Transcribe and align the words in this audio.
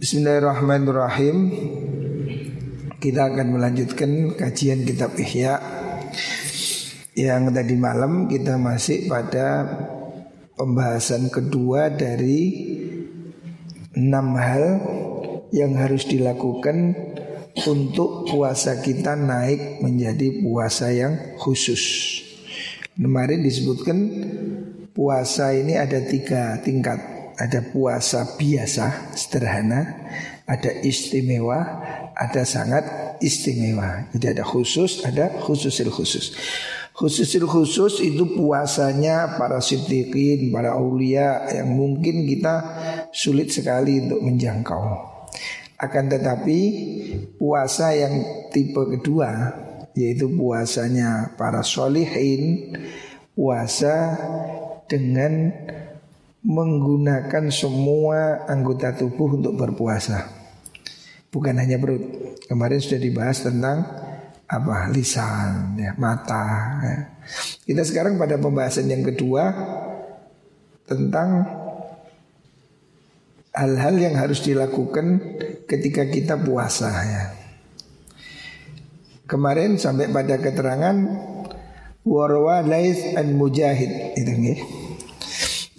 Bismillahirrahmanirrahim 0.00 1.36
Kita 2.96 3.20
akan 3.28 3.52
melanjutkan 3.52 4.32
kajian 4.32 4.88
kitab 4.88 5.12
Ihya 5.12 5.60
Yang 7.12 7.52
tadi 7.52 7.76
malam 7.76 8.24
kita 8.24 8.56
masih 8.56 9.12
pada 9.12 9.68
pembahasan 10.56 11.28
kedua 11.28 11.92
dari 11.92 12.64
enam 13.92 14.40
hal 14.40 14.64
yang 15.52 15.76
harus 15.76 16.08
dilakukan 16.08 16.96
untuk 17.68 18.24
puasa 18.24 18.80
kita 18.80 19.20
naik 19.20 19.84
menjadi 19.84 20.40
puasa 20.40 20.96
yang 20.96 21.36
khusus. 21.36 21.82
Kemarin 22.96 23.44
disebutkan 23.44 23.98
puasa 24.96 25.52
ini 25.52 25.76
ada 25.76 26.00
tiga 26.08 26.56
tingkat 26.64 27.19
ada 27.40 27.64
puasa 27.64 28.36
biasa, 28.36 29.16
sederhana, 29.16 29.80
ada 30.44 30.68
istimewa, 30.84 31.56
ada 32.12 32.44
sangat 32.44 33.16
istimewa. 33.24 34.12
Jadi 34.12 34.36
ada 34.36 34.44
khusus, 34.44 35.00
ada 35.08 35.32
khususil 35.40 35.88
khusus. 35.88 36.36
Khususil 36.92 37.48
khusus 37.48 38.04
itu 38.04 38.28
puasanya 38.36 39.40
para 39.40 39.64
siddiqin, 39.64 40.52
para 40.52 40.76
aulia 40.76 41.48
yang 41.48 41.72
mungkin 41.72 42.28
kita 42.28 42.54
sulit 43.08 43.48
sekali 43.48 44.04
untuk 44.04 44.20
menjangkau. 44.20 44.84
Akan 45.80 46.12
tetapi 46.12 46.60
puasa 47.40 47.96
yang 47.96 48.44
tipe 48.52 48.84
kedua 48.84 49.56
yaitu 49.96 50.28
puasanya 50.28 51.32
para 51.40 51.64
solihin, 51.64 52.76
puasa 53.32 54.12
dengan 54.84 55.56
menggunakan 56.40 57.52
semua 57.52 58.48
anggota 58.48 58.96
tubuh 58.96 59.36
untuk 59.36 59.56
berpuasa. 59.60 60.24
Bukan 61.30 61.54
hanya 61.60 61.78
perut. 61.78 62.02
Kemarin 62.48 62.80
sudah 62.82 63.00
dibahas 63.00 63.44
tentang 63.44 63.86
apa 64.50 64.90
lisan, 64.90 65.78
ya, 65.78 65.94
mata. 65.94 66.46
Ya. 66.82 66.98
Kita 67.62 67.86
sekarang 67.86 68.18
pada 68.18 68.34
pembahasan 68.34 68.90
yang 68.90 69.06
kedua 69.06 69.54
tentang 70.90 71.46
hal-hal 73.54 73.94
yang 73.94 74.18
harus 74.18 74.42
dilakukan 74.42 75.38
ketika 75.70 76.08
kita 76.10 76.34
puasa. 76.34 76.90
Ya. 76.90 77.24
Kemarin 79.30 79.78
sampai 79.78 80.10
pada 80.10 80.42
keterangan 80.42 80.96
warwa 82.02 82.66
lais 82.66 83.14
an 83.14 83.38
mujahid 83.38 84.18
itu 84.18 84.34
nih. 84.34 84.79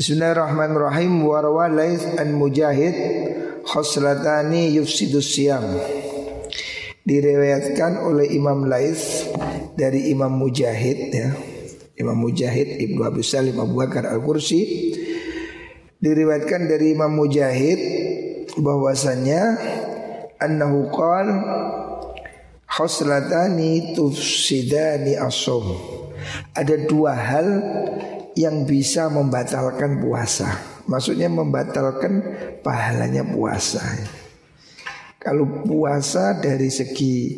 Bismillahirrahmanirrahim. 0.02 1.30
Warwa 1.30 1.70
laith 1.70 2.18
an 2.18 2.34
mujahid 2.34 2.98
Khoslatani 3.62 4.74
yufsidus 4.74 5.30
siam 5.38 5.62
Diriwayatkan 7.06 8.02
oleh 8.02 8.34
Imam 8.34 8.66
Laith 8.66 9.30
Dari 9.78 10.10
Imam 10.10 10.34
Mujahid 10.42 11.14
ya. 11.14 11.30
Imam 12.02 12.18
Mujahid 12.18 12.82
Ibnu 12.82 13.06
Abu 13.06 13.22
Salim 13.22 13.62
Abu 13.62 13.78
Bakar 13.78 14.10
Al-Kursi 14.10 14.90
Diriwayatkan 16.02 16.66
dari 16.66 16.98
Imam 16.98 17.14
Mujahid 17.14 17.78
bahwasanya 18.58 19.54
Annahu 20.42 20.90
qal 20.90 21.30
Khoslatani 22.66 23.94
tufsidani 23.94 25.14
asom 25.14 25.78
Ada 26.58 26.90
dua 26.90 27.14
hal 27.14 27.48
yang 28.36 28.64
bisa 28.64 29.12
membatalkan 29.12 30.00
puasa. 30.00 30.56
Maksudnya 30.88 31.28
membatalkan 31.30 32.24
pahalanya 32.66 33.23
puasa. 33.28 33.82
Kalau 35.22 35.66
puasa 35.66 36.42
dari 36.42 36.73
segi 36.73 37.38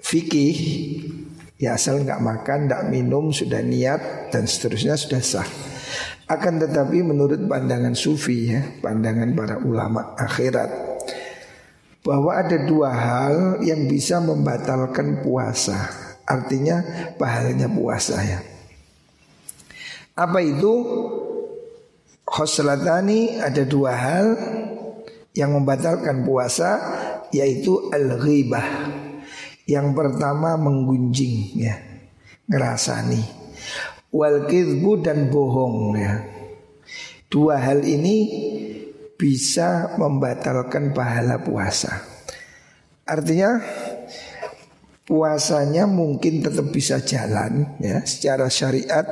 fikih 0.00 0.56
ya 1.60 1.76
asal 1.76 2.00
nggak 2.00 2.20
makan, 2.20 2.58
nggak 2.68 2.84
minum, 2.88 3.28
sudah 3.32 3.60
niat 3.60 4.32
dan 4.32 4.48
seterusnya 4.48 4.96
sudah 4.96 5.20
sah. 5.20 5.48
Akan 6.24 6.56
tetapi 6.56 7.04
menurut 7.04 7.44
pandangan 7.44 7.92
sufi 7.92 8.48
ya, 8.48 8.64
pandangan 8.80 9.36
para 9.36 9.60
ulama 9.60 10.16
akhirat 10.16 10.96
bahwa 12.04 12.36
ada 12.36 12.60
dua 12.64 12.92
hal 12.92 13.36
yang 13.64 13.88
bisa 13.88 14.20
membatalkan 14.20 15.24
puasa. 15.24 15.88
Artinya 16.24 16.80
pahalanya 17.20 17.68
puasa 17.68 18.16
ya. 18.24 18.40
Apa 20.14 20.38
itu? 20.42 20.72
Khoslatani 22.24 23.36
ada 23.42 23.66
dua 23.68 23.92
hal 23.92 24.26
yang 25.34 25.58
membatalkan 25.58 26.22
puasa 26.22 26.70
yaitu 27.34 27.90
al-ghibah. 27.90 28.94
Yang 29.66 29.88
pertama 29.96 30.54
menggunjing 30.54 31.58
ya, 31.58 31.74
ngerasani. 32.46 33.22
Wal 34.14 34.46
kidbu 34.46 35.02
dan 35.02 35.28
bohong 35.28 35.98
ya. 35.98 36.22
Dua 37.26 37.58
hal 37.58 37.82
ini 37.82 38.16
bisa 39.18 39.98
membatalkan 39.98 40.94
pahala 40.94 41.42
puasa. 41.42 42.06
Artinya 43.02 43.58
puasanya 45.04 45.84
mungkin 45.90 46.40
tetap 46.40 46.70
bisa 46.70 47.02
jalan 47.02 47.76
ya 47.82 48.00
secara 48.06 48.48
syariat 48.48 49.04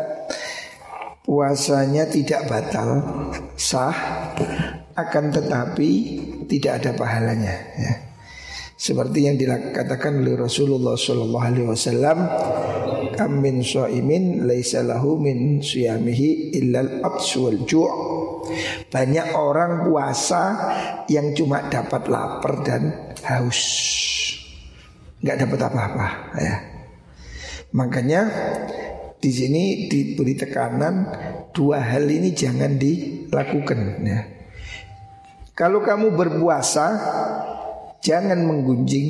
puasanya 1.23 2.11
tidak 2.11 2.51
batal 2.51 3.03
sah 3.55 3.95
akan 4.93 5.25
tetapi 5.33 5.91
tidak 6.51 6.83
ada 6.83 6.91
pahalanya 6.99 7.55
ya. 7.79 7.95
Seperti 8.83 9.31
yang 9.31 9.39
dikatakan 9.39 10.19
oleh 10.19 10.35
Rasulullah 10.35 10.99
Shallallahu 10.99 11.47
Alaihi 11.47 11.71
Wasallam, 11.71 12.19
"Amin 13.15 13.63
soimin 13.63 14.43
laisa 14.43 14.83
lahu 14.83 15.23
min 15.23 15.63
siyamihi 15.63 16.51
illal 16.59 16.99
absu 17.07 17.47
wal 17.47 17.63
ju'." 17.63 17.87
Banyak 18.91 19.39
orang 19.39 19.87
puasa 19.87 20.43
yang 21.07 21.31
cuma 21.31 21.71
dapat 21.71 22.11
lapar 22.11 22.67
dan 22.67 23.15
haus, 23.23 23.63
nggak 25.23 25.47
dapat 25.47 25.61
apa-apa 25.63 26.09
ya. 26.43 26.57
Makanya 27.71 28.21
di 29.23 29.31
sini 29.31 29.87
diberi 29.87 30.35
tekanan 30.35 31.07
dua 31.55 31.79
hal 31.79 32.11
ini 32.11 32.35
jangan 32.35 32.75
dilakukan 32.75 34.03
ya. 34.03 34.21
Kalau 35.55 35.79
kamu 35.79 36.11
berpuasa 36.19 36.87
jangan 38.03 38.43
menggunjing, 38.43 39.09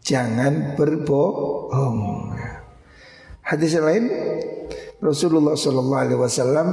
jangan 0.00 0.72
berbohong. 0.72 2.32
Hadis 3.44 3.76
lain 3.76 4.08
Rasulullah 5.04 5.52
Shallallahu 5.52 6.00
Alaihi 6.00 6.20
Wasallam 6.22 6.68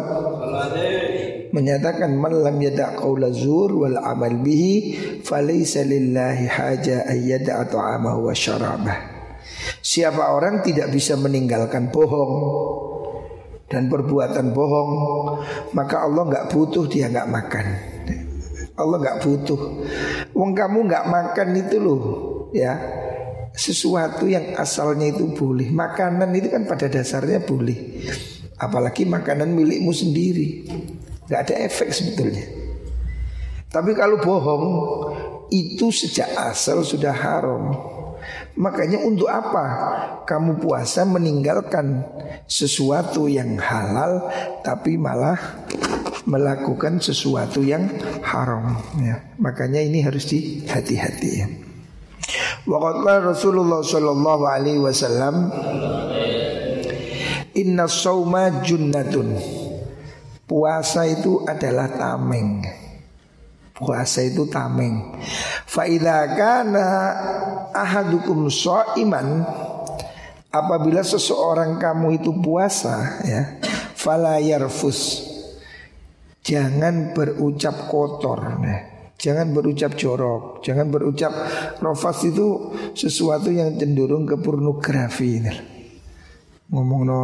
menyatakan 1.52 2.16
man 2.16 2.32
lam 2.32 2.56
yada 2.64 2.96
qaula 2.96 3.28
zur 3.34 3.76
wal 3.76 4.00
amal 4.00 4.40
bihi 4.40 4.96
falaysa 5.26 5.84
haja 6.48 7.12
ayyada 7.12 7.66
ta'amahu 7.68 8.32
wa 8.32 8.36
syarabah. 8.36 9.17
Siapa 9.82 10.34
orang 10.36 10.62
tidak 10.64 10.92
bisa 10.92 11.16
meninggalkan 11.16 11.90
bohong 11.94 12.34
dan 13.68 13.92
perbuatan 13.92 14.56
bohong, 14.56 14.92
maka 15.76 16.08
Allah 16.08 16.24
nggak 16.24 16.48
butuh 16.52 16.88
dia 16.88 17.12
nggak 17.12 17.28
makan. 17.28 17.68
Allah 18.78 18.98
nggak 19.02 19.20
butuh. 19.26 19.60
Wong 20.38 20.52
kamu 20.54 20.88
nggak 20.88 21.06
makan 21.10 21.48
itu 21.58 21.78
loh, 21.82 22.04
ya 22.54 22.78
sesuatu 23.58 24.30
yang 24.30 24.54
asalnya 24.56 25.10
itu 25.10 25.34
boleh. 25.34 25.74
Makanan 25.74 26.30
itu 26.38 26.54
kan 26.54 26.70
pada 26.70 26.86
dasarnya 26.88 27.42
boleh. 27.42 28.06
Apalagi 28.58 29.06
makanan 29.10 29.50
milikmu 29.54 29.90
sendiri, 29.90 30.70
nggak 31.26 31.42
ada 31.50 31.56
efek 31.66 31.90
sebetulnya. 31.90 32.46
Tapi 33.68 33.92
kalau 33.98 34.22
bohong 34.22 34.66
itu 35.50 35.90
sejak 35.90 36.30
asal 36.38 36.86
sudah 36.86 37.12
haram. 37.12 37.97
Makanya 38.58 39.06
untuk 39.06 39.30
apa 39.30 39.66
kamu 40.26 40.58
puasa 40.58 41.06
meninggalkan 41.06 42.02
sesuatu 42.50 43.30
yang 43.30 43.62
halal 43.62 44.34
tapi 44.66 44.98
malah 44.98 45.38
melakukan 46.26 46.98
sesuatu 46.98 47.62
yang 47.62 47.86
haram 48.26 48.82
ya. 48.98 49.22
Makanya 49.38 49.86
ini 49.86 50.02
harus 50.02 50.26
dihati-hati 50.26 51.30
ya. 51.38 51.48
Waqala 52.68 53.24
Rasulullah 53.24 53.80
sallallahu 53.80 54.44
alaihi 54.44 54.82
wasallam 54.84 55.48
Inna 57.56 57.88
sauma 57.88 58.52
junnatun 58.60 59.40
Puasa 60.44 61.08
itu 61.08 61.48
adalah 61.48 61.88
tameng 61.96 62.87
Puasa 63.78 64.26
itu 64.26 64.50
tameng. 64.50 65.14
Faida 65.70 66.34
kana 66.34 66.90
ahadukum 67.78 68.50
iman 69.06 69.46
apabila 70.50 71.06
seseorang 71.06 71.78
kamu 71.78 72.18
itu 72.18 72.34
puasa 72.42 73.22
ya, 73.22 73.62
fala 73.94 74.42
yarfus. 74.42 75.30
Jangan 76.42 77.14
berucap 77.14 77.92
kotor 77.92 78.64
ya. 78.66 78.78
Jangan 79.18 79.50
berucap 79.50 79.98
jorok, 79.98 80.62
jangan 80.62 80.94
berucap 80.94 81.34
rofas 81.82 82.22
itu 82.30 82.70
sesuatu 82.94 83.50
yang 83.50 83.74
cenderung 83.74 84.30
ke 84.30 84.38
pornografi 84.38 85.42
ini. 85.42 85.54
Ngomong 86.70 87.02
no 87.02 87.20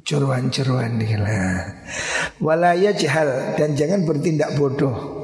jeruan-jeruan 0.00 0.96
nih 0.96 1.20
lah. 1.20 1.60
Walaya 2.40 2.96
jahal 2.96 3.52
dan 3.52 3.76
jangan 3.76 4.08
bertindak 4.08 4.56
bodoh. 4.56 5.23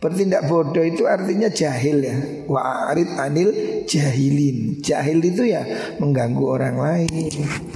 Bertindak 0.00 0.48
bodoh 0.48 0.80
itu 0.80 1.04
artinya 1.04 1.52
jahil 1.52 2.00
ya. 2.00 2.16
Wa'arid 2.48 3.20
anil 3.20 3.50
jahilin. 3.84 4.80
Jahil 4.80 5.20
itu 5.20 5.44
ya 5.44 5.60
mengganggu 6.00 6.44
orang 6.48 6.76
lain. 6.80 7.12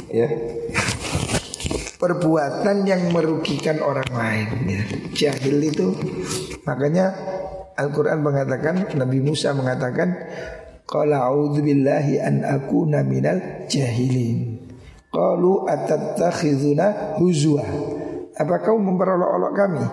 Ya. 0.08 0.32
Perbuatan 2.00 2.88
yang 2.88 3.12
merugikan 3.12 3.76
orang 3.84 4.08
lain. 4.08 4.48
Ya. 4.64 4.82
Jahil 5.12 5.68
itu 5.68 5.92
makanya 6.64 7.12
Al-Quran 7.76 8.24
mengatakan 8.24 8.88
Nabi 8.96 9.20
Musa 9.20 9.52
mengatakan 9.52 10.16
Qala 10.88 11.28
a'udzubillahi 11.28 12.22
an 12.22 12.44
akuna 12.46 13.02
minal 13.02 13.66
jahilin 13.66 14.62
Qalu 15.10 15.66
atattakhiduna 15.66 17.18
huzwa 17.18 17.64
Apa 18.34 18.62
kau 18.62 18.78
memperolok-olok 18.78 19.52
kami? 19.56 19.84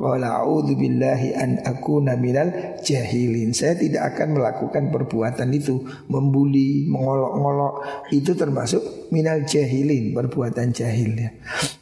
Qala 0.00 0.40
a'udzubillahi 0.40 1.36
an 1.36 1.60
akuna 1.60 2.16
minal 2.16 2.80
jahilin. 2.80 3.52
Saya 3.52 3.76
tidak 3.76 4.16
akan 4.16 4.40
melakukan 4.40 4.88
perbuatan 4.88 5.52
itu. 5.52 5.84
Membuli, 6.08 6.88
mengolok-ngolok 6.88 8.08
Itu 8.08 8.32
termasuk 8.32 9.12
minal 9.12 9.44
jahilin 9.44 10.16
Perbuatan 10.16 10.72
jahil 10.72 11.12
ya. 11.20 11.30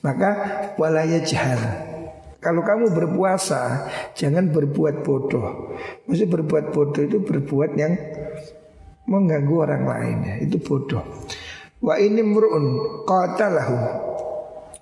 Maka 0.02 0.30
walaya 0.74 1.22
jahal 1.22 1.86
kalau 2.38 2.62
kamu 2.62 2.94
berpuasa 2.94 3.90
Jangan 4.14 4.50
berbuat 4.54 5.02
bodoh. 5.06 5.74
Maksudnya 6.06 6.30
berbuat 6.38 6.64
bodoh 6.74 7.02
itu 7.02 7.18
berbuat 7.22 7.70
yang 7.78 7.94
Mengganggu 9.06 9.54
orang 9.62 9.84
lain 9.86 10.16
ya. 10.26 10.34
Itu 10.42 10.58
bodoh. 10.62 11.02
Wa 11.78 11.94
ini 12.02 12.26
mur'un 12.26 12.66
qatalahu 13.06 13.76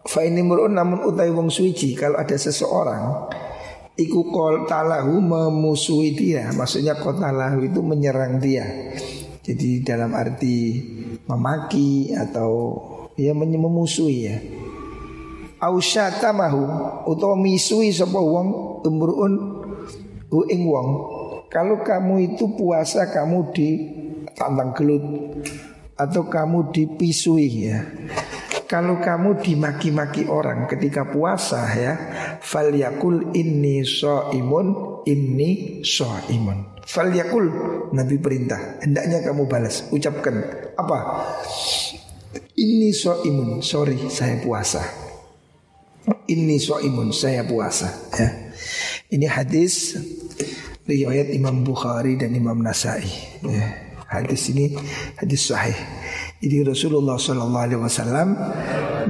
Fa 0.06 0.22
ini 0.22 0.40
mur'un 0.40 0.70
namun 0.70 1.02
utai 1.02 1.34
wong 1.34 1.50
suci 1.50 1.98
Kalau 1.98 2.16
ada 2.16 2.38
seseorang 2.38 3.26
Iku 3.96 4.28
talahu 4.68 5.24
memusuhi 5.24 6.12
dia. 6.12 6.52
Maksudnya 6.52 7.00
qatalahu 7.00 7.64
itu 7.64 7.80
menyerang 7.80 8.36
dia. 8.36 8.92
Jadi 9.40 9.80
dalam 9.80 10.12
arti 10.12 10.84
memaki 11.24 12.12
atau 12.12 12.76
ya 13.16 13.32
memusuhi 13.32 14.18
ya. 14.20 14.36
Ausyatamahu 15.64 16.62
utawa 17.08 17.40
misui 17.40 17.88
sapa 17.88 18.20
wong 18.20 18.84
umruun 18.84 19.32
hu 20.28 20.44
ing 20.52 20.68
wong 20.68 20.88
kalau 21.48 21.80
kamu 21.80 22.34
itu 22.36 22.44
puasa 22.52 23.08
kamu 23.08 23.56
di 23.56 23.68
tantang 24.36 24.76
gelut 24.76 25.04
atau 25.96 26.28
kamu 26.28 26.74
dipisui 26.74 27.72
ya 27.72 27.80
kalau 28.66 28.98
kamu 28.98 29.42
dimaki-maki 29.42 30.26
orang 30.26 30.66
ketika 30.66 31.06
puasa 31.06 31.62
ya 31.74 31.92
fal 32.42 32.74
yakul 32.74 33.30
inni 33.34 33.86
imun 34.34 35.02
inni 35.06 35.82
imun 36.30 36.76
fal 36.86 37.10
yakul 37.10 37.46
nabi 37.90 38.16
perintah. 38.22 38.78
Hendaknya 38.80 39.26
kamu 39.26 39.50
balas 39.50 39.90
ucapkan. 39.90 40.38
Apa? 40.78 40.98
Ini 42.56 42.94
imun 43.26 43.60
sorry 43.60 43.98
saya 44.08 44.38
puasa. 44.40 44.80
Ini 46.26 46.58
so'imun 46.62 47.10
saya 47.10 47.42
puasa 47.42 47.90
ya. 48.14 48.30
Ini 49.10 49.26
hadis 49.26 49.98
riwayat 50.86 51.34
Imam 51.34 51.66
Bukhari 51.66 52.14
dan 52.14 52.30
Imam 52.34 52.58
Nasai 52.62 53.06
ya. 53.42 53.66
Hadis 54.06 54.54
ini 54.54 54.70
hadis 55.18 55.50
sahih 55.50 55.74
Jadi 56.46 56.62
Rasulullah 56.62 57.18
SAW 57.18 58.30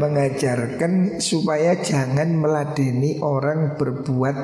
mengajarkan 0.00 1.20
supaya 1.20 1.76
jangan 1.84 2.32
meladeni 2.32 3.20
orang 3.20 3.76
berbuat 3.76 4.36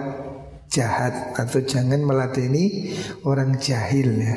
jahat 0.68 1.32
atau 1.32 1.64
jangan 1.64 2.04
meladeni 2.04 2.92
orang 3.24 3.56
jahil 3.56 4.12
ya. 4.12 4.36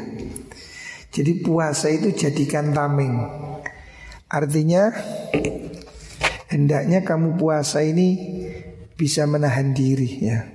Jadi 1.11 1.43
puasa 1.43 1.91
itu 1.91 2.15
jadikan 2.15 2.71
tameng. 2.71 3.27
Artinya 4.31 4.87
hendaknya 6.47 7.03
kamu 7.03 7.35
puasa 7.35 7.83
ini 7.83 8.39
bisa 8.95 9.27
menahan 9.27 9.75
diri 9.75 10.11
ya. 10.23 10.47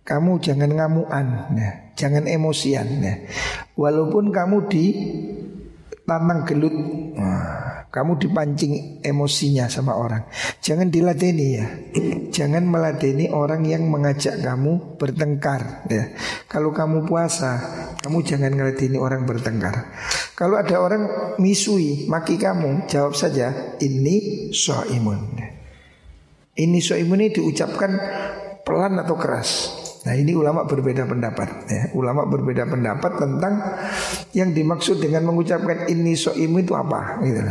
Kamu 0.00 0.40
jangan 0.40 0.72
ngamuan, 0.72 1.52
ya. 1.60 1.92
jangan 1.92 2.24
emosian. 2.24 3.04
Ya. 3.04 3.28
Walaupun 3.76 4.32
kamu 4.32 4.64
di 4.72 4.84
tantang 6.08 6.48
gelut, 6.48 6.72
kamu 7.92 8.16
dipancing 8.16 9.04
emosinya 9.04 9.68
sama 9.68 9.96
orang. 9.96 10.24
Jangan 10.64 10.88
diladeni 10.88 11.46
ya. 11.52 11.66
Jangan 12.32 12.64
meladeni 12.64 13.28
orang 13.28 13.64
yang 13.68 13.88
mengajak 13.88 14.40
kamu 14.40 14.96
bertengkar. 14.96 15.88
Ya. 15.88 16.12
Kalau 16.48 16.72
kamu 16.72 17.04
puasa, 17.04 17.60
kamu 18.00 18.24
jangan 18.24 18.56
meladeni 18.56 18.96
orang 18.96 19.28
bertengkar. 19.28 19.92
Kalau 20.32 20.56
ada 20.56 20.80
orang 20.80 21.36
misui, 21.40 22.08
maki 22.08 22.40
kamu, 22.40 22.88
jawab 22.88 23.12
saja 23.12 23.76
ini 23.80 24.48
so'imun. 24.52 25.20
Ini 26.56 26.78
so'imun 26.80 27.20
ini 27.20 27.32
diucapkan 27.32 27.92
pelan 28.64 29.00
atau 29.00 29.16
keras. 29.16 29.50
Nah 30.08 30.16
ini 30.16 30.32
ulama 30.32 30.64
berbeda 30.64 31.04
pendapat 31.04 31.68
ya. 31.68 31.82
Ulama 31.92 32.24
berbeda 32.24 32.64
pendapat 32.64 33.20
tentang 33.20 33.60
yang 34.32 34.56
dimaksud 34.56 35.04
dengan 35.04 35.28
mengucapkan 35.28 35.84
ini 35.84 36.16
so'imun 36.16 36.64
itu 36.64 36.72
apa 36.72 37.20
gitu. 37.20 37.44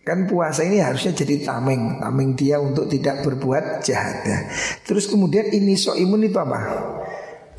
Kan 0.00 0.24
puasa 0.24 0.64
ini 0.64 0.80
harusnya 0.80 1.12
jadi 1.12 1.44
tameng 1.44 2.00
Tameng 2.00 2.32
dia 2.32 2.56
untuk 2.56 2.88
tidak 2.88 3.20
berbuat 3.20 3.84
jahat 3.84 4.24
ya. 4.24 4.38
Terus 4.88 5.12
kemudian 5.12 5.52
ini 5.52 5.76
so'imun 5.76 6.24
itu 6.24 6.40
apa? 6.40 6.60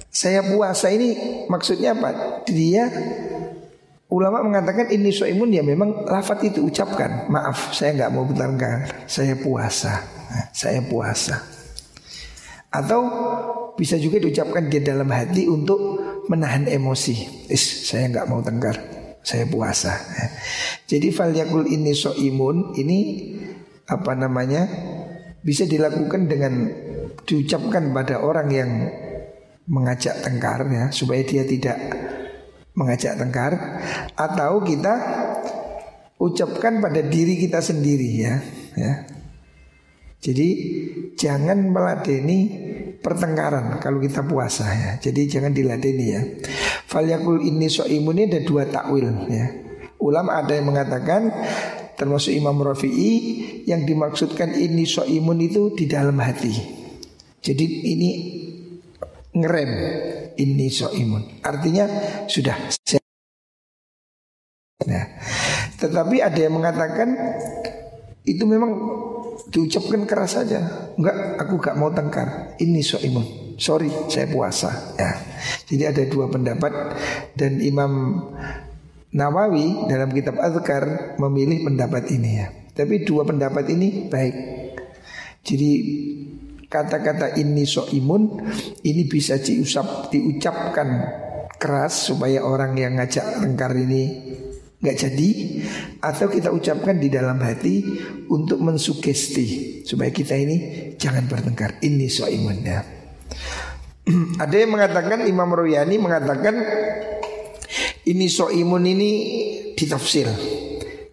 Saya 0.09 0.41
puasa 0.41 0.89
ini 0.89 1.45
maksudnya 1.53 1.93
apa? 1.93 2.41
Dia 2.49 2.89
ulama 4.09 4.41
mengatakan 4.41 4.89
ini 4.89 5.13
soimun 5.13 5.53
ya 5.53 5.61
memang 5.61 6.09
lafat 6.09 6.49
itu 6.49 6.65
ucapkan. 6.65 7.29
Maaf, 7.29 7.77
saya 7.77 7.93
nggak 7.93 8.09
mau 8.09 8.25
bertengkar. 8.25 9.05
Saya 9.05 9.37
puasa. 9.37 10.01
saya 10.49 10.81
puasa. 10.81 11.56
Atau 12.71 13.01
bisa 13.77 13.95
juga 14.01 14.19
diucapkan 14.19 14.67
di 14.67 14.81
dalam 14.81 15.07
hati 15.07 15.45
untuk 15.47 15.79
menahan 16.27 16.67
emosi. 16.67 17.47
Is, 17.47 17.87
saya 17.87 18.11
nggak 18.11 18.27
mau 18.27 18.43
tengkar. 18.43 18.77
Saya 19.23 19.43
puasa. 19.43 19.91
Jadi 20.89 21.11
falyakul 21.11 21.67
ini 21.67 21.91
soimun 21.91 22.71
ini 22.79 22.99
apa 23.87 24.15
namanya 24.15 24.67
bisa 25.43 25.63
dilakukan 25.63 26.27
dengan 26.27 26.67
diucapkan 27.27 27.91
pada 27.91 28.23
orang 28.23 28.47
yang 28.51 28.71
mengajak 29.67 30.23
tengkar 30.23 30.63
ya 30.71 30.91
supaya 30.95 31.23
dia 31.27 31.43
tidak 31.43 31.75
mengajak 32.71 33.19
tengkar 33.19 33.51
atau 34.15 34.63
kita 34.63 34.95
ucapkan 36.17 36.79
pada 36.79 37.03
diri 37.03 37.35
kita 37.35 37.59
sendiri 37.59 38.09
ya 38.15 38.39
ya 38.79 38.91
jadi 40.17 40.49
jangan 41.13 41.69
meladeni 41.69 42.39
pertengkaran 42.99 43.77
kalau 43.77 44.01
kita 44.01 44.25
puasa 44.25 44.65
ya. 44.67 44.91
Jadi 44.97 45.29
jangan 45.29 45.53
diladeni 45.53 46.05
ya. 46.09 46.21
Falyakul 46.89 47.45
ini 47.45 47.69
so'imun 47.69 48.25
ada 48.25 48.41
dua 48.41 48.65
takwil 48.65 49.29
ya. 49.29 49.45
Ulama 50.01 50.41
ada 50.41 50.53
yang 50.57 50.69
mengatakan 50.69 51.29
termasuk 51.97 52.33
Imam 52.33 52.57
Rafi'i 52.61 53.13
yang 53.65 53.85
dimaksudkan 53.85 54.53
ini 54.53 54.85
so'imun 54.85 55.39
itu 55.41 55.73
di 55.73 55.85
dalam 55.89 56.17
hati. 56.21 56.53
Jadi 57.41 57.65
ini 57.65 58.09
ngerem 59.37 59.71
ini 60.37 60.67
imun. 60.69 61.23
Artinya 61.45 61.85
sudah 62.29 62.57
Nah, 64.87 65.03
tetapi 65.81 66.23
ada 66.23 66.39
yang 66.39 66.55
mengatakan 66.55 67.11
itu 68.23 68.47
memang 68.47 68.71
diucapkan 69.49 70.03
keras 70.09 70.39
saja. 70.39 70.91
Enggak, 70.97 71.15
aku 71.41 71.53
gak 71.61 71.77
mau 71.77 71.89
tengkar. 71.93 72.57
Ini 72.57 72.81
imun. 73.07 73.25
Sorry, 73.57 73.89
saya 74.09 74.29
puasa. 74.29 74.93
Ya. 74.97 75.17
Jadi 75.65 75.83
ada 75.85 76.03
dua 76.05 76.29
pendapat 76.29 76.73
dan 77.33 77.57
Imam 77.57 78.21
Nawawi 79.17 79.89
dalam 79.89 80.13
kitab 80.13 80.37
Azkar 80.37 81.17
memilih 81.17 81.65
pendapat 81.65 82.11
ini 82.13 82.31
ya. 82.37 82.47
Tapi 82.77 83.01
dua 83.01 83.25
pendapat 83.25 83.65
ini 83.73 84.05
baik. 84.05 84.35
Jadi 85.41 85.71
kata-kata 86.67 87.39
ini 87.39 87.63
so 87.63 87.87
imun 87.89 88.43
ini 88.83 89.07
bisa 89.07 89.39
diusap 89.39 90.11
diucapkan 90.11 90.89
keras 91.57 92.11
supaya 92.11 92.43
orang 92.45 92.77
yang 92.77 92.99
ngajak 92.99 93.41
tengkar 93.41 93.73
ini 93.73 94.03
nggak 94.77 94.97
jadi 94.97 95.29
atau 96.05 96.29
kita 96.29 96.53
ucapkan 96.53 97.01
di 97.01 97.09
dalam 97.09 97.41
hati 97.41 97.81
untuk 98.29 98.61
mensugesti 98.61 99.81
supaya 99.81 100.13
kita 100.13 100.37
ini 100.37 100.57
jangan 101.01 101.25
bertengkar 101.25 101.81
ini 101.81 102.05
so 102.05 102.29
imun 102.29 102.61
ya 102.61 102.97
Ada 104.43 104.55
yang 104.55 104.71
mengatakan 104.71 105.27
Imam 105.27 105.51
Royani 105.51 105.99
mengatakan 105.99 106.55
ini 108.07 108.27
soimun 108.31 108.83
ini 108.87 109.11
ditafsir. 109.75 110.31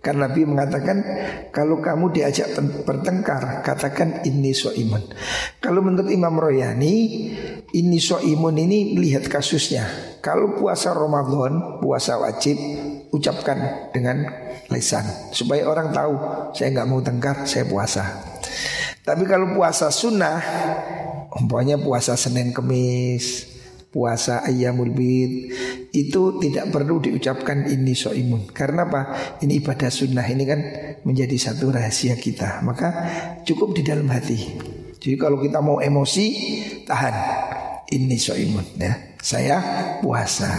Karena 0.04 0.28
Nabi 0.28 0.44
mengatakan 0.44 1.00
kalau 1.48 1.80
kamu 1.80 2.12
diajak 2.12 2.52
bertengkar 2.84 3.64
katakan 3.64 4.20
ini 4.28 4.52
soimun. 4.52 5.00
Kalau 5.58 5.80
menurut 5.80 6.12
Imam 6.12 6.36
Royani 6.36 6.94
ini 7.72 7.98
soimun 7.98 8.56
ini 8.60 8.94
lihat 9.00 9.26
kasusnya. 9.26 10.13
Kalau 10.24 10.56
puasa 10.56 10.96
Ramadan 10.96 11.84
puasa 11.84 12.16
wajib 12.16 12.56
ucapkan 13.12 13.92
dengan 13.92 14.24
lisan. 14.72 15.04
Supaya 15.36 15.68
orang 15.68 15.92
tahu 15.92 16.16
saya 16.56 16.72
nggak 16.72 16.88
mau 16.88 17.04
tengkar 17.04 17.44
saya 17.44 17.68
puasa. 17.68 18.24
Tapi 19.04 19.28
kalau 19.28 19.52
puasa 19.52 19.92
sunnah 19.92 20.40
umpamanya 21.28 21.76
puasa 21.76 22.16
Senin 22.16 22.56
Kemis 22.56 23.52
puasa 23.92 24.42
ayamul 24.42 24.90
bid 24.90 25.54
itu 25.92 26.40
tidak 26.40 26.72
perlu 26.72 27.04
diucapkan 27.04 27.68
ini 27.68 27.92
soimun. 27.92 28.48
Karena 28.48 28.88
apa? 28.88 29.02
Ini 29.44 29.60
ibadah 29.60 29.92
sunnah 29.92 30.24
ini 30.24 30.48
kan 30.48 30.60
menjadi 31.04 31.36
satu 31.36 31.68
rahasia 31.68 32.16
kita. 32.16 32.64
Maka 32.64 32.88
cukup 33.44 33.76
di 33.76 33.84
dalam 33.84 34.08
hati. 34.08 34.40
Jadi 34.96 35.20
kalau 35.20 35.36
kita 35.36 35.60
mau 35.60 35.84
emosi 35.84 36.26
tahan. 36.88 37.16
Ini 37.84 38.16
soimun 38.16 38.80
ya 38.80 39.13
saya 39.24 39.56
puasa 40.04 40.52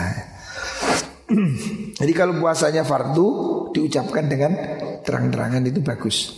jadi 2.01 2.11
kalau 2.17 2.41
puasanya 2.41 2.81
fardu 2.81 3.69
diucapkan 3.77 4.25
dengan 4.25 4.57
terang-terangan 5.05 5.61
itu 5.69 5.85
bagus 5.85 6.33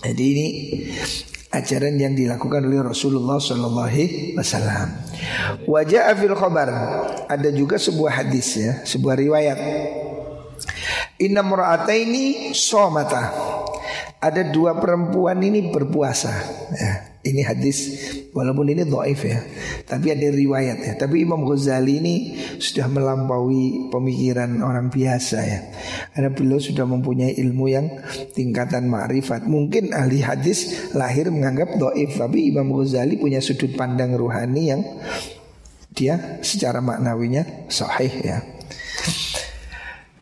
jadi 0.00 0.22
ini 0.22 0.46
ajaran 1.50 1.98
yang 1.98 2.14
dilakukan 2.14 2.62
oleh 2.62 2.80
Rasulullah 2.80 3.36
Sallallahu 3.36 4.38
Wasallam. 4.38 4.88
Wajah 5.66 6.14
afil 6.14 6.32
khobar 6.38 6.70
ada 7.26 7.48
juga 7.50 7.76
sebuah 7.76 8.24
hadis 8.24 8.56
ya, 8.56 8.72
sebuah 8.86 9.18
riwayat. 9.18 9.58
Inna 11.20 11.44
ini 11.92 12.56
somata. 12.56 13.28
Ada 14.20 14.52
dua 14.52 14.76
perempuan 14.76 15.40
ini 15.40 15.72
berpuasa. 15.72 16.32
Ya. 16.76 17.09
Ini 17.20 17.44
hadis 17.44 17.78
walaupun 18.32 18.72
ini 18.72 18.88
doif 18.88 19.28
ya 19.28 19.44
Tapi 19.84 20.08
ada 20.08 20.32
riwayat 20.32 20.78
ya. 20.80 20.94
Tapi 20.96 21.20
Imam 21.20 21.44
Ghazali 21.44 22.00
ini 22.00 22.14
sudah 22.56 22.88
melampaui 22.88 23.92
pemikiran 23.92 24.64
orang 24.64 24.88
biasa 24.88 25.38
ya. 25.44 25.60
Karena 26.16 26.32
beliau 26.32 26.56
sudah 26.56 26.88
mempunyai 26.88 27.36
ilmu 27.36 27.66
yang 27.68 27.92
tingkatan 28.32 28.88
ma'rifat. 28.88 29.44
Mungkin 29.44 29.92
ahli 29.92 30.24
hadis 30.24 30.92
lahir 30.96 31.28
menganggap 31.28 31.76
doif 31.76 32.16
Tapi 32.16 32.56
Imam 32.56 32.72
Ghazali 32.72 33.20
punya 33.20 33.44
sudut 33.44 33.76
pandang 33.76 34.16
ruhani 34.16 34.62
yang 34.72 34.80
Dia 35.92 36.40
secara 36.40 36.80
maknawinya 36.80 37.68
sahih 37.68 38.14
ya. 38.24 38.38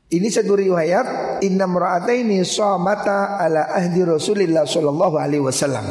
Ini 0.09 0.25
satu 0.33 0.57
riwayat 0.57 1.39
Inna 1.45 1.69
ini 2.17 2.41
somata 2.41 3.37
ala 3.37 3.69
ahdi 3.77 4.09
Rasulillah 4.09 4.65
Sallallahu 4.65 5.21
alaihi 5.21 5.45
wasallam 5.45 5.85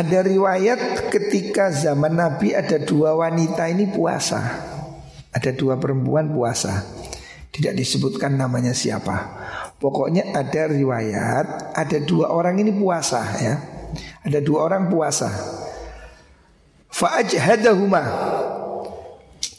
ada 0.00 0.24
riwayat 0.24 1.12
ketika 1.12 1.68
zaman 1.68 2.16
Nabi 2.16 2.56
ada 2.56 2.80
dua 2.80 3.12
wanita 3.12 3.68
ini 3.68 3.84
puasa. 3.92 4.40
Ada 5.30 5.52
dua 5.52 5.76
perempuan 5.76 6.32
puasa. 6.32 6.88
Tidak 7.52 7.76
disebutkan 7.76 8.40
namanya 8.40 8.72
siapa. 8.72 9.36
Pokoknya 9.76 10.32
ada 10.32 10.72
riwayat 10.72 11.76
ada 11.76 11.98
dua 12.00 12.32
orang 12.32 12.56
ini 12.64 12.72
puasa 12.72 13.20
ya. 13.36 13.54
Ada 14.24 14.40
dua 14.40 14.64
orang 14.64 14.88
puasa. 14.88 15.28
Fa'ajhadahuma 16.90 18.02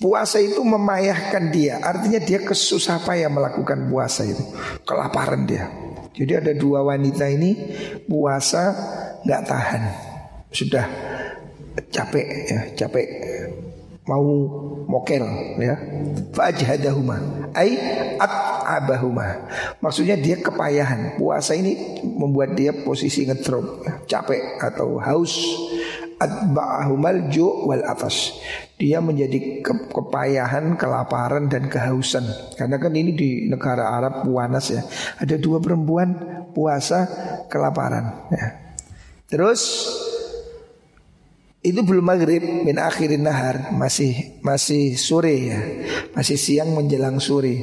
Puasa 0.03 0.43
itu 0.43 0.59
memayahkan 0.67 1.47
dia 1.47 1.79
Artinya 1.79 2.19
dia 2.19 2.43
kesusah 2.43 2.99
payah 3.07 3.31
melakukan 3.31 3.87
puasa 3.87 4.27
itu 4.27 4.43
Kelaparan 4.83 5.47
dia 5.47 5.71
Jadi 6.11 6.33
ada 6.35 6.51
dua 6.51 6.83
wanita 6.83 7.31
ini 7.31 7.55
puasa 8.03 8.75
nggak 9.23 9.41
tahan 9.47 10.10
sudah 10.51 10.85
capek 11.89 12.27
ya, 12.51 12.59
capek 12.75 13.07
mau 14.05 14.25
mokel 14.89 15.23
ya. 15.61 15.75
Fajhadahuma 16.35 17.47
ai 17.55 17.77
at'abahuma. 18.17 19.47
Maksudnya 19.79 20.19
dia 20.19 20.39
kepayahan. 20.39 21.15
Puasa 21.15 21.55
ini 21.55 22.03
membuat 22.03 22.57
dia 22.57 22.75
posisi 22.75 23.23
ngedrop, 23.23 23.87
ya, 23.87 23.93
capek 24.19 24.59
atau 24.59 24.99
haus. 24.99 25.35
Atba'ahumal 26.21 27.33
ju' 27.33 27.65
wal 27.65 27.81
atas. 27.81 28.37
Dia 28.77 29.01
menjadi 29.01 29.65
ke 29.65 29.89
kepayahan, 29.89 30.77
kelaparan 30.77 31.49
dan 31.49 31.65
kehausan. 31.65 32.21
Karena 32.53 32.77
kan 32.77 32.93
ini 32.93 33.17
di 33.17 33.29
negara 33.49 33.89
Arab 33.89 34.29
puanas 34.29 34.69
ya. 34.69 34.85
Ada 35.17 35.41
dua 35.41 35.57
perempuan 35.57 36.13
puasa 36.53 37.09
kelaparan 37.49 38.29
ya. 38.29 38.47
Terus 39.33 39.89
itu 41.61 41.81
belum 41.85 42.05
maghrib 42.05 42.41
min 42.41 42.77
akhirin 42.81 43.25
nahar. 43.25 43.73
Masih 43.73 44.41
masih 44.41 44.97
sore 44.97 45.35
ya. 45.37 45.59
Masih 46.17 46.37
siang 46.37 46.73
menjelang 46.73 47.21
sore. 47.21 47.57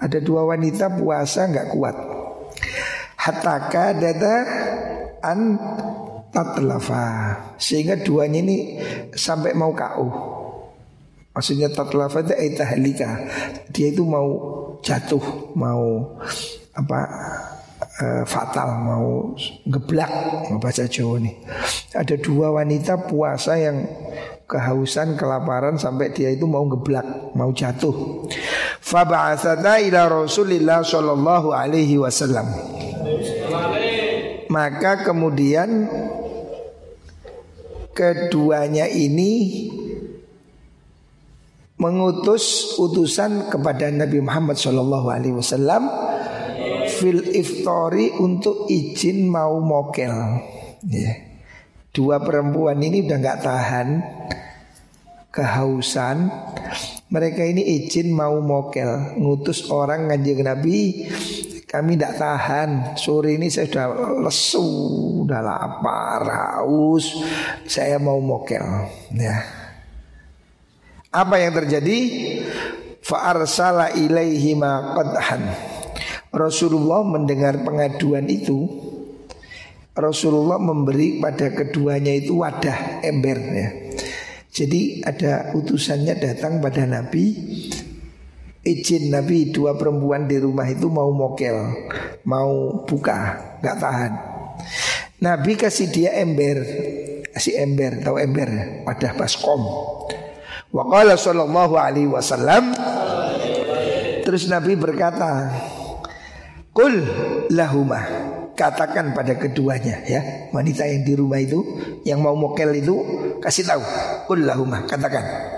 Ada 0.00 0.24
dua 0.24 0.48
wanita 0.48 0.88
puasa 0.96 1.48
nggak 1.48 1.68
kuat. 1.76 1.96
Hataka 3.20 3.96
dada 3.96 4.36
an 5.20 5.60
tatlafa. 6.32 7.06
Sehingga 7.60 8.00
duanya 8.00 8.40
ini 8.40 8.80
sampai 9.12 9.52
mau 9.52 9.76
kau 9.76 10.40
maksudnya 11.30 11.70
tatlafa 11.70 12.26
itu 12.26 12.58
tahlika 12.58 13.10
dia 13.70 13.94
itu 13.94 14.02
mau 14.02 14.28
jatuh 14.82 15.54
mau 15.54 16.18
apa 16.74 17.00
uh, 18.00 18.24
fatal 18.24 18.68
mau 18.80 19.36
ngeblak 19.68 20.10
bahasa 20.58 20.88
Jawa 20.88 21.20
nih. 21.20 21.36
Ada 21.92 22.16
dua 22.16 22.50
wanita 22.56 23.06
puasa 23.06 23.60
yang 23.60 23.84
kehausan, 24.50 25.14
kelaparan 25.14 25.78
sampai 25.78 26.10
dia 26.10 26.34
itu 26.34 26.48
mau 26.48 26.66
ngeblak, 26.66 27.36
mau 27.38 27.54
jatuh. 27.54 28.26
Faba'atsana 28.82 29.78
ila 29.86 30.10
Rasulillah 30.10 30.82
sallallahu 30.82 31.54
alaihi 31.54 32.00
wasallam. 32.00 32.50
Maka 34.50 35.06
kemudian 35.06 35.86
keduanya 37.94 38.90
ini 38.90 39.70
mengutus 41.78 42.76
utusan 42.76 43.48
kepada 43.48 43.88
Nabi 43.88 44.18
Muhammad 44.20 44.58
sallallahu 44.58 45.06
alaihi 45.08 45.32
wasallam 45.38 45.86
fil 47.00 47.24
iftori 47.32 48.12
untuk 48.20 48.68
izin 48.68 49.24
mau 49.24 49.56
mokel. 49.64 50.12
Ya. 50.84 51.12
Dua 51.90 52.20
perempuan 52.20 52.76
ini 52.84 53.08
udah 53.08 53.16
nggak 53.16 53.40
tahan 53.40 53.88
kehausan. 55.32 56.28
Mereka 57.10 57.42
ini 57.42 57.64
izin 57.82 58.14
mau 58.14 58.38
mokel, 58.38 59.18
ngutus 59.18 59.72
orang 59.72 60.12
ngajak 60.12 60.38
Nabi. 60.44 61.08
Kami 61.66 61.94
tidak 61.94 62.18
tahan. 62.18 62.98
Sore 62.98 63.38
ini 63.38 63.46
saya 63.46 63.70
sudah 63.70 63.86
lesu, 64.26 64.70
sudah 65.22 65.38
lapar, 65.38 66.22
haus. 66.26 67.14
Saya 67.66 67.98
mau 68.02 68.18
mokel. 68.18 68.62
Ya. 69.14 69.42
Apa 71.10 71.42
yang 71.42 71.54
terjadi? 71.54 71.98
Fa'arsala 73.02 73.94
ilaihi 73.94 74.54
ma 74.58 74.94
qadhan. 74.98 75.69
Rasulullah 76.30 77.02
mendengar 77.02 77.66
pengaduan 77.66 78.30
itu 78.30 78.70
Rasulullah 79.90 80.62
memberi 80.62 81.18
pada 81.18 81.50
keduanya 81.50 82.14
itu 82.14 82.38
wadah 82.38 83.02
ember 83.02 83.38
ya. 83.38 83.68
Jadi 84.50 85.02
ada 85.06 85.54
utusannya 85.54 86.18
datang 86.18 86.58
pada 86.58 86.82
Nabi 86.82 87.38
Izin 88.60 89.14
Nabi 89.14 89.54
dua 89.54 89.78
perempuan 89.78 90.26
di 90.26 90.42
rumah 90.42 90.66
itu 90.66 90.90
mau 90.90 91.08
mokel 91.14 91.54
Mau 92.26 92.82
buka 92.82 93.38
nggak 93.62 93.76
tahan. 93.78 94.12
Nabi 95.22 95.52
kasih 95.54 95.88
dia 95.94 96.18
ember 96.18 96.58
Kasih 97.30 97.62
ember 97.62 98.02
Tahu 98.02 98.16
ember 98.18 98.50
Wadah 98.84 99.12
baskom. 99.14 99.62
Wa 100.74 100.82
qala 100.82 101.14
sallallahu 101.14 101.74
alaihi 101.78 102.10
wasallam 102.10 102.74
Terus 104.26 104.50
Nabi 104.50 104.74
berkata 104.74 105.50
Kul 106.70 106.94
lahuma 107.50 108.00
Katakan 108.54 109.16
pada 109.16 109.40
keduanya 109.40 110.04
ya. 110.04 110.50
Wanita 110.52 110.84
yang 110.86 111.02
di 111.02 111.14
rumah 111.16 111.40
itu 111.40 111.64
Yang 112.06 112.20
mau 112.20 112.36
mokel 112.36 112.76
itu 112.78 112.94
Kasih 113.40 113.66
tahu. 113.66 113.82
Kul 114.30 114.46
lahuma 114.46 114.84
Katakan. 114.86 115.56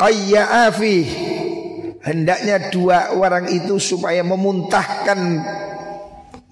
Qayya'afi 0.00 0.96
Hendaknya 2.04 2.68
dua 2.74 3.14
orang 3.16 3.48
itu 3.48 3.78
Supaya 3.78 4.20
memuntahkan 4.26 5.20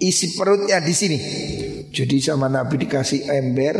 Isi 0.02 0.34
perutnya 0.34 0.82
di 0.82 0.90
sini. 0.90 1.18
Jadi 1.94 2.18
sama 2.18 2.50
Nabi 2.50 2.74
dikasih 2.74 3.30
ember 3.30 3.76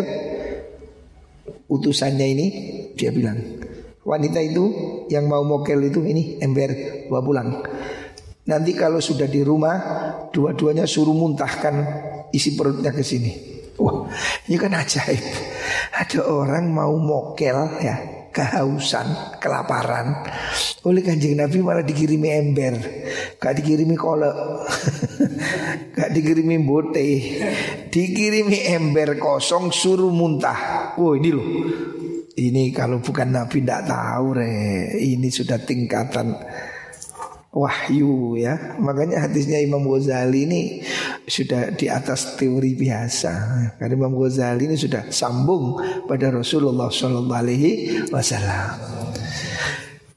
utusannya 1.66 2.26
ini 2.30 2.46
dia 2.94 3.10
bilang 3.10 3.40
wanita 4.04 4.38
itu 4.38 4.64
yang 5.08 5.26
mau 5.26 5.42
mokel 5.42 5.82
itu 5.82 6.04
ini 6.06 6.38
ember 6.38 6.70
bawa 7.10 7.22
pulang. 7.26 7.48
Nanti 8.42 8.74
kalau 8.74 8.98
sudah 8.98 9.30
di 9.30 9.46
rumah 9.46 9.78
dua-duanya 10.34 10.82
suruh 10.82 11.14
muntahkan 11.14 11.74
isi 12.34 12.58
perutnya 12.58 12.90
ke 12.90 13.06
sini. 13.06 13.30
Wah, 13.78 14.10
ini 14.50 14.58
kan 14.58 14.74
ajaib. 14.74 15.22
Ada 15.94 16.26
orang 16.26 16.66
mau 16.74 16.98
mokel 16.98 17.54
ya, 17.78 18.26
kehausan, 18.34 19.38
kelaparan. 19.38 20.26
Oleh 20.82 21.06
kanjeng 21.06 21.38
Nabi 21.38 21.62
malah 21.62 21.86
dikirimi 21.86 22.28
ember, 22.34 22.74
gak 23.38 23.62
dikirimi 23.62 23.94
kolek, 23.94 24.34
gak 25.96 26.10
dikirimi 26.10 26.58
bote, 26.66 27.08
dikirimi 27.94 28.58
ember 28.74 29.14
kosong 29.22 29.70
suruh 29.70 30.10
muntah. 30.10 30.92
Oh 30.98 31.14
ini 31.14 31.30
loh, 31.30 31.48
ini 32.34 32.74
kalau 32.74 32.98
bukan 32.98 33.30
Nabi 33.30 33.62
tidak 33.62 33.86
tahu 33.86 34.26
re, 34.34 34.52
ini 34.98 35.28
sudah 35.30 35.62
tingkatan 35.62 36.34
wahyu 37.52 38.40
ya. 38.40 38.80
Makanya 38.80 39.28
hadisnya 39.28 39.60
Imam 39.60 39.84
Ghazali 39.84 40.48
ini 40.48 40.60
sudah 41.28 41.70
di 41.76 41.86
atas 41.86 42.34
teori 42.40 42.72
biasa. 42.72 43.32
Karena 43.76 43.94
Imam 43.94 44.16
Ghazali 44.16 44.66
ini 44.72 44.76
sudah 44.80 45.12
sambung 45.12 45.78
pada 46.08 46.32
Rasulullah 46.32 46.88
Shallallahu 46.88 47.40
Alaihi 47.44 47.70
Wasallam. 48.08 48.80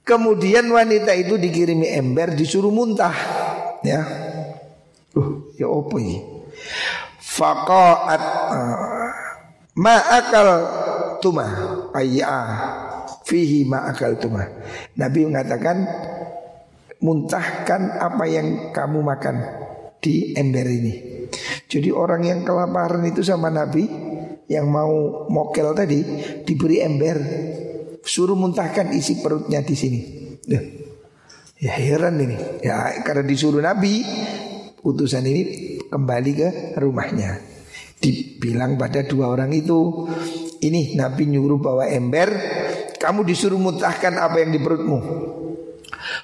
Kemudian 0.06 0.70
wanita 0.70 1.12
itu 1.18 1.36
dikirimi 1.36 1.92
ember 1.92 2.38
disuruh 2.38 2.72
muntah 2.72 3.14
ya. 3.82 4.06
Uh, 5.18 5.50
ya 5.58 5.66
apa 5.66 5.96
ini? 5.98 6.22
Faqaat 7.20 8.24
uh, 8.54 9.10
ma 9.82 9.98
akal 10.14 10.50
tuma 11.20 11.48
ayya 11.98 12.32
fihi 13.26 13.66
ma 13.66 13.90
akal 13.90 14.14
tuma. 14.22 14.46
Nabi 14.94 15.26
mengatakan 15.26 15.90
muntahkan 17.04 18.00
apa 18.00 18.24
yang 18.28 18.72
kamu 18.72 19.00
makan 19.04 19.36
di 20.00 20.38
ember 20.38 20.68
ini. 20.70 20.94
Jadi 21.66 21.90
orang 21.90 22.22
yang 22.24 22.40
kelaparan 22.46 23.04
itu 23.10 23.26
sama 23.26 23.50
Nabi 23.50 23.90
yang 24.46 24.70
mau 24.70 25.26
mokel 25.28 25.74
tadi 25.74 26.00
diberi 26.46 26.80
ember, 26.86 27.18
suruh 28.06 28.38
muntahkan 28.38 28.94
isi 28.94 29.20
perutnya 29.20 29.66
di 29.66 29.76
sini. 29.76 30.00
Ya, 31.58 31.74
heran 31.74 32.22
ini. 32.22 32.38
Ya 32.62 33.02
karena 33.02 33.26
disuruh 33.26 33.64
Nabi, 33.64 34.06
utusan 34.86 35.26
ini 35.26 35.42
kembali 35.90 36.32
ke 36.38 36.50
rumahnya. 36.78 37.42
Dibilang 37.98 38.78
pada 38.78 39.02
dua 39.02 39.34
orang 39.34 39.50
itu, 39.50 40.06
ini 40.62 40.94
Nabi 40.94 41.26
nyuruh 41.26 41.58
bawa 41.58 41.90
ember, 41.90 42.30
kamu 43.02 43.26
disuruh 43.26 43.58
muntahkan 43.58 44.14
apa 44.22 44.46
yang 44.46 44.54
di 44.54 44.62
perutmu. 44.62 45.00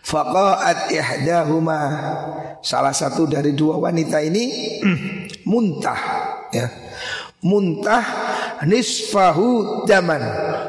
Faqa'at 0.01 0.89
ihdahuma. 0.89 1.79
Salah 2.61 2.93
satu 2.93 3.25
dari 3.25 3.57
dua 3.57 3.81
wanita 3.81 4.21
ini 4.21 4.77
Muntah 5.49 6.01
ya. 6.53 6.67
Muntah 7.41 8.05
nisfahu 8.69 9.83
daman 9.89 10.21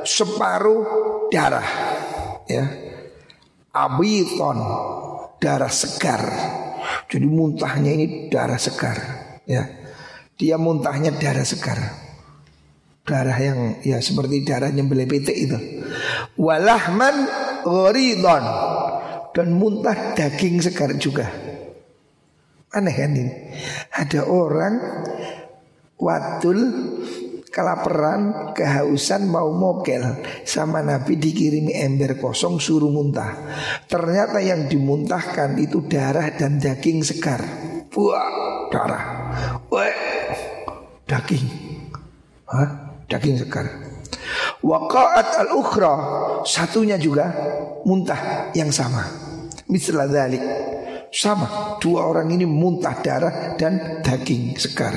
Separuh 0.04 0.84
darah 1.28 1.68
Ya. 2.48 2.64
Abiton 3.72 4.58
Darah 5.42 5.72
segar. 5.74 6.22
Jadi 7.10 7.26
muntahnya 7.26 7.90
ini 7.92 8.30
darah 8.30 8.60
segar 8.60 8.96
Ya. 9.44 9.68
Dia 10.38 10.56
muntahnya 10.56 11.12
darah 11.18 11.44
segar. 11.44 11.78
Darah 13.02 13.34
yang 13.34 13.82
ya 13.82 13.98
seperti 13.98 14.46
darahnya 14.46 14.86
belepetek 14.86 15.34
itu. 15.34 15.58
Walahman 16.38 17.26
ghoridon 17.66 18.44
dan 19.32 19.56
muntah 19.56 20.14
daging 20.16 20.60
segar 20.60 20.92
juga. 20.96 21.28
Aneh 22.72 22.94
kan 22.96 23.12
ini? 23.12 23.32
Ada 23.92 24.28
orang 24.28 24.74
wadul 26.00 26.60
kelaparan, 27.52 28.52
kehausan 28.56 29.28
mau 29.28 29.52
mokel 29.52 30.24
sama 30.48 30.80
Nabi 30.80 31.20
dikirimi 31.20 31.76
ember 31.76 32.16
kosong 32.16 32.56
suruh 32.56 32.88
muntah. 32.88 33.36
Ternyata 33.84 34.40
yang 34.40 34.72
dimuntahkan 34.72 35.60
itu 35.60 35.84
darah 35.84 36.32
dan 36.32 36.56
daging 36.56 37.04
segar. 37.04 37.44
Wah, 37.92 38.68
darah. 38.72 39.04
Wah, 39.68 39.92
daging. 41.04 41.44
Hah? 42.48 42.68
Daging 43.04 43.36
segar. 43.36 43.91
Waqa'at 44.62 45.42
al-ukhra. 45.42 45.94
Satunya 46.46 46.94
juga 46.94 47.34
muntah 47.82 48.54
yang 48.54 48.70
sama. 48.70 49.02
Mislah 49.66 50.06
dhalik. 50.06 50.42
Sama. 51.12 51.76
Dua 51.82 52.08
orang 52.08 52.30
ini 52.30 52.46
muntah 52.46 52.94
darah 53.02 53.58
dan 53.58 54.00
daging 54.00 54.56
segar. 54.56 54.94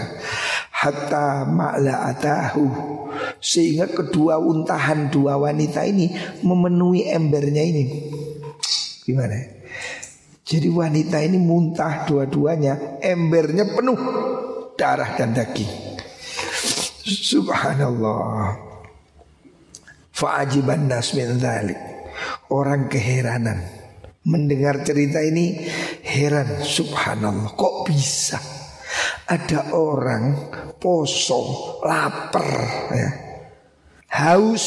Hatta 0.75 1.49
ma'la'atahu 1.49 2.63
Sehingga 3.41 3.89
kedua 3.89 4.37
untahan 4.37 5.07
dua 5.07 5.39
wanita 5.39 5.81
ini 5.87 6.13
Memenuhi 6.45 7.09
embernya 7.09 7.63
ini. 7.65 7.83
Gimana? 9.01 9.39
Jadi 10.45 10.69
wanita 10.69 11.25
ini 11.25 11.41
muntah 11.41 12.05
dua-duanya 12.05 13.01
Embernya 13.01 13.65
penuh 13.65 13.97
Darah 14.75 15.15
dan 15.15 15.31
daging. 15.31 15.71
Subhanallah 17.07 18.74
Fa'ajiban 20.15 20.87
nas 20.87 21.11
min 21.11 21.35
dhalik. 21.35 21.75
Orang 22.47 22.87
keheranan. 22.87 23.59
Mendengar 24.25 24.81
cerita 24.87 25.19
ini 25.19 25.67
heran. 26.07 26.63
Subhanallah 26.63 27.51
kok 27.53 27.83
bisa? 27.83 28.39
Ada 29.27 29.75
orang 29.75 30.55
poso 30.79 31.75
lapar 31.83 32.49
ya. 32.95 33.09
Haus 34.15 34.65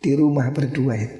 di 0.00 0.16
rumah 0.16 0.48
berdua 0.48 0.96
itu. 0.96 1.16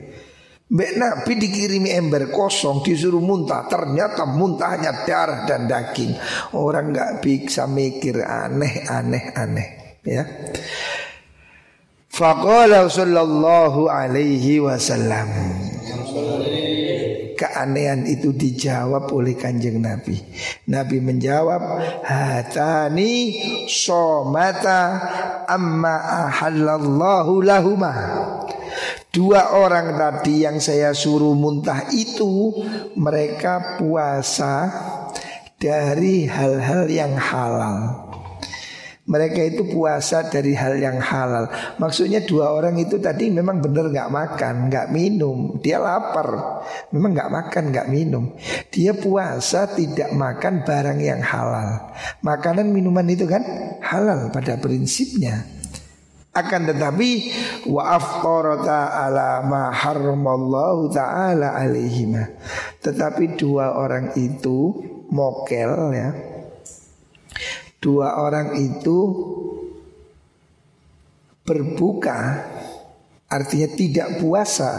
Mbak 0.72 0.92
Nabi 0.96 1.32
dikirimi 1.36 1.92
ember 1.92 2.32
kosong 2.32 2.80
disuruh 2.80 3.20
muntah. 3.20 3.68
Ternyata 3.68 4.24
muntahnya 4.24 5.04
darah 5.04 5.44
dan 5.44 5.68
daging. 5.68 6.16
Orang 6.56 6.96
nggak 6.96 7.20
bisa 7.20 7.68
mikir 7.68 8.24
aneh 8.24 8.88
aneh 8.88 9.24
aneh 9.36 9.82
ya 10.02 10.26
Faqala 12.12 12.92
sallallahu 12.92 13.88
alaihi 13.88 14.60
wasallam. 14.60 15.32
Keanehan 17.40 18.04
itu 18.04 18.36
dijawab 18.36 19.08
oleh 19.16 19.32
kanjeng 19.32 19.80
Nabi. 19.80 20.20
Nabi 20.68 21.00
menjawab 21.00 21.80
Hatani 22.04 23.32
somata 23.64 25.00
amma 25.48 26.28
ahallallahu 26.28 27.40
lahuma. 27.40 27.92
Dua 29.08 29.56
orang 29.56 29.96
tadi 29.96 30.44
yang 30.44 30.60
saya 30.60 30.96
suruh 30.96 31.36
muntah 31.36 31.84
itu 31.92 32.56
Mereka 32.96 33.80
puasa 33.80 34.68
dari 35.56 36.28
hal-hal 36.28 36.88
yang 36.92 37.16
halal 37.16 38.11
mereka 39.02 39.42
itu 39.42 39.66
puasa 39.66 40.30
dari 40.30 40.54
hal 40.54 40.78
yang 40.78 41.02
halal. 41.02 41.50
Maksudnya 41.82 42.22
dua 42.22 42.54
orang 42.54 42.78
itu 42.78 43.02
tadi 43.02 43.34
memang 43.34 43.58
benar 43.58 43.90
nggak 43.90 44.10
makan, 44.14 44.70
nggak 44.70 44.94
minum. 44.94 45.58
Dia 45.58 45.82
lapar, 45.82 46.62
memang 46.94 47.10
nggak 47.10 47.32
makan, 47.34 47.64
nggak 47.74 47.90
minum. 47.90 48.30
Dia 48.70 48.94
puasa 48.94 49.66
tidak 49.74 50.14
makan 50.14 50.62
barang 50.62 50.98
yang 51.02 51.18
halal. 51.18 51.90
Makanan 52.22 52.70
minuman 52.70 53.10
itu 53.10 53.26
kan 53.26 53.42
halal 53.82 54.30
pada 54.30 54.54
prinsipnya. 54.62 55.50
Akan 56.32 56.64
tetapi 56.64 57.10
wa 57.68 57.98
ala 57.98 59.44
ma 59.44 59.68
harramallahu 59.68 60.94
taala 60.94 61.58
alaihima. 61.58 62.38
Tetapi 62.80 63.34
dua 63.34 63.76
orang 63.76 64.14
itu 64.14 64.80
mokel 65.12 65.92
ya 65.92 66.31
dua 67.82 68.22
orang 68.22 68.54
itu 68.62 68.98
berbuka 71.42 72.46
artinya 73.26 73.68
tidak 73.74 74.22
puasa 74.22 74.78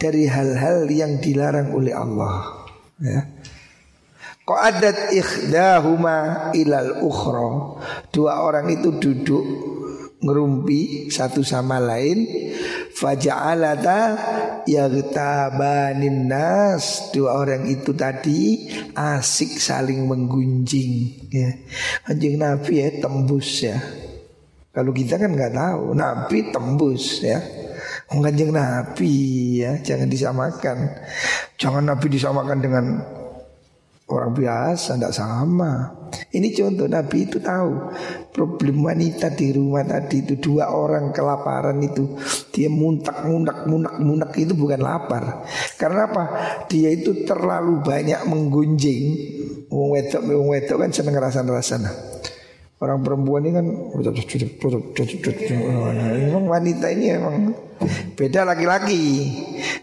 dari 0.00 0.24
hal-hal 0.24 0.88
yang 0.88 1.20
dilarang 1.20 1.76
oleh 1.76 1.92
Allah 1.92 2.66
ya. 2.96 3.20
Qadat 4.42 5.14
ikhdahuma 5.14 6.50
ilal 6.50 6.98
ukhra. 7.06 7.78
Dua 8.10 8.42
orang 8.42 8.74
itu 8.74 8.90
duduk 8.98 9.44
ngerumpi 10.22 11.10
satu 11.10 11.42
sama 11.42 11.82
lain 11.82 12.24
faja'alata 12.94 14.00
yaghtabanin 14.64 16.30
nas. 16.30 17.10
Dua 17.10 17.42
orang 17.42 17.66
itu 17.66 17.92
tadi 17.92 18.70
asik 18.94 19.58
saling 19.58 20.06
menggunjing 20.06 20.92
ya. 21.28 21.50
Anjing 22.06 22.38
nabi 22.38 22.80
ya 22.80 22.88
tembus 23.02 23.66
ya. 23.66 23.76
Kalau 24.72 24.94
kita 24.94 25.20
kan 25.20 25.34
nggak 25.34 25.52
tahu 25.52 25.92
nabi 25.92 26.48
tembus 26.48 27.20
ya. 27.20 27.42
Kanjeng 28.20 28.52
Nabi 28.52 29.14
ya 29.64 29.80
jangan 29.80 30.12
disamakan. 30.12 30.78
Jangan 31.56 31.84
Nabi 31.88 32.06
disamakan 32.12 32.58
dengan 32.60 32.84
orang 34.10 34.32
biasa 34.34 34.98
tidak 34.98 35.14
sama. 35.14 35.72
Ini 36.12 36.52
contoh 36.52 36.84
Nabi 36.88 37.24
itu 37.24 37.40
tahu 37.40 37.88
problem 38.36 38.84
wanita 38.84 39.32
di 39.32 39.52
rumah 39.56 39.80
tadi 39.84 40.20
itu 40.20 40.36
dua 40.36 40.68
orang 40.68 41.08
kelaparan 41.08 41.80
itu 41.80 42.20
dia 42.52 42.68
muntak 42.68 43.24
munak 43.24 43.64
munak 43.64 43.96
munak 43.96 44.32
itu 44.36 44.52
bukan 44.52 44.80
lapar. 44.84 45.44
Karena 45.80 46.08
apa? 46.08 46.24
Dia 46.68 46.92
itu 46.92 47.24
terlalu 47.24 47.80
banyak 47.80 48.28
menggunjing. 48.28 49.02
Wong 49.72 49.96
wedok 49.96 50.22
wong 50.28 50.48
wedok 50.52 50.84
kan 50.84 50.90
seneng 50.92 51.16
rasa 51.16 51.40
rasa 51.40 51.80
orang 52.82 52.98
perempuan 53.06 53.46
ini 53.46 53.54
kan 53.54 53.66
memang 56.18 56.44
wanita 56.50 56.86
ini 56.90 57.14
memang 57.14 57.54
beda 58.18 58.42
laki-laki 58.42 59.30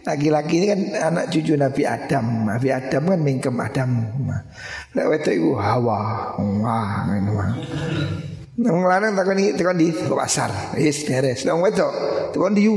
laki-laki 0.04 0.54
ini 0.60 0.68
kan 0.68 0.80
anak 1.08 1.32
cucu 1.32 1.56
Nabi 1.56 1.88
Adam 1.88 2.52
Nabi 2.52 2.70
Adam 2.76 3.04
kan 3.08 3.20
mingkem 3.24 3.56
Adam 3.56 3.90
lewat 4.92 5.32
itu 5.32 5.56
hawa 5.56 6.36
wah 6.36 7.08
Nang 8.60 8.84
lanang 8.84 9.16
takon 9.16 9.40
iki 9.40 9.56
tekan 9.56 9.80
di 9.80 9.88
pasar. 9.96 10.76
Wis 10.76 11.08
beres. 11.08 11.48
Nang 11.48 11.64
wedok 11.64 11.96
tekan 12.36 12.52
di 12.52 12.68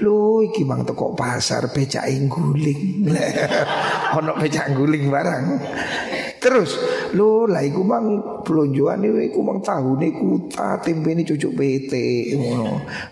lu 0.00 0.40
iki 0.48 0.64
mang 0.64 0.80
teko 0.88 1.12
pasar 1.12 1.68
becake 1.76 2.24
guling. 2.24 3.04
Ono 4.16 4.32
becak 4.40 4.72
guling 4.72 5.12
barang. 5.12 5.44
Terus 6.46 6.78
lu 7.18 7.50
lah 7.50 7.58
iku 7.58 7.82
mang 7.82 8.38
pelonjoan 8.46 9.02
iku 9.02 9.42
mang 9.42 9.58
tahune 9.58 10.14
kuta 10.14 10.78
tempe 10.78 11.10
ini 11.10 11.26
cucuk 11.26 11.58
PT. 11.58 11.92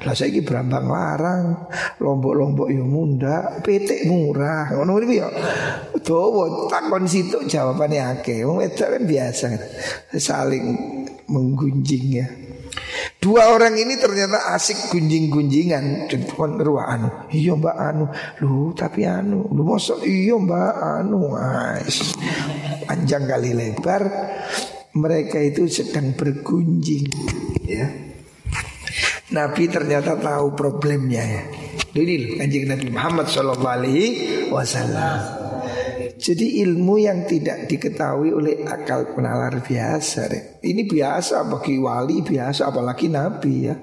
Lah 0.07 0.15
saiki 0.15 0.47
brambang 0.47 0.87
larang, 0.87 1.67
lombok-lombok 1.99 2.71
yo 2.71 2.87
munda, 2.87 3.59
PT 3.59 4.07
murah. 4.07 4.71
Ngono 4.79 5.03
iki 5.03 5.19
yo. 5.19 5.27
Dawa 5.99 6.71
takon 6.71 7.11
situ 7.11 7.43
jawabane 7.51 7.99
akeh. 7.99 8.47
Wong 8.47 8.63
wedok 8.63 8.95
kan 8.95 9.03
biasa 9.03 9.47
saling 10.15 10.65
menggunjing 11.27 12.07
ya. 12.15 12.27
Dua 13.25 13.57
orang 13.57 13.73
ini 13.81 13.97
ternyata 13.97 14.53
asik 14.53 14.93
gunjing-gunjingan 14.93 16.13
Cuman 16.13 16.61
ruah 16.61 16.93
anu. 16.93 17.09
Iya 17.33 17.57
mbak 17.57 17.77
anu. 17.81 18.05
Lu 18.45 18.77
tapi 18.77 19.09
anu. 19.09 19.49
Lu 19.49 19.65
mosok? 19.65 20.05
Iya 20.05 20.37
mbak 20.37 20.73
anu. 21.01 21.33
Ais. 21.33 22.13
Panjang 22.85 23.25
kali 23.25 23.57
lebar 23.57 24.05
Mereka 24.93 25.41
itu 25.41 25.65
sedang 25.73 26.13
bergunjing 26.13 27.09
Ya. 27.65 27.89
Nabi 29.33 29.73
ternyata 29.73 30.21
tahu 30.21 30.53
problemnya 30.53 31.25
ya. 31.25 31.43
Ini 31.97 32.37
kanjeng 32.37 32.69
Nabi 32.69 32.93
Muhammad 32.93 33.27
Sallallahu 33.33 33.73
Alaihi 33.73 34.07
Wasallam 34.53 35.44
jadi 36.25 36.65
ilmu 36.65 37.05
yang 37.05 37.29
tidak 37.29 37.69
diketahui 37.69 38.33
oleh 38.33 38.65
akal 38.65 39.13
penalar 39.13 39.61
biasa 39.61 40.21
deh. 40.33 40.43
Ini 40.65 40.89
biasa 40.89 41.45
bagi 41.45 41.77
wali 41.77 42.25
biasa 42.25 42.73
apalagi 42.73 43.13
nabi 43.13 43.55
ya. 43.69 43.77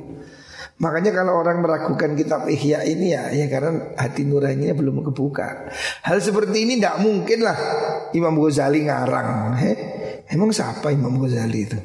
Makanya 0.81 1.13
kalau 1.13 1.37
orang 1.37 1.61
meragukan 1.61 2.17
kitab 2.17 2.49
Ihya 2.49 2.81
ini 2.89 3.13
ya 3.13 3.29
ya 3.29 3.45
karena 3.45 3.93
hati 3.93 4.25
nuraninya 4.25 4.73
belum 4.73 5.05
kebuka. 5.05 5.69
Hal 6.01 6.17
seperti 6.17 6.65
ini 6.65 6.81
tidak 6.81 6.97
mungkin 7.05 7.45
lah 7.45 7.57
Imam 8.17 8.33
Ghazali 8.41 8.89
ngarang. 8.89 9.61
He? 9.61 9.71
Emang 10.33 10.49
siapa 10.49 10.89
Imam 10.89 11.13
Ghazali 11.21 11.61
itu? 11.61 11.77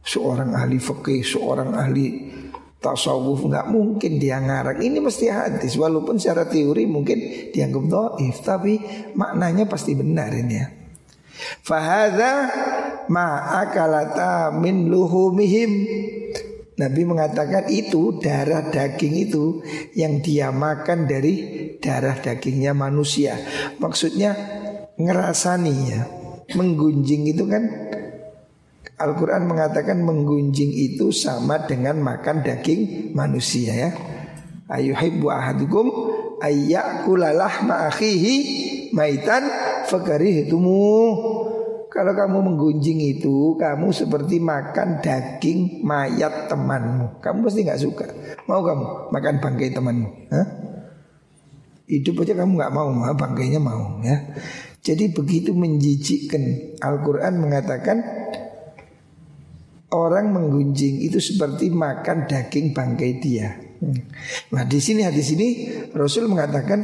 Seorang 0.00 0.56
ahli 0.56 0.80
fikih, 0.80 1.20
seorang 1.20 1.76
ahli 1.76 2.32
tasawuf 2.84 3.48
nggak 3.48 3.72
mungkin 3.72 4.20
dia 4.20 4.36
ngarang. 4.36 4.84
Ini 4.84 5.00
mesti 5.00 5.32
hadis. 5.32 5.80
Walaupun 5.80 6.20
secara 6.20 6.44
teori 6.44 6.84
mungkin 6.84 7.48
dianggap 7.48 7.84
doif 7.88 8.36
tapi 8.44 8.76
maknanya 9.16 9.64
pasti 9.64 9.96
benar 9.96 10.28
ini 10.36 10.54
ya. 10.60 10.68
Fahada 11.64 12.52
ma'akalata 13.08 14.52
min 14.52 14.92
luhumihim. 14.92 15.72
Nabi 16.74 17.06
mengatakan 17.06 17.70
itu 17.70 18.18
darah 18.18 18.66
daging 18.66 19.30
itu 19.30 19.62
yang 19.94 20.18
dia 20.18 20.50
makan 20.50 21.06
dari 21.06 21.34
darah 21.78 22.18
dagingnya 22.18 22.74
manusia. 22.74 23.38
Maksudnya 23.78 24.34
ngerasani 24.98 25.74
ya, 25.86 26.02
menggunjing 26.58 27.30
itu 27.30 27.46
kan 27.46 27.62
Al-Quran 28.94 29.48
mengatakan 29.48 30.04
menggunjing 30.04 30.70
itu 30.70 31.10
sama 31.10 31.64
dengan 31.64 31.98
makan 31.98 32.44
daging 32.44 33.12
manusia 33.16 33.72
ya. 33.74 33.90
Ayuhibbu 34.70 35.28
ahadukum 35.28 35.86
ayyakulalah 36.40 37.64
ma'akhihi 37.64 38.34
maitan 38.94 39.44
fakarihtumu. 39.88 40.84
Kalau 41.94 42.10
kamu 42.10 42.38
menggunjing 42.42 42.98
itu, 43.06 43.54
kamu 43.54 43.94
seperti 43.94 44.42
makan 44.42 44.98
daging 44.98 45.86
mayat 45.86 46.50
temanmu. 46.50 47.22
Kamu 47.22 47.46
pasti 47.46 47.62
nggak 47.62 47.82
suka. 47.82 48.06
Mau 48.50 48.66
kamu 48.66 49.14
makan 49.14 49.34
bangkai 49.38 49.70
temanmu? 49.70 50.10
Hah? 50.34 50.46
Hidup 51.86 52.26
aja 52.26 52.34
kamu 52.34 52.58
nggak 52.58 52.74
mau, 52.74 52.90
bangkainya 53.14 53.62
mau 53.62 54.02
ya. 54.02 54.16
Jadi 54.82 55.14
begitu 55.14 55.54
menjijikkan. 55.54 56.74
Al-Quran 56.82 57.38
mengatakan 57.38 58.02
orang 59.94 60.34
menggunjing 60.34 61.06
itu 61.06 61.22
seperti 61.22 61.70
makan 61.70 62.26
daging 62.26 62.74
bangkai 62.74 63.12
dia. 63.22 63.54
Nah 64.50 64.64
di 64.66 64.82
sini 64.82 65.06
hadis 65.06 65.30
ini 65.38 65.70
Rasul 65.94 66.26
mengatakan 66.26 66.82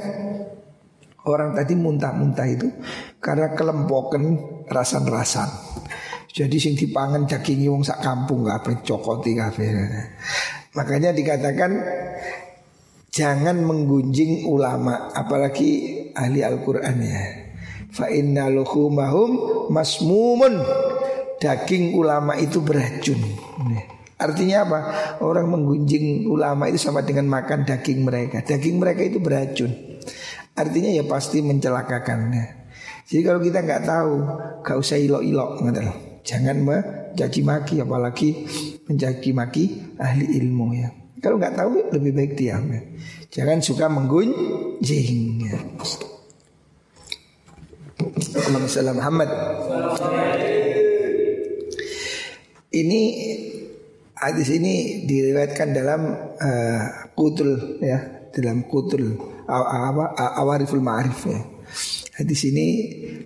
orang 1.27 1.53
tadi 1.59 1.75
muntah-muntah 1.75 2.47
itu 2.47 2.71
karena 3.19 3.51
kelempokan 3.53 4.39
rasan-rasan. 4.71 5.51
Jadi 6.31 6.57
sing 6.63 6.79
dipangan 6.79 7.27
daging 7.27 7.67
wong 7.67 7.83
sak 7.83 7.99
kampung 7.99 8.47
apa 8.47 8.79
cokoti 8.87 9.35
kabeh. 9.35 9.69
Makanya 10.79 11.11
dikatakan 11.11 11.73
jangan 13.11 13.59
menggunjing 13.67 14.47
ulama 14.47 15.11
apalagi 15.11 15.99
ahli 16.15 16.47
Al-Qur'an 16.47 16.97
ya. 17.03 17.23
Fa 17.91 18.07
inna 18.07 18.47
luhumahum 18.47 19.67
masmumun 19.75 20.63
daging 21.41 21.97
ulama 21.97 22.37
itu 22.37 22.61
beracun. 22.61 23.19
Artinya 24.21 24.69
apa? 24.69 24.79
Orang 25.25 25.49
menggunjing 25.49 26.29
ulama 26.29 26.69
itu 26.69 26.77
sama 26.77 27.01
dengan 27.01 27.25
makan 27.25 27.65
daging 27.65 28.05
mereka. 28.05 28.45
Daging 28.45 28.77
mereka 28.77 29.01
itu 29.01 29.17
beracun. 29.17 29.73
Artinya 30.53 30.93
ya 30.93 31.03
pasti 31.09 31.41
mencelakakan. 31.41 32.29
Jadi 33.09 33.21
kalau 33.25 33.41
kita 33.41 33.65
nggak 33.65 33.83
tahu, 33.89 34.15
gak 34.61 34.77
usah 34.77 35.01
ilok-ilok, 35.01 35.65
jangan 36.23 36.57
mencaci 36.61 37.41
maki, 37.41 37.81
apalagi 37.81 38.29
mencaci 38.87 39.31
maki 39.33 39.65
ahli 39.97 40.37
ilmu 40.37 40.67
ya. 40.77 40.93
Kalau 41.21 41.37
nggak 41.41 41.57
tahu 41.57 41.71
lebih 41.97 42.13
baik 42.17 42.33
diam 42.37 42.65
ya. 42.69 42.81
Jangan 43.33 43.59
suka 43.61 43.89
menggunjing. 43.89 45.13
Ya. 45.49 45.59
Allahumma 48.01 48.97
Muhammad. 48.97 49.29
Ini 52.71 53.03
hadis 54.15 54.49
ini 54.55 55.03
diriwayatkan 55.03 55.69
dalam 55.75 56.01
uh, 56.39 56.83
kutul 57.19 57.83
ya, 57.83 58.31
dalam 58.31 58.63
kutul 58.71 59.19
awariful 60.39 60.79
ma'arif 60.79 61.27
ya. 61.27 61.41
Hadis 62.21 62.47
ini 62.47 62.67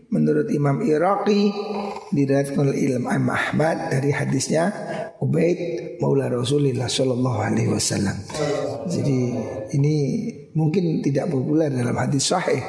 menurut 0.08 0.48
Imam 0.48 0.80
Iraqi 0.80 1.52
diriwayatkan 2.14 2.72
oleh 2.72 2.96
Imam 2.96 3.28
Ahmad 3.28 3.92
dari 3.92 4.14
hadisnya 4.14 4.70
Ubaid 5.20 5.98
Maula 6.00 6.32
Rasulullah 6.32 6.88
Shallallahu 6.88 7.40
Alaihi 7.42 7.68
Wasallam. 7.68 8.16
Jadi 8.88 9.18
ini 9.76 9.94
mungkin 10.56 11.04
tidak 11.04 11.28
populer 11.28 11.68
dalam 11.68 11.96
hadis 12.00 12.32
sahih, 12.32 12.64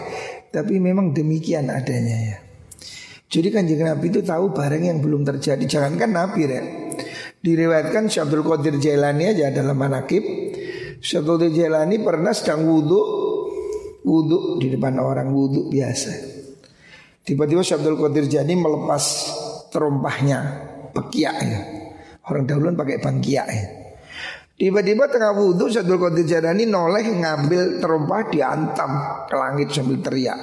tapi 0.52 0.82
memang 0.82 1.16
demikian 1.16 1.72
adanya 1.72 2.18
ya. 2.20 2.38
Jadi 3.26 3.48
kan 3.50 3.66
Nabi 3.66 4.06
itu 4.14 4.22
tahu 4.22 4.54
barang 4.54 4.84
yang 4.86 5.02
belum 5.02 5.26
terjadi. 5.26 5.66
Jangankan 5.66 6.10
Nabi 6.14 6.42
ya. 6.46 6.62
Diriwayatkan 7.42 8.10
Syekh 8.10 8.26
Abdul 8.26 8.44
Qadir 8.46 8.76
Jailani 8.82 9.34
aja 9.36 9.54
dalam 9.54 9.78
manakib. 9.78 10.24
Syekh 11.02 11.26
Abdul 11.26 11.38
Qadir 11.42 11.54
Jailani 11.66 12.02
pernah 12.02 12.32
sedang 12.32 12.66
wudhu. 12.66 13.02
Wudhu 14.06 14.62
di 14.62 14.70
depan 14.70 15.02
orang 15.02 15.34
wudhu 15.34 15.70
biasa. 15.70 16.14
Tiba-tiba 17.26 17.66
Syekh 17.66 17.82
Abdul 17.82 17.98
Qadir 17.98 18.26
Jailani 18.30 18.56
melepas 18.58 19.04
terompahnya. 19.74 20.40
Pekiak 20.96 21.36
ya. 21.44 21.60
Orang 22.26 22.48
dahulu 22.48 22.74
pakai 22.74 22.98
bangkiak 23.04 23.48
ya. 23.52 23.66
Tiba-tiba 24.56 25.12
tengah 25.12 25.36
wudhu 25.36 25.68
Syabdul 25.68 26.00
Qadir 26.00 26.24
Jailani 26.24 26.64
noleh 26.64 27.04
ngambil 27.04 27.84
terumpah 27.84 28.32
diantam 28.32 28.92
ke 29.28 29.36
langit 29.36 29.68
sambil 29.76 30.00
teriak. 30.00 30.40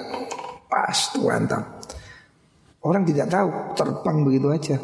Pas 0.69 1.17
tuh 1.17 1.33
antam. 1.33 1.81
Orang 2.83 3.07
tidak 3.07 3.31
tahu 3.31 3.49
terbang 3.79 4.17
begitu 4.27 4.51
aja. 4.51 4.77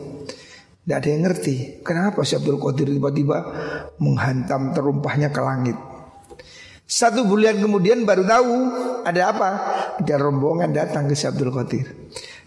Tidak 0.89 0.97
ada 1.05 1.09
yang 1.11 1.23
ngerti. 1.27 1.83
Kenapa 1.83 2.23
Syabdul 2.23 2.57
Qadir 2.57 2.89
tiba-tiba 2.89 3.45
Menghantam 3.99 4.73
terumpahnya 4.73 5.35
ke 5.35 5.41
langit? 5.43 5.77
Satu 6.89 7.29
bulan 7.29 7.61
kemudian 7.61 8.09
baru 8.09 8.25
tahu 8.25 8.55
Ada 9.05 9.23
apa? 9.35 9.51
Ada 10.01 10.15
rombongan 10.17 10.71
datang 10.73 11.11
ke 11.11 11.19
Syabdul 11.19 11.51
Qadir. 11.51 11.91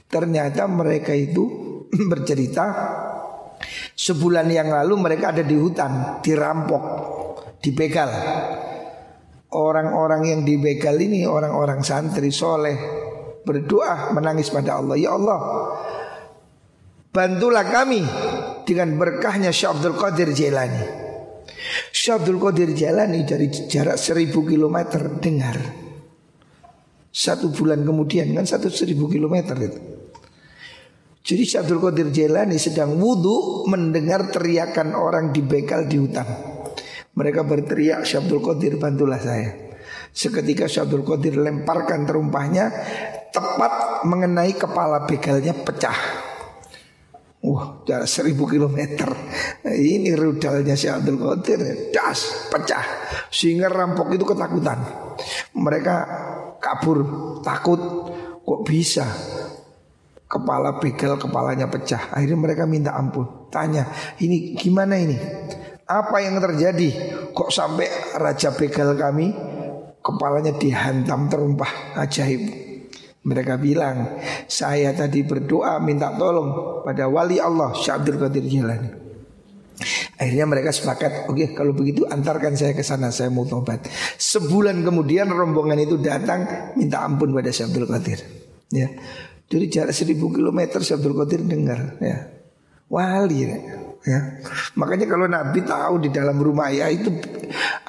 Ternyata 0.07 0.65
mereka 0.71 1.11
itu 1.11 1.45
bercerita 2.11 2.65
Sebulan 3.93 4.47
yang 4.49 4.71
lalu 4.71 4.97
mereka 4.97 5.35
ada 5.35 5.43
di 5.43 5.53
hutan 5.53 6.23
Dirampok 6.23 6.83
Dibegal. 7.59 8.09
Orang-orang 9.51 10.31
yang 10.31 10.41
dibegal 10.47 10.95
ini 10.97 11.27
Orang-orang 11.27 11.83
santri 11.83 12.31
soleh 12.33 13.10
Berdoa 13.41 14.13
menangis 14.13 14.53
pada 14.53 14.77
Allah 14.77 14.95
Ya 14.97 15.17
Allah 15.17 15.39
Bantulah 17.11 17.67
kami 17.67 17.99
dengan 18.63 18.95
berkahnya 18.95 19.51
Syekh 19.51 19.75
Abdul 19.75 19.99
Qadir 19.99 20.31
Jailani. 20.31 20.87
Syekh 21.91 22.23
Abdul 22.23 22.39
Qadir 22.39 22.71
Jailani 22.71 23.27
dari 23.27 23.51
jarak 23.51 23.99
seribu 23.99 24.47
kilometer 24.47 25.19
dengar. 25.19 25.59
Satu 27.11 27.51
bulan 27.51 27.83
kemudian 27.83 28.31
kan 28.31 28.47
satu 28.47 28.71
seribu 28.71 29.11
kilometer 29.11 29.59
itu. 29.59 29.79
Jadi 31.19 31.43
Syekh 31.43 31.67
Abdul 31.67 31.83
Qadir 31.83 32.07
Jailani 32.15 32.55
sedang 32.55 32.95
wudhu 32.95 33.67
mendengar 33.67 34.31
teriakan 34.31 34.95
orang 34.95 35.35
di 35.35 35.43
bekal 35.43 35.91
di 35.91 35.99
hutan. 35.99 36.23
Mereka 37.11 37.43
berteriak 37.43 38.07
Syekh 38.07 38.23
Abdul 38.23 38.39
Qadir 38.39 38.79
bantulah 38.79 39.19
saya. 39.19 39.51
Seketika 40.15 40.71
Syekh 40.71 40.87
Abdul 40.87 41.03
Qadir 41.03 41.35
lemparkan 41.35 42.07
terumpahnya 42.07 42.71
tepat 43.31 44.03
mengenai 44.03 44.53
kepala 44.53 45.07
begalnya 45.07 45.55
pecah. 45.55 45.95
Wah, 47.41 47.81
jarak 47.89 48.05
seribu 48.05 48.45
kilometer. 48.45 49.09
Ini 49.65 50.13
rudalnya 50.13 50.77
si 50.77 50.85
Abdul 50.85 51.17
Qadir, 51.17 51.89
das, 51.89 52.51
pecah. 52.53 52.85
Sehingga 53.33 53.65
rampok 53.65 54.13
itu 54.13 54.21
ketakutan. 54.21 54.77
Mereka 55.57 55.95
kabur, 56.61 57.01
takut. 57.41 57.81
Kok 58.45 58.61
bisa? 58.61 59.09
Kepala 60.29 60.77
begal, 60.77 61.17
kepalanya 61.17 61.65
pecah. 61.65 62.13
Akhirnya 62.13 62.37
mereka 62.37 62.69
minta 62.69 62.93
ampun. 62.93 63.49
Tanya, 63.49 63.89
ini 64.21 64.53
gimana 64.53 65.01
ini? 65.01 65.17
Apa 65.89 66.21
yang 66.21 66.37
terjadi? 66.37 66.93
Kok 67.33 67.49
sampai 67.49 67.89
raja 68.21 68.53
begal 68.53 68.93
kami 68.93 69.33
kepalanya 69.97 70.53
dihantam 70.55 71.25
terumpah 71.25 71.97
ajaib? 71.97 72.70
Mereka 73.21 73.61
bilang 73.61 74.17
saya 74.49 74.97
tadi 74.97 75.21
berdoa 75.21 75.77
minta 75.77 76.09
tolong 76.17 76.81
pada 76.81 77.05
wali 77.05 77.37
Allah 77.37 77.69
Syabdul 77.77 78.17
Qadir 78.17 78.45
Jilani. 78.49 78.89
Akhirnya 80.21 80.45
mereka 80.45 80.69
sepakat, 80.69 81.25
oke 81.25 81.33
okay, 81.33 81.47
kalau 81.57 81.73
begitu 81.73 82.05
antarkan 82.05 82.53
saya 82.53 82.77
ke 82.77 82.85
sana, 82.85 83.09
saya 83.09 83.33
mau 83.33 83.41
tobat. 83.41 83.81
Sebulan 84.21 84.85
kemudian 84.85 85.25
rombongan 85.25 85.81
itu 85.81 85.97
datang 85.97 86.73
minta 86.77 87.01
ampun 87.01 87.33
pada 87.33 87.49
Syabdul 87.49 87.89
Qadir. 87.89 88.21
Ya, 88.69 88.93
jadi 89.49 89.65
jarak 89.67 89.97
seribu 89.97 90.29
kilometer 90.29 90.79
Syabdul 90.85 91.17
Qadir 91.17 91.41
dengar, 91.41 91.97
ya, 91.97 92.29
wali 92.85 93.49
ya. 93.49 93.57
ya. 94.05 94.19
Makanya 94.77 95.09
kalau 95.09 95.25
Nabi 95.25 95.65
tahu 95.65 96.05
di 96.05 96.09
dalam 96.13 96.37
rumah 96.37 96.69
ya 96.69 96.85
itu, 96.93 97.09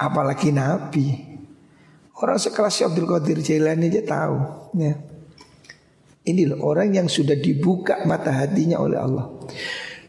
apalagi 0.01 0.49
Nabi. 0.49 1.31
Orang 2.17 2.41
sekelas 2.41 2.81
Syabdul 2.81 3.05
Qadir 3.05 3.45
Jailani 3.45 3.93
aja 3.93 4.01
tahu, 4.01 4.37
ya. 4.81 5.12
Ini 6.23 6.47
loh 6.47 6.63
orang 6.63 6.95
yang 6.95 7.07
sudah 7.11 7.35
dibuka 7.35 8.07
mata 8.07 8.31
hatinya 8.31 8.79
oleh 8.79 8.95
Allah. 8.95 9.27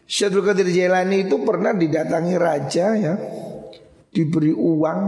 Syaikhul 0.07 0.47
Qadir 0.47 0.71
Jailani 0.71 1.27
itu 1.27 1.43
pernah 1.43 1.75
didatangi 1.75 2.33
raja 2.39 2.85
ya. 2.95 3.13
Diberi 4.15 4.55
uang, 4.55 4.99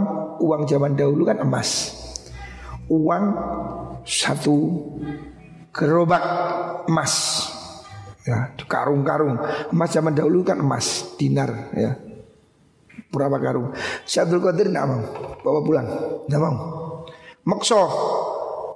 uang 0.43 0.61
zaman 0.67 0.99
dahulu 0.99 1.23
kan 1.31 1.39
emas. 1.39 1.95
Uang 2.91 3.23
satu 4.03 4.57
gerobak 5.71 6.23
emas. 6.91 7.45
Ya, 8.27 8.51
karung-karung. 8.67 9.39
Emas 9.71 9.89
zaman 9.95 10.11
dahulu 10.11 10.43
kan 10.43 10.59
emas, 10.59 11.15
dinar 11.15 11.71
ya. 11.71 11.95
Berapa 13.07 13.39
karung? 13.39 13.71
Syaikhul 14.03 14.43
Qadir 14.43 14.67
tidak 14.67 14.91
mau 14.91 15.01
bawa 15.39 15.59
pulang, 15.63 15.87
tidak 16.27 16.41
mau. 16.43 16.55
Makso 17.47 17.79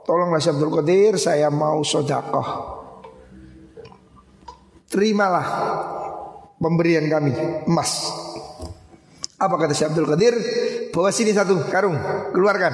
Tolonglah 0.01 0.41
Syekh 0.41 0.57
Abdul 0.57 0.73
Qadir 0.81 1.13
Saya 1.21 1.47
mau 1.53 1.85
sodakoh. 1.85 2.49
Terimalah 4.89 5.47
Pemberian 6.61 7.09
kami 7.09 7.33
Emas. 7.65 8.09
Apa 9.41 9.55
kata 9.57 9.73
Syekh 9.73 9.93
Abdul 9.93 10.09
Qadir? 10.09 10.35
Bawa 10.93 11.09
sini 11.13 11.33
satu 11.33 11.57
karung 11.69 11.97
Keluarkan. 12.33 12.73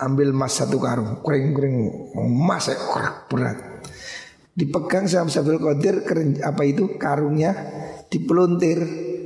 Ambil 0.00 0.32
emas 0.32 0.56
satu 0.56 0.80
karung 0.80 1.20
Kering-kering 1.20 1.76
Emas 2.14 2.70
ya 2.70 2.78
berat. 3.26 3.58
Dipegang 4.54 5.06
sama 5.06 5.30
Syekh 5.30 5.46
Abdul 5.46 5.62
Qadir 5.62 5.94
Apa 6.42 6.62
itu? 6.66 6.98
Karungnya 6.98 7.52
Dipeluntir 8.10 8.78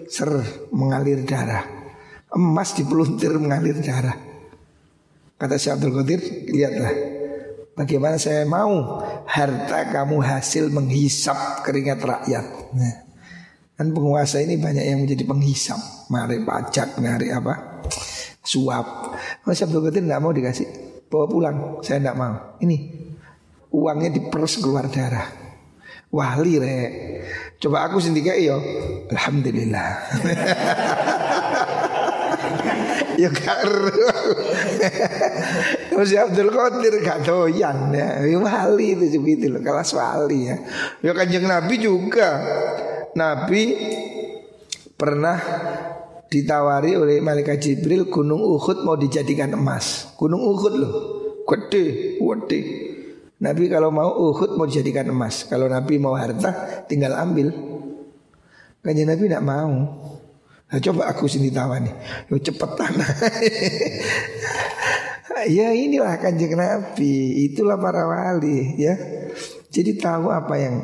Ser 0.05 0.29
mengalir 0.69 1.25
darah. 1.25 1.65
Emas 2.37 2.77
dipeluntir 2.77 3.33
mengalir 3.41 3.81
darah. 3.81 4.17
Kata 5.37 5.57
Syekh 5.61 5.81
Abdul 5.81 5.95
Qadir 6.01 6.21
Lihatlah 6.53 7.14
Bagaimana 7.75 8.15
saya 8.23 8.47
mau 8.47 9.03
harta 9.27 9.91
kamu 9.91 10.23
hasil 10.23 10.71
menghisap 10.71 11.67
keringat 11.67 11.99
rakyat. 11.99 12.47
Nah, 12.71 12.95
kan 13.75 13.91
penguasa 13.91 14.39
ini 14.39 14.55
banyak 14.55 14.87
yang 14.87 15.03
menjadi 15.03 15.27
penghisap, 15.27 16.07
mari 16.07 16.39
pajak, 16.47 17.03
mari 17.03 17.35
apa, 17.35 17.83
suap. 18.47 19.19
Mas 19.43 19.59
Abdul 19.59 19.91
Qadir 19.91 20.07
tidak 20.07 20.23
mau 20.23 20.31
dikasih, 20.31 20.67
bawa 21.11 21.27
pulang. 21.27 21.57
Saya 21.83 21.99
tidak 21.99 22.15
mau. 22.15 22.35
Ini 22.63 22.77
uangnya 23.75 24.15
diperes 24.15 24.63
keluar 24.63 24.87
darah. 24.87 25.27
Wali 26.15 26.63
re. 26.63 26.79
Coba 27.59 27.91
aku 27.91 27.99
sendiri 27.99 28.39
yo. 28.39 28.63
Alhamdulillah. 29.11 29.89
ya 33.23 33.31
karo. 33.35 33.91
Masih 35.95 36.19
Abdul 36.19 36.51
Qadir 36.51 36.95
gak 37.07 37.23
doyan 37.23 37.95
ya. 37.95 38.19
Wali 38.39 38.99
itu 38.99 39.15
seperti 39.15 39.47
loh, 39.47 39.63
kelas 39.63 39.95
wali 39.95 40.51
ya. 40.51 40.57
Ya 41.01 41.13
kanjeng 41.15 41.47
Nabi 41.47 41.75
juga. 41.79 42.43
Nabi 43.15 43.63
pernah 44.99 45.39
ditawari 46.27 46.99
oleh 46.99 47.23
malaikat 47.23 47.63
Jibril 47.63 48.11
gunung 48.11 48.43
Uhud 48.43 48.83
mau 48.83 48.99
dijadikan 48.99 49.55
emas. 49.55 50.11
Gunung 50.19 50.43
Uhud 50.43 50.75
loh. 50.75 50.93
Gede, 51.47 52.19
gede. 52.19 52.61
Nabi 53.39 53.71
kalau 53.71 53.95
mau 53.95 54.11
Uhud 54.11 54.59
mau 54.59 54.67
dijadikan 54.67 55.07
emas. 55.07 55.47
Kalau 55.47 55.71
Nabi 55.71 55.95
mau 56.03 56.19
harta 56.19 56.83
tinggal 56.91 57.15
ambil. 57.15 57.55
Kanjeng 58.83 59.07
Nabi 59.07 59.31
tidak 59.31 59.47
mau. 59.47 59.73
Nah, 60.65 60.81
coba 60.83 61.07
aku 61.07 61.31
sini 61.31 61.55
tawani. 61.55 61.93
Cepetan. 62.35 62.99
ya 65.51 65.75
inilah 65.75 66.17
kanjeng 66.23 66.55
Nabi, 66.55 67.45
itulah 67.51 67.75
para 67.81 68.07
wali 68.07 68.79
ya. 68.79 68.95
Jadi 69.75 69.99
tahu 69.99 70.31
apa 70.31 70.55
yang 70.55 70.77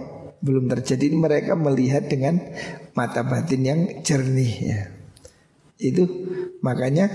belum 0.42 0.66
terjadi 0.66 1.12
mereka 1.14 1.52
melihat 1.54 2.10
dengan 2.10 2.40
mata 2.96 3.22
batin 3.22 3.62
yang 3.62 3.80
jernih 4.02 4.54
ya. 4.58 4.80
Itu 5.78 6.08
makanya 6.64 7.06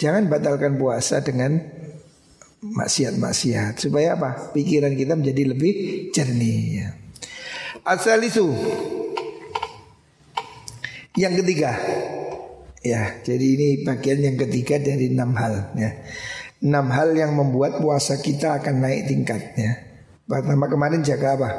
jangan 0.00 0.32
batalkan 0.32 0.80
puasa 0.80 1.20
dengan 1.20 1.60
maksiat-maksiat 2.60 3.80
supaya 3.80 4.16
apa? 4.16 4.52
Pikiran 4.56 4.96
kita 4.96 5.16
menjadi 5.16 5.42
lebih 5.52 5.72
jernih 6.14 6.60
ya. 6.80 6.88
Asalisu 7.84 8.48
yang 11.18 11.34
ketiga, 11.42 11.74
ya, 12.80 13.20
jadi 13.24 13.46
ini 13.46 13.68
bagian 13.86 14.20
yang 14.20 14.36
ketiga 14.36 14.80
dari 14.80 15.12
enam 15.12 15.32
hal. 15.36 15.72
Ya. 15.76 16.00
Enam 16.60 16.92
hal 16.92 17.16
yang 17.16 17.32
membuat 17.32 17.80
puasa 17.80 18.20
kita 18.20 18.60
akan 18.60 18.84
naik 18.84 19.08
tingkatnya. 19.08 19.80
Pertama 20.28 20.68
kemarin 20.68 21.00
jaga 21.00 21.40
apa? 21.40 21.50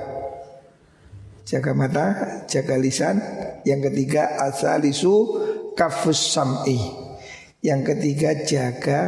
Jaga 1.43 1.71
mata, 1.73 2.05
jaga 2.45 2.77
lisan. 2.77 3.17
Yang 3.65 3.91
ketiga 3.91 4.37
asalisu 4.45 5.13
kafus 5.73 6.37
sam'i. 6.37 6.77
Yang 7.61 7.81
ketiga 7.93 8.29
jaga 8.45 8.99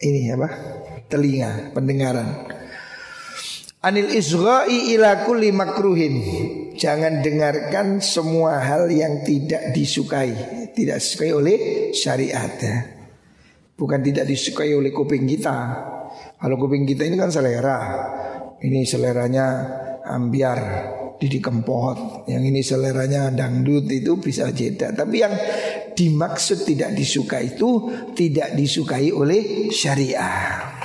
ini 0.00 0.32
apa? 0.32 0.48
Telinga, 1.12 1.76
pendengaran. 1.76 2.48
Anil 3.84 4.08
isgha'i 4.16 4.96
ila 4.96 5.28
kulli 5.28 5.52
makruhin. 5.52 6.14
Jangan 6.80 7.20
dengarkan 7.20 8.00
semua 8.00 8.56
hal 8.64 8.88
yang 8.88 9.20
tidak 9.20 9.76
disukai, 9.76 10.32
tidak 10.72 10.96
disukai 10.96 11.36
oleh 11.36 11.58
syariat 11.92 12.48
ya. 12.56 12.76
Bukan 13.76 14.00
tidak 14.00 14.24
disukai 14.24 14.72
oleh 14.72 14.88
kuping 14.88 15.28
kita. 15.28 15.56
Kalau 16.40 16.56
kuping 16.56 16.88
kita 16.88 17.04
ini 17.04 17.20
kan 17.20 17.28
selera. 17.28 17.78
Ini 18.64 18.88
seleranya 18.88 19.46
ambiar, 20.08 20.60
Didi 21.20 21.36
Kempot. 21.36 22.24
Yang 22.24 22.42
ini 22.48 22.60
seleranya 22.64 23.28
dangdut 23.28 23.84
itu 23.92 24.16
bisa 24.16 24.48
jeda. 24.48 24.96
Tapi 24.96 25.16
yang 25.20 25.36
dimaksud 25.92 26.64
tidak 26.64 26.96
disukai 26.96 27.60
itu 27.60 27.92
tidak 28.16 28.56
disukai 28.56 29.12
oleh 29.12 29.68
syariah. 29.68 30.80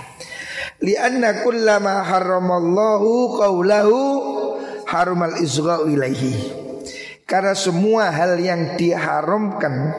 Lianna 0.83 1.39
kullama 1.39 2.03
haramallahu 2.03 3.39
qawlahu 3.39 3.99
harumal 4.95 5.35
isgha'u 5.35 5.91
ilaihi. 5.91 6.63
Karena 7.27 7.57
semua 7.57 8.13
hal 8.13 8.37
yang 8.39 8.77
diharamkan 8.79 9.91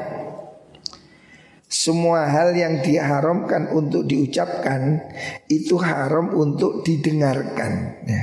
semua 1.66 2.30
hal 2.30 2.54
yang 2.54 2.78
diharamkan 2.78 3.74
untuk 3.74 4.06
diucapkan 4.06 5.02
itu 5.50 5.74
haram 5.82 6.30
untuk 6.32 6.86
didengarkan. 6.86 8.00
Ya. 8.06 8.22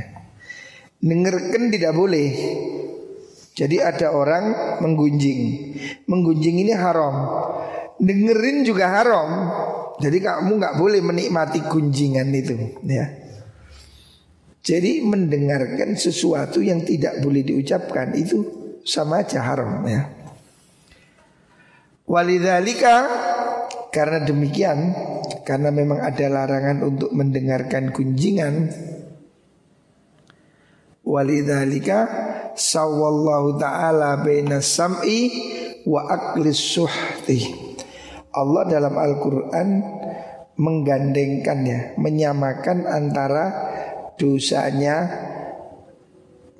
Dengarkan 1.04 1.68
tidak 1.68 1.92
boleh. 1.92 2.32
Jadi 3.54 3.78
ada 3.84 4.16
orang 4.16 4.80
menggunjing, 4.82 5.42
menggunjing 6.08 6.64
ini 6.64 6.74
haram. 6.74 7.14
Dengerin 8.00 8.66
juga 8.66 8.90
haram. 8.90 9.30
Jadi 10.02 10.24
kamu 10.24 10.58
nggak 10.58 10.76
boleh 10.80 11.00
menikmati 11.06 11.62
gunjingan 11.68 12.34
itu, 12.34 12.56
ya. 12.88 13.23
Jadi 14.64 15.04
mendengarkan 15.04 16.00
sesuatu 16.00 16.64
yang 16.64 16.88
tidak 16.88 17.20
boleh 17.20 17.44
diucapkan 17.44 18.16
itu 18.16 18.48
sama 18.88 19.28
aja 19.28 19.44
haram 19.44 19.84
ya. 19.84 20.08
Walidhalika 22.08 22.96
karena 23.92 24.24
demikian 24.24 24.96
karena 25.44 25.68
memang 25.68 26.00
ada 26.00 26.32
larangan 26.32 26.80
untuk 26.84 27.12
mendengarkan 27.12 27.92
gunjingan 27.92 28.72
walidhalika 31.04 32.08
sawallahu 32.56 33.60
taala 33.60 34.24
baina 34.24 34.64
sam'i 34.64 35.32
wa 35.84 36.08
aklis 36.08 36.60
suhti 36.60 37.74
Allah 38.34 38.66
dalam 38.66 38.98
Al-Quran 38.98 39.70
menggandengkannya, 40.58 41.98
menyamakan 42.02 42.90
antara 42.90 43.63
dosanya 44.24 45.12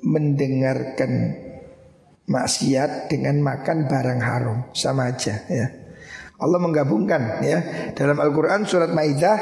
mendengarkan 0.04 1.32
maksiat 2.28 3.08
dengan 3.08 3.40
makan 3.40 3.88
barang 3.88 4.20
haram 4.20 4.58
sama 4.76 5.08
aja 5.08 5.48
ya. 5.48 5.66
Allah 6.36 6.60
menggabungkan 6.60 7.40
ya 7.40 7.58
dalam 7.96 8.20
Al-Qur'an 8.20 8.68
surat 8.68 8.92
Maidah 8.92 9.38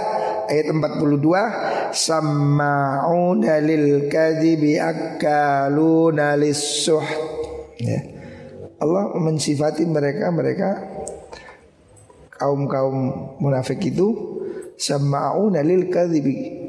ayat 0.47 0.71
42 0.71 1.91
sama'una 1.91 3.59
lil 3.59 4.07
kadhibi 4.07 4.79
akaluna 4.79 6.39
lis 6.39 6.87
ya. 7.83 8.01
Allah 8.79 9.15
mensifati 9.19 9.83
mereka 9.83 10.31
mereka 10.31 10.69
kaum-kaum 12.39 13.39
munafik 13.43 13.83
itu 13.83 14.39
sama'una 14.79 15.63
lil 15.63 15.91
kadhibi 15.91 16.62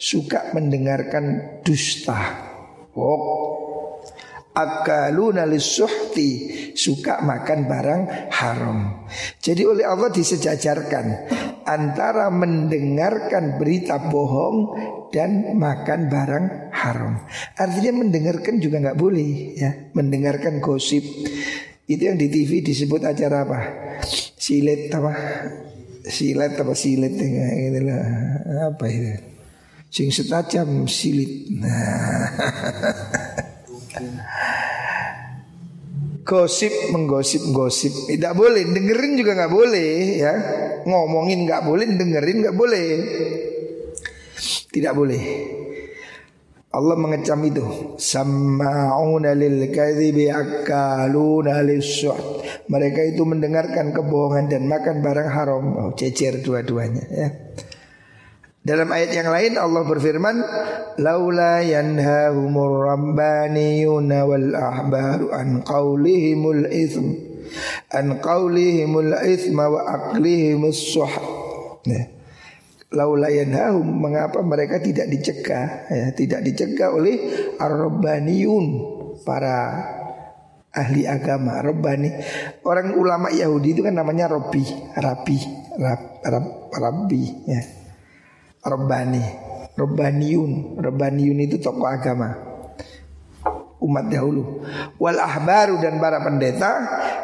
suka 0.00 0.56
mendengarkan 0.56 1.60
dusta. 1.60 2.16
Oh. 2.96 3.60
Akaluna 4.50 5.46
lisuhti 5.46 6.50
suka 6.74 7.22
makan 7.22 7.70
barang 7.70 8.02
haram. 8.34 9.06
Jadi 9.38 9.62
oleh 9.62 9.86
Allah 9.86 10.10
disejajarkan 10.10 11.06
antara 11.62 12.26
mendengarkan 12.34 13.62
berita 13.62 14.10
bohong 14.10 14.74
dan 15.14 15.54
makan 15.54 16.10
barang 16.10 16.74
haram. 16.74 17.22
Artinya 17.54 18.02
mendengarkan 18.02 18.58
juga 18.58 18.82
nggak 18.82 18.98
boleh 18.98 19.54
ya, 19.54 19.70
mendengarkan 19.94 20.58
gosip. 20.58 21.06
Itu 21.86 22.10
yang 22.10 22.18
di 22.18 22.26
TV 22.26 22.58
disebut 22.66 23.06
acara 23.06 23.46
apa? 23.46 23.60
silet 24.40 24.88
apa 24.88 25.12
silet 26.08 26.56
apa 26.56 26.72
silet 26.72 27.12
ya, 27.12 27.46
inilah 27.70 28.02
apa 28.72 28.84
itu 28.88 29.29
sing 29.90 30.14
setajam 30.14 30.86
silit. 30.86 31.50
Gosip 36.22 36.94
menggosip 36.94 37.42
gosip. 37.50 37.90
Tidak 38.06 38.38
boleh 38.38 38.62
dengerin 38.70 39.18
juga 39.18 39.34
nggak 39.34 39.50
boleh 39.50 39.92
ya. 40.14 40.34
Ngomongin 40.86 41.42
nggak 41.42 41.66
boleh 41.66 41.90
dengerin 41.90 42.46
nggak 42.46 42.54
boleh. 42.54 42.88
Tidak 44.70 44.94
boleh. 44.94 45.22
Allah 46.70 46.94
mengecam 46.94 47.42
itu. 47.42 47.98
Sama'una 47.98 49.34
lil 49.34 49.74
kadhibi 49.74 50.30
akaluna 50.30 51.66
lisuht 51.66 52.46
Mereka 52.70 53.10
itu 53.10 53.26
mendengarkan 53.26 53.90
kebohongan 53.90 54.46
dan 54.46 54.70
makan 54.70 55.02
barang 55.02 55.30
haram. 55.34 55.64
Oh, 55.74 55.90
Cecer 55.98 56.46
dua-duanya 56.46 57.04
ya 57.10 57.28
dalam 58.60 58.92
ayat 58.92 59.10
yang 59.16 59.28
lain 59.32 59.52
Allah 59.56 59.82
berfirman 59.88 60.36
laula 61.00 61.64
yanhahumur 61.64 62.92
rabbaniyuna 62.92 64.28
wal 64.28 64.48
ahbaru 64.52 65.32
an 65.32 65.64
qaulihimul 65.64 66.68
ithm 66.68 67.16
an 67.88 68.20
qaulihimul 68.20 69.16
ithma 69.24 69.64
wa 69.64 69.80
aqlihimus 69.88 70.92
suh 70.92 71.14
ya 71.88 72.20
laula 72.90 73.30
yanhahum 73.30 73.86
mengapa 73.86 74.42
mereka 74.42 74.82
tidak 74.82 75.06
dicegah? 75.08 75.86
Ya 75.88 76.10
tidak 76.10 76.42
dicegah 76.42 76.90
oleh 76.90 77.16
ar-rabbaniyun 77.56 78.66
para 79.22 79.78
ahli 80.74 81.06
agama. 81.06 81.62
Rabbani 81.62 82.10
orang 82.66 82.94
ulama 82.98 83.30
Yahudi 83.30 83.78
itu 83.78 83.82
kan 83.86 83.94
namanya 83.94 84.30
Robbi 84.30 84.62
Rabi 84.98 85.38
Rab, 85.78 86.22
Rab, 86.22 86.46
Rabbi 86.74 87.22
ya 87.46 87.62
Rabbani. 88.60 89.24
Rabbaniyun. 89.76 90.76
Rabbaniyun 90.80 91.38
itu 91.40 91.56
tokoh 91.56 91.88
agama. 91.88 92.36
Umat 93.80 94.12
dahulu. 94.12 94.60
Wal 95.00 95.16
ahbaru 95.16 95.80
dan 95.80 95.96
para 95.96 96.20
pendeta 96.20 96.70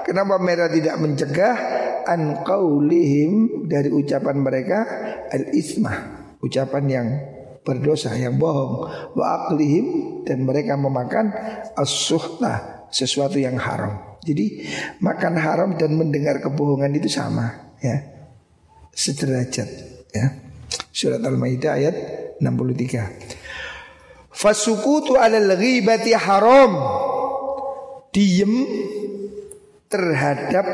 kenapa 0.08 0.40
mereka 0.40 0.72
tidak 0.72 0.96
mencegah? 0.96 1.56
An 2.06 2.38
dari 3.66 3.90
ucapan 3.90 4.36
mereka 4.38 4.78
al 5.26 5.50
ismah 5.50 5.98
ucapan 6.38 6.84
yang 6.86 7.06
berdosa 7.66 8.14
yang 8.14 8.38
bohong. 8.38 8.86
Wa 9.18 9.50
aqlihim 9.50 9.86
dan 10.22 10.46
mereka 10.46 10.78
memakan 10.78 11.34
as 11.74 12.08
sesuatu 12.94 13.42
yang 13.42 13.58
haram. 13.58 14.16
Jadi 14.22 14.64
makan 15.02 15.34
haram 15.34 15.70
dan 15.74 15.98
mendengar 15.98 16.38
kebohongan 16.38 16.94
itu 16.94 17.10
sama 17.10 17.74
ya. 17.82 18.00
Sederajat 18.96 19.68
ya 20.14 20.45
surat 20.96 21.20
al-maidah 21.20 21.76
ayat 21.76 21.94
63 22.40 23.36
Fasukutu 24.32 25.16
alal 25.16 25.56
ghibati 25.56 26.12
haram. 26.16 26.72
Diem 28.12 28.52
terhadap 29.92 30.64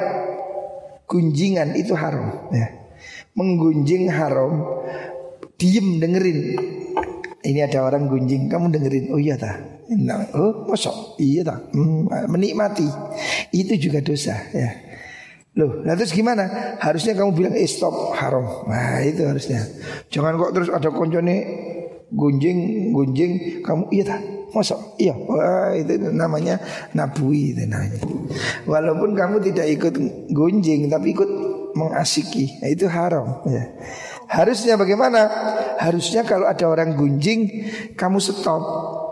gunjingan 1.11 1.75
itu 1.75 1.95
haram 1.99 2.51
ya. 2.55 2.71
Menggunjing 3.35 4.11
haram 4.11 4.63
Diem 5.59 5.99
dengerin. 6.03 6.39
Ini 7.43 7.67
ada 7.67 7.83
orang 7.83 8.07
gunjing 8.07 8.47
Kamu 8.47 8.71
dengerin? 8.71 9.11
Oh 9.11 9.19
iya 9.19 9.35
tak 9.35 9.87
nah, 9.99 10.23
Oh 10.39 10.67
mosok? 10.67 11.19
Iya 11.19 11.43
tak 11.47 11.75
hmm, 11.75 12.31
Menikmati. 12.31 12.87
Itu 13.55 13.75
juga 13.79 14.03
dosa 14.03 14.39
ya 14.55 14.92
Loh, 15.53 15.85
nah 15.85 15.93
terus 15.93 16.17
gimana? 16.17 16.77
Harusnya 16.81 17.13
kamu 17.13 17.31
bilang 17.37 17.53
eh 17.53 17.69
stop 17.69 18.17
haram. 18.17 18.65
Nah 18.65 19.05
itu 19.05 19.21
harusnya. 19.29 19.61
Jangan 20.09 20.41
kok 20.41 20.53
terus 20.57 20.73
ada 20.73 20.89
koncone 20.89 21.37
gunjing 22.09 22.89
gunjing. 22.97 23.61
Kamu 23.61 23.93
iya 23.93 24.05
tak 24.09 24.21
iya. 24.97 25.13
Wah 25.13 25.77
itu 25.77 25.97
namanya 26.09 26.57
nabui 26.97 27.53
itu 27.53 27.69
namanya. 27.69 28.01
Walaupun 28.65 29.13
kamu 29.13 29.45
tidak 29.53 29.67
ikut 29.77 29.95
gunjing 30.33 30.89
tapi 30.89 31.13
ikut 31.13 31.31
mengasiki. 31.77 32.61
Nah, 32.65 32.69
itu 32.73 32.89
haram 32.89 33.45
ya. 33.49 33.77
Harusnya 34.33 34.81
bagaimana? 34.81 35.29
Harusnya 35.77 36.25
kalau 36.25 36.49
ada 36.49 36.65
orang 36.65 36.97
gunjing 36.97 37.69
kamu 37.93 38.25
stop. 38.25 38.65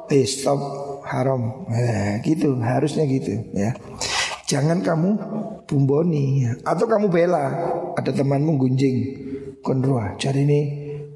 Eh 0.09 0.25
stop 0.25 0.61
haram. 1.05 1.69
Nah, 1.69 2.17
gitu 2.25 2.57
harusnya 2.65 3.05
gitu 3.05 3.45
ya. 3.53 3.77
Jangan 4.49 4.83
kamu 4.83 5.11
bumboni 5.71 6.51
atau 6.67 6.91
kamu 6.91 7.07
bela 7.07 7.47
ada 7.95 8.11
temanmu 8.11 8.59
gunjing 8.59 8.97
konroa 9.63 10.19
cari 10.19 10.43
ini 10.43 10.61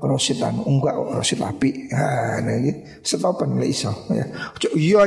Rosid 0.05 0.37
anu 0.45 0.69
enggak 0.69 0.95
kok 1.01 1.11
Rosid 1.17 1.41
api. 1.41 1.71
Nah 2.45 2.55
iki 2.61 2.73
setopan 3.01 3.57
lek 3.57 3.73
iso 3.73 3.93
ya. 4.13 4.27
iya. 4.77 5.01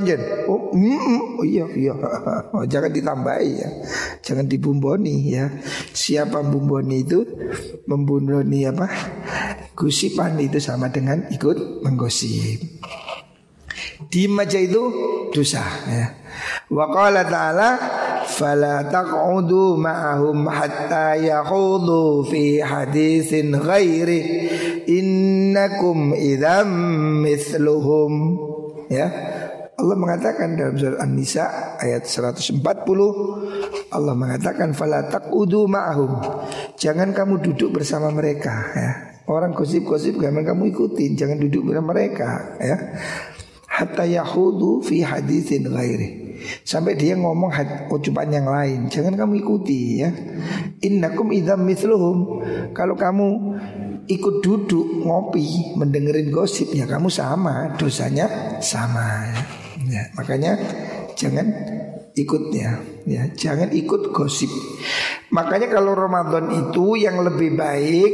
Oh, 0.50 0.74
oh 0.74 1.46
iya 1.46 1.66
iya. 1.70 1.94
Oh, 2.56 2.66
jangan 2.66 2.90
ditambahi 2.90 3.50
ya. 3.62 3.70
Jangan 4.26 4.50
dibumboni 4.50 5.38
ya. 5.38 5.54
Siapa 5.94 6.42
bumboni 6.42 7.06
itu 7.06 7.22
membumboni 7.86 8.66
apa? 8.66 8.90
Gusipan 9.78 10.42
itu 10.42 10.58
sama 10.58 10.90
dengan 10.90 11.30
ikut 11.30 11.86
menggosip. 11.86 12.58
Di 14.10 14.26
aja 14.26 14.58
itu 14.58 14.82
dosa 15.30 15.62
ya. 15.86 16.08
Wa 16.74 16.90
ta'ala 17.28 17.72
fala 18.28 18.84
taq'udu 18.92 19.80
ma'ahum 19.80 20.46
hatta 20.52 21.16
yakhudu 21.16 22.28
fi 22.28 22.60
haditsin 22.60 23.56
ghairi. 23.56 24.22
Innakum 24.88 26.12
idzam 26.14 26.70
mithluhum. 27.24 28.14
Ya. 28.92 29.08
Allah 29.78 29.94
mengatakan 29.94 30.58
dalam 30.58 30.74
surat 30.74 30.98
An-Nisa 30.98 31.78
ayat 31.78 32.10
140 32.10 32.66
Allah 33.94 34.14
mengatakan 34.18 34.74
fala 34.74 35.06
taqudu 35.06 35.70
ma'ahum. 35.70 36.18
Jangan 36.76 37.14
kamu 37.14 37.46
duduk 37.46 37.78
bersama 37.78 38.10
mereka 38.10 38.74
ya. 38.74 38.90
Orang 39.30 39.54
gosip-gosip 39.54 40.18
jangan 40.18 40.42
kamu 40.42 40.74
ikutin 40.74 41.14
jangan 41.14 41.38
duduk 41.38 41.70
bersama 41.70 41.94
mereka 41.94 42.58
ya. 42.58 42.78
Hatta 43.70 44.10
yahudu 44.10 44.82
fi 44.82 45.06
haditsin 45.06 45.70
ghairi 45.70 46.27
Sampai 46.62 46.96
dia 46.96 47.18
ngomong 47.18 47.52
ucapan 47.90 48.30
yang 48.42 48.48
lain. 48.48 48.80
Jangan 48.88 49.14
kamu 49.16 49.42
ikuti 49.42 50.02
ya. 50.02 50.10
Innakum 50.84 51.34
idham 51.34 51.64
mithluhum. 51.64 52.44
Kalau 52.72 52.96
kamu 52.96 53.28
ikut 54.08 54.36
duduk 54.40 55.04
ngopi 55.04 55.76
Mendengerin 55.76 56.32
gosip 56.32 56.72
ya 56.72 56.86
kamu 56.86 57.10
sama. 57.12 57.76
Dosanya 57.76 58.58
sama 58.64 59.30
ya. 59.30 59.42
ya 59.88 60.04
Makanya 60.16 60.52
jangan 61.18 61.48
ikutnya 62.14 62.82
ya. 63.08 63.28
Jangan 63.34 63.74
ikut 63.74 64.14
gosip. 64.14 64.50
Makanya 65.34 65.68
kalau 65.70 65.94
Ramadan 65.98 66.50
itu 66.54 66.98
yang 66.98 67.20
lebih 67.22 67.58
baik 67.60 68.14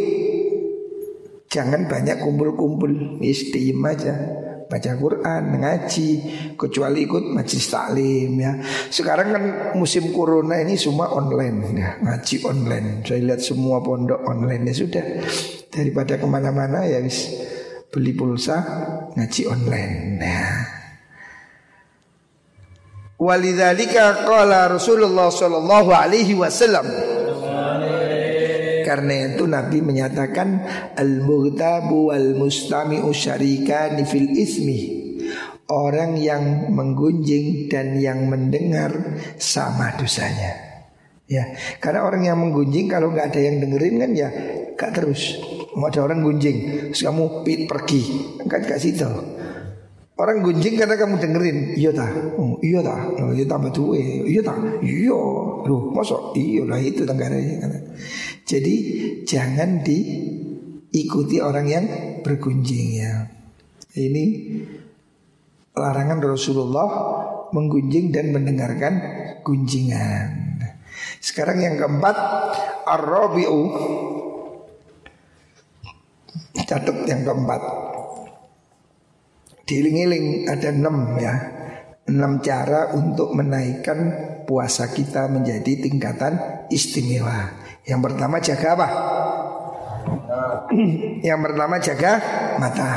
Jangan 1.54 1.86
banyak 1.86 2.18
kumpul-kumpul. 2.18 3.22
Istim 3.22 3.86
aja 3.86 4.18
baca 4.70 4.92
Quran, 4.98 5.44
ngaji, 5.60 6.10
kecuali 6.58 7.06
ikut 7.06 7.24
majlis 7.34 7.68
taklim 7.70 8.32
ya. 8.40 8.58
Sekarang 8.90 9.28
kan 9.34 9.44
musim 9.78 10.10
corona 10.16 10.60
ini 10.60 10.80
semua 10.80 11.14
online 11.14 11.58
ya, 11.78 11.90
ngaji 12.02 12.36
online. 12.48 12.88
Saya 13.06 13.22
lihat 13.22 13.42
semua 13.44 13.80
pondok 13.80 14.24
online 14.26 14.70
ya 14.72 14.76
sudah. 14.76 15.06
Daripada 15.70 16.18
ke 16.22 16.26
mana-mana 16.30 16.86
ya 16.86 17.02
wis 17.02 17.30
beli 17.94 18.18
pulsa 18.18 18.58
ngaji 19.14 19.42
online. 19.46 19.98
Ya. 20.22 20.46
Walidzalika 23.22 24.26
qala 24.28 24.68
Rasulullah 24.68 25.32
sallallahu 25.32 25.96
alaihi 25.96 26.36
wasallam 26.36 27.13
karena 28.94 29.34
itu 29.34 29.50
Nabi 29.50 29.82
menyatakan 29.82 30.62
al-mughtabu 30.94 32.14
wal 32.14 32.38
mustami'u 32.38 33.10
syarikani 33.10 34.06
fil 34.06 34.30
ismi. 34.38 35.02
Orang 35.66 36.22
yang 36.22 36.70
menggunjing 36.70 37.74
dan 37.74 37.98
yang 37.98 38.30
mendengar 38.30 39.18
sama 39.42 39.98
dosanya. 39.98 40.86
Ya, 41.26 41.58
karena 41.82 42.06
orang 42.06 42.22
yang 42.22 42.38
menggunjing 42.38 42.86
kalau 42.86 43.10
nggak 43.10 43.34
ada 43.34 43.42
yang 43.42 43.66
dengerin 43.66 43.96
kan 43.98 44.12
ya 44.14 44.30
gak 44.78 44.94
terus. 44.94 45.42
Mau 45.74 45.90
ada 45.90 46.06
orang 46.06 46.22
gunjing, 46.22 46.94
terus 46.94 47.02
kamu 47.02 47.42
pit 47.42 47.66
pergi, 47.66 48.02
kan 48.46 48.62
gak 48.62 48.78
situ. 48.78 49.10
Orang 50.14 50.46
gunjing 50.46 50.78
karena 50.78 50.94
kamu 50.94 51.18
dengerin, 51.18 51.74
iya 51.74 51.90
ta, 51.90 52.06
oh, 52.38 52.62
iya 52.62 52.86
ta, 52.86 53.02
oh, 53.18 53.34
iya 53.34 53.50
tambah 53.50 53.74
tuwe, 53.74 54.30
iya 54.30 54.46
ta, 54.46 54.54
iya, 54.86 55.10
loh, 55.66 55.90
masuk, 55.90 56.38
iya 56.38 56.62
lah 56.70 56.78
itu 56.78 57.02
tanggaranya. 57.02 57.66
Jadi 58.46 58.76
jangan 59.26 59.82
diikuti 59.82 61.42
orang 61.42 61.66
yang 61.66 61.86
bergunjing 62.22 63.02
ya. 63.02 63.26
Ini 63.98 64.26
larangan 65.74 66.22
Rasulullah 66.22 66.90
menggunjing 67.50 68.14
dan 68.14 68.30
mendengarkan 68.38 68.94
gunjingan. 69.42 70.62
Sekarang 71.18 71.58
yang 71.58 71.82
keempat 71.82 72.16
Ar-Rabi'u. 72.86 73.62
Catat 76.54 76.98
yang 77.10 77.26
keempat 77.26 77.62
Diiling-iling 79.74 80.46
ada 80.46 80.70
enam 80.70 81.18
ya 81.18 81.34
Enam 82.06 82.38
cara 82.46 82.94
untuk 82.94 83.34
menaikkan 83.34 83.98
puasa 84.46 84.92
kita 84.94 85.26
menjadi 85.32 85.82
tingkatan 85.82 86.68
istimewa 86.70 87.64
yang 87.84 88.00
pertama 88.00 88.40
jaga 88.40 88.80
apa? 88.80 88.88
Yang 91.28 91.40
pertama 91.44 91.76
jaga 91.84 92.12
mata. 92.60 92.92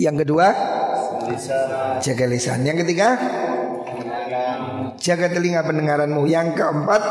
Yang 0.00 0.16
kedua 0.24 0.46
jaga 2.00 2.24
lisan. 2.26 2.64
Yang 2.64 2.88
ketiga 2.88 3.08
jaga 4.96 5.26
telinga 5.28 5.60
pendengaranmu. 5.60 6.24
Yang 6.24 6.56
keempat 6.56 7.02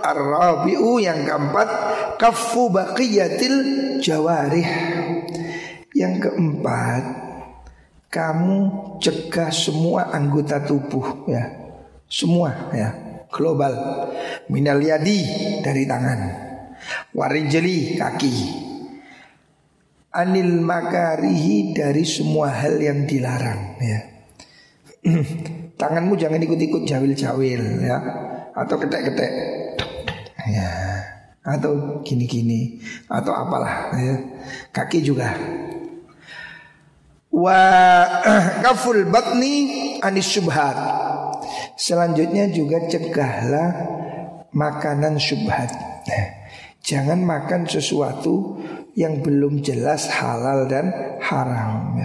ar-rabi'u 0.00 0.96
yang 0.96 1.28
keempat 1.28 1.68
kafu 2.16 2.72
baqiyatil 2.72 3.56
jawarih. 4.00 4.91
Yang 5.92 6.28
keempat 6.28 7.04
kamu 8.12 8.56
cegah 9.00 9.48
semua 9.48 10.12
anggota 10.12 10.60
tubuh 10.60 11.24
ya. 11.24 11.48
Semua 12.04 12.68
ya. 12.76 12.92
Global. 13.32 13.72
Minal 14.52 14.84
yadi 14.84 15.24
dari 15.64 15.88
tangan. 15.88 16.20
Warijeli 17.16 17.96
kaki. 17.96 18.36
Anil 20.12 20.60
makarihi 20.60 21.72
dari 21.72 22.04
semua 22.04 22.52
hal 22.52 22.76
yang 22.76 23.08
dilarang 23.08 23.80
ya. 23.80 24.00
Tanganmu 25.80 26.12
jangan 26.20 26.36
ikut-ikut 26.36 26.84
jawil-jawil 26.84 27.80
ya. 27.80 27.96
Atau 28.52 28.76
ketek-ketek. 28.76 29.32
Ya. 30.52 30.68
Atau 31.40 32.04
gini-gini. 32.04 32.76
Atau 33.08 33.32
apalah 33.32 33.88
ya. 33.96 34.20
Kaki 34.68 35.00
juga 35.00 35.32
wa 37.32 37.58
kaful 38.64 39.08
batni 39.08 39.98
anis 40.04 40.28
subhat 40.28 40.76
Selanjutnya 41.82 42.46
juga 42.52 42.84
cegahlah 42.86 43.68
makanan 44.54 45.18
syubhat. 45.18 45.72
Jangan 46.82 47.22
makan 47.22 47.66
sesuatu 47.66 48.58
yang 48.94 49.18
belum 49.18 49.62
jelas 49.66 50.10
halal 50.10 50.70
dan 50.70 51.18
haram. 51.22 51.98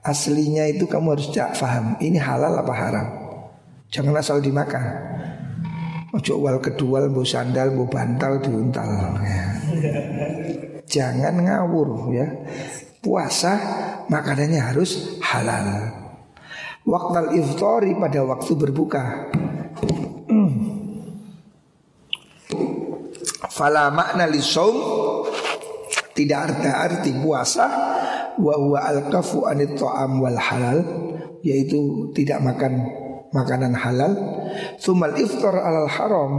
Aslinya 0.00 0.64
itu 0.72 0.88
kamu 0.88 1.18
harus 1.18 1.28
cak 1.32 1.52
faham 1.52 2.00
ini 2.00 2.16
halal 2.16 2.56
apa 2.56 2.72
haram. 2.72 3.06
Jangan 3.92 4.16
asal 4.16 4.40
dimakan. 4.40 4.84
Ojo 6.16 6.40
wal 6.42 6.58
kedua 6.58 7.06
bu 7.06 7.20
sandal 7.20 7.76
bu 7.76 7.84
bantal 7.86 8.40
diuntal. 8.40 9.20
Ya. 9.20 9.44
Jangan 10.88 11.34
ngawur 11.44 12.14
ya. 12.14 12.26
Puasa 13.00 13.56
makanannya 14.10 14.58
harus 14.58 15.22
halal. 15.22 15.94
Waktu 16.82 17.38
iftari 17.38 17.94
pada 17.94 18.26
waktu 18.26 18.52
berbuka. 18.58 19.30
Hmm. 20.26 20.52
Fala 23.50 23.92
makna 23.94 24.26
lisawm 24.26 24.76
Tidak 26.10 26.36
arti 26.36 26.68
arti 26.68 27.10
puasa. 27.14 27.66
Wa 28.36 28.54
huwa 28.58 28.82
al-kafu 28.82 29.46
anit 29.46 29.78
ta'am 29.78 30.18
wal 30.18 30.36
halal. 30.36 30.78
Yaitu 31.46 32.10
tidak 32.12 32.42
makan 32.42 32.84
makanan 33.30 33.72
halal. 33.78 34.12
Sumal 34.76 35.14
iftar 35.16 35.54
alal 35.54 35.88
haram 35.88 36.32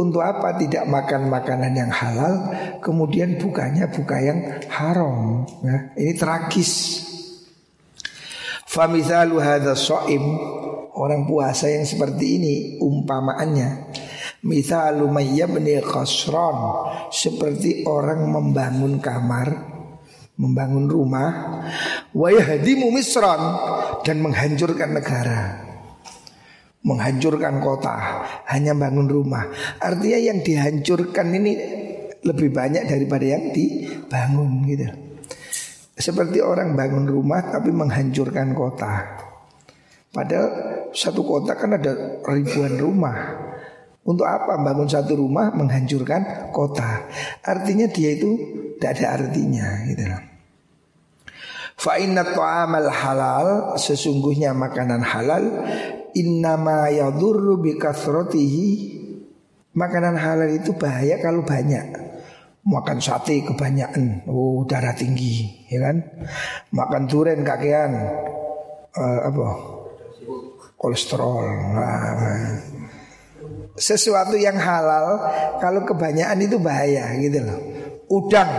untuk 0.00 0.24
apa 0.24 0.56
tidak 0.56 0.88
makan 0.88 1.28
makanan 1.28 1.76
yang 1.76 1.92
halal 1.92 2.48
Kemudian 2.80 3.36
bukanya 3.36 3.92
buka 3.92 4.16
yang 4.16 4.64
haram 4.72 5.44
ya, 5.60 5.92
Ini 5.94 6.12
tragis. 6.16 7.04
Famisalu 8.64 9.36
hadha 9.36 9.76
so'im 9.76 10.24
Orang 10.90 11.24
puasa 11.28 11.70
yang 11.70 11.86
seperti 11.86 12.40
ini 12.40 12.54
umpamaannya. 12.82 13.94
Misalu 14.42 15.06
mayyabni 15.06 15.78
khasran. 15.80 16.56
Seperti 17.14 17.86
orang 17.86 18.26
membangun 18.26 18.98
kamar 18.98 19.48
Membangun 20.34 20.90
rumah. 20.90 21.30
Wayahdimu 22.10 22.90
misran. 22.90 23.38
Dan 24.02 24.24
menghancurkan 24.24 24.92
negara 24.92 25.69
Menghancurkan 26.80 27.60
kota 27.60 28.24
Hanya 28.48 28.72
bangun 28.72 29.04
rumah 29.04 29.44
Artinya 29.76 30.16
yang 30.16 30.40
dihancurkan 30.40 31.28
ini 31.36 31.52
lebih 32.24 32.52
banyak 32.52 32.84
daripada 32.84 33.24
yang 33.24 33.52
dibangun 33.52 34.64
gitu. 34.68 34.88
Seperti 36.00 36.40
orang 36.40 36.76
bangun 36.76 37.04
rumah 37.04 37.44
tapi 37.52 37.72
menghancurkan 37.72 38.56
kota. 38.56 39.20
Padahal 40.10 40.48
satu 40.96 41.22
kota 41.22 41.54
kan 41.54 41.76
ada 41.76 42.20
ribuan 42.24 42.76
rumah. 42.80 43.18
Untuk 44.00 44.24
apa 44.24 44.56
bangun 44.56 44.88
satu 44.88 45.12
rumah 45.20 45.52
menghancurkan 45.52 46.50
kota? 46.56 47.04
Artinya 47.44 47.84
dia 47.92 48.16
itu 48.16 48.32
tidak 48.80 48.96
ada 48.96 49.06
artinya 49.20 49.66
gitu 49.86 50.04
loh. 50.08 50.22
Fa 51.76 52.00
inna 52.00 52.24
ta'amal 52.24 52.88
halal 52.88 53.46
sesungguhnya 53.76 54.56
makanan 54.56 55.04
halal 55.04 55.44
innama 56.14 56.90
yadurru 56.90 57.60
bi 57.60 57.76
Makanan 59.70 60.18
halal 60.18 60.50
itu 60.50 60.74
bahaya 60.74 61.22
kalau 61.22 61.46
banyak 61.46 62.10
makan 62.66 62.98
sate 63.00 63.40
kebanyakan, 63.46 64.26
oh 64.28 64.66
darah 64.68 64.92
tinggi, 64.92 65.64
ya 65.70 65.78
kan? 65.88 65.96
Makan 66.74 67.02
durian 67.08 67.40
kakean, 67.46 67.92
uh, 68.92 69.20
apa? 69.30 69.46
Kolesterol. 70.76 71.44
Nah, 71.76 72.56
sesuatu 73.76 74.36
yang 74.36 74.56
halal 74.56 75.22
kalau 75.60 75.84
kebanyakan 75.84 76.40
itu 76.40 76.56
bahaya 76.60 77.14
gitu 77.20 77.38
loh. 77.44 77.60
Udang 78.10 78.50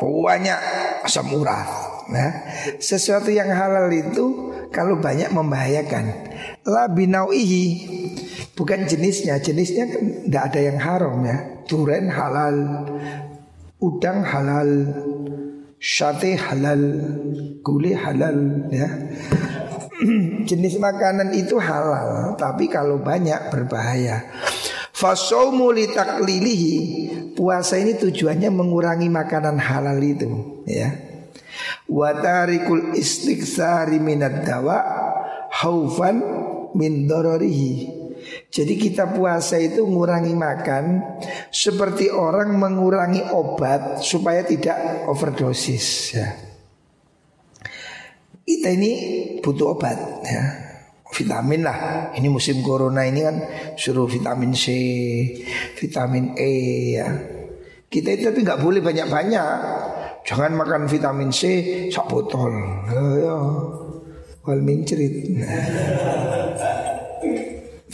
banyak 0.00 0.58
asam 1.04 1.28
urat. 1.34 1.66
Nah, 2.08 2.30
sesuatu 2.78 3.32
yang 3.32 3.48
halal 3.50 3.88
itu 3.90 4.54
kalau 4.74 4.98
banyak 4.98 5.30
membahayakan. 5.30 6.04
La 6.66 6.90
binauihi 6.90 7.64
bukan 8.58 8.90
jenisnya, 8.90 9.38
jenisnya 9.38 9.86
kan 9.86 10.02
tidak 10.26 10.42
ada 10.50 10.60
yang 10.60 10.78
haram 10.82 11.16
ya. 11.22 11.36
Duren 11.70 12.10
halal, 12.10 12.56
udang 13.78 14.26
halal, 14.26 14.70
sate 15.78 16.34
halal, 16.34 16.82
gulai 17.62 17.94
halal 17.94 18.68
ya. 18.74 18.88
Jenis 20.50 20.76
makanan 20.82 21.32
itu 21.32 21.56
halal, 21.56 22.34
tapi 22.34 22.66
kalau 22.66 23.00
banyak 23.00 23.48
berbahaya. 23.48 24.26
Fasaumu 24.92 25.72
litaklilihi 25.72 26.74
Puasa 27.34 27.82
ini 27.82 27.98
tujuannya 27.98 28.46
mengurangi 28.54 29.10
makanan 29.10 29.58
halal 29.58 29.98
itu 29.98 30.62
ya. 30.70 31.13
Watarikul 31.88 32.96
istiqsari 32.96 34.00
minad 34.00 34.44
dawa 34.44 34.80
haufan 35.50 36.20
min 36.74 37.06
dororihi 37.06 38.04
jadi 38.48 38.74
kita 38.78 39.10
puasa 39.10 39.58
itu 39.58 39.82
mengurangi 39.84 40.34
makan 40.34 41.02
seperti 41.50 42.08
orang 42.08 42.54
mengurangi 42.54 43.26
obat 43.34 44.00
supaya 44.00 44.46
tidak 44.46 45.06
overdosis 45.10 46.14
ya. 46.14 46.28
Kita 48.44 48.68
ini 48.70 48.92
butuh 49.40 49.74
obat 49.74 49.98
ya. 50.24 50.44
Vitamin 51.14 51.62
lah. 51.62 51.78
Ini 52.14 52.26
musim 52.30 52.62
corona 52.62 53.06
ini 53.06 53.20
kan 53.22 53.36
suruh 53.78 54.06
vitamin 54.10 54.50
C, 54.54 54.66
vitamin 55.78 56.34
E 56.34 56.52
ya. 56.98 57.08
Kita 57.86 58.10
itu 58.10 58.26
tapi 58.30 58.42
nggak 58.42 58.62
boleh 58.62 58.82
banyak-banyak. 58.82 59.58
Jangan 60.24 60.56
makan 60.56 60.88
vitamin 60.88 61.28
C 61.28 61.40
sak 61.92 62.08
botol. 62.08 62.52
Ya. 63.20 63.38
Wal 64.44 64.60
mincrit. 64.64 65.36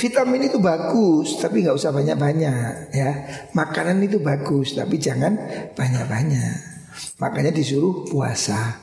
Vitamin 0.01 0.49
itu 0.49 0.57
bagus, 0.62 1.37
tapi 1.43 1.61
nggak 1.61 1.76
usah 1.76 1.93
banyak-banyak 1.93 2.95
ya. 2.95 3.11
Makanan 3.53 4.01
itu 4.01 4.22
bagus, 4.22 4.72
tapi 4.78 4.97
jangan 4.97 5.37
banyak-banyak. 5.76 6.55
Makanya 7.20 7.53
disuruh 7.53 8.07
puasa. 8.09 8.81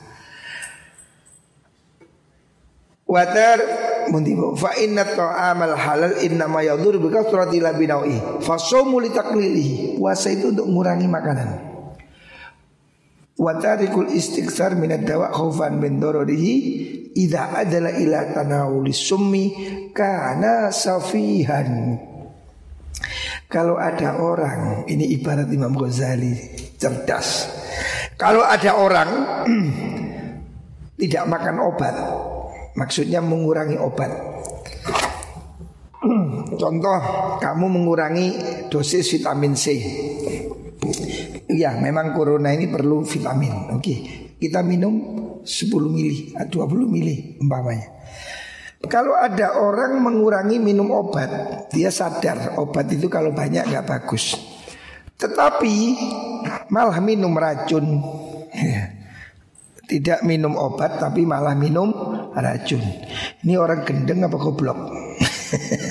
Watar 3.08 3.58
muntibu 4.12 4.52
fa 4.52 4.76
inna 4.76 5.00
ta'amal 5.00 5.72
halal 5.72 6.20
inna 6.20 6.44
ma 6.44 6.60
yadur 6.60 7.00
bi 7.00 7.08
kasrati 7.08 7.56
labinawi. 7.56 8.44
Fa 8.44 8.60
shaumu 8.60 9.00
Puasa 9.96 10.28
itu 10.28 10.52
untuk 10.52 10.68
mengurangi 10.68 11.08
makanan. 11.08 11.67
Watarikul 13.38 14.10
istiqsar 14.10 14.74
minad 14.74 15.06
dawa 15.06 15.30
khaufan 15.30 15.78
min 15.78 16.02
dararihi 16.02 16.54
Ida 17.18 17.50
adalah 17.50 17.98
ila 17.98 18.30
tanawuli 18.30 18.94
summi 18.94 19.44
karena 19.90 20.70
safihan. 20.70 21.98
Kalau 23.50 23.74
ada 23.74 24.22
orang, 24.22 24.86
ini 24.86 25.18
ibarat 25.18 25.50
Imam 25.50 25.74
Ghazali 25.74 26.30
cerdas. 26.78 27.50
Kalau 28.14 28.46
ada 28.46 28.76
orang 28.78 29.10
tidak 31.00 31.24
makan 31.26 31.56
obat, 31.58 31.96
maksudnya 32.78 33.18
mengurangi 33.18 33.74
obat. 33.82 34.14
Contoh, 36.62 36.98
kamu 37.42 37.66
mengurangi 37.66 38.26
dosis 38.70 39.10
vitamin 39.10 39.58
C. 39.58 39.64
Ya, 41.48 41.72
memang 41.80 42.12
corona 42.12 42.52
ini 42.52 42.68
perlu 42.68 43.00
vitamin. 43.08 43.72
Oke, 43.72 44.28
kita 44.36 44.60
minum 44.60 44.94
10 45.40 45.88
mili, 45.88 46.36
20 46.36 46.52
mili 46.84 47.40
umpamanya. 47.40 47.88
Kalau 48.84 49.16
ada 49.16 49.58
orang 49.58 49.98
mengurangi 49.98 50.60
minum 50.60 50.92
obat, 50.92 51.26
dia 51.72 51.88
sadar 51.90 52.54
obat 52.60 52.92
itu 52.92 53.08
kalau 53.10 53.32
banyak 53.32 53.64
nggak 53.64 53.88
bagus. 53.88 54.38
Tetapi 55.18 55.74
malah 56.70 57.02
minum 57.02 57.34
racun. 57.34 57.98
Tidak 59.88 60.20
minum 60.28 60.52
obat 60.52 61.00
tapi 61.00 61.24
malah 61.24 61.56
minum 61.56 61.90
racun. 62.36 62.84
Ini 63.40 63.56
orang 63.56 63.88
gendeng 63.88 64.28
apa 64.28 64.36
goblok? 64.36 64.78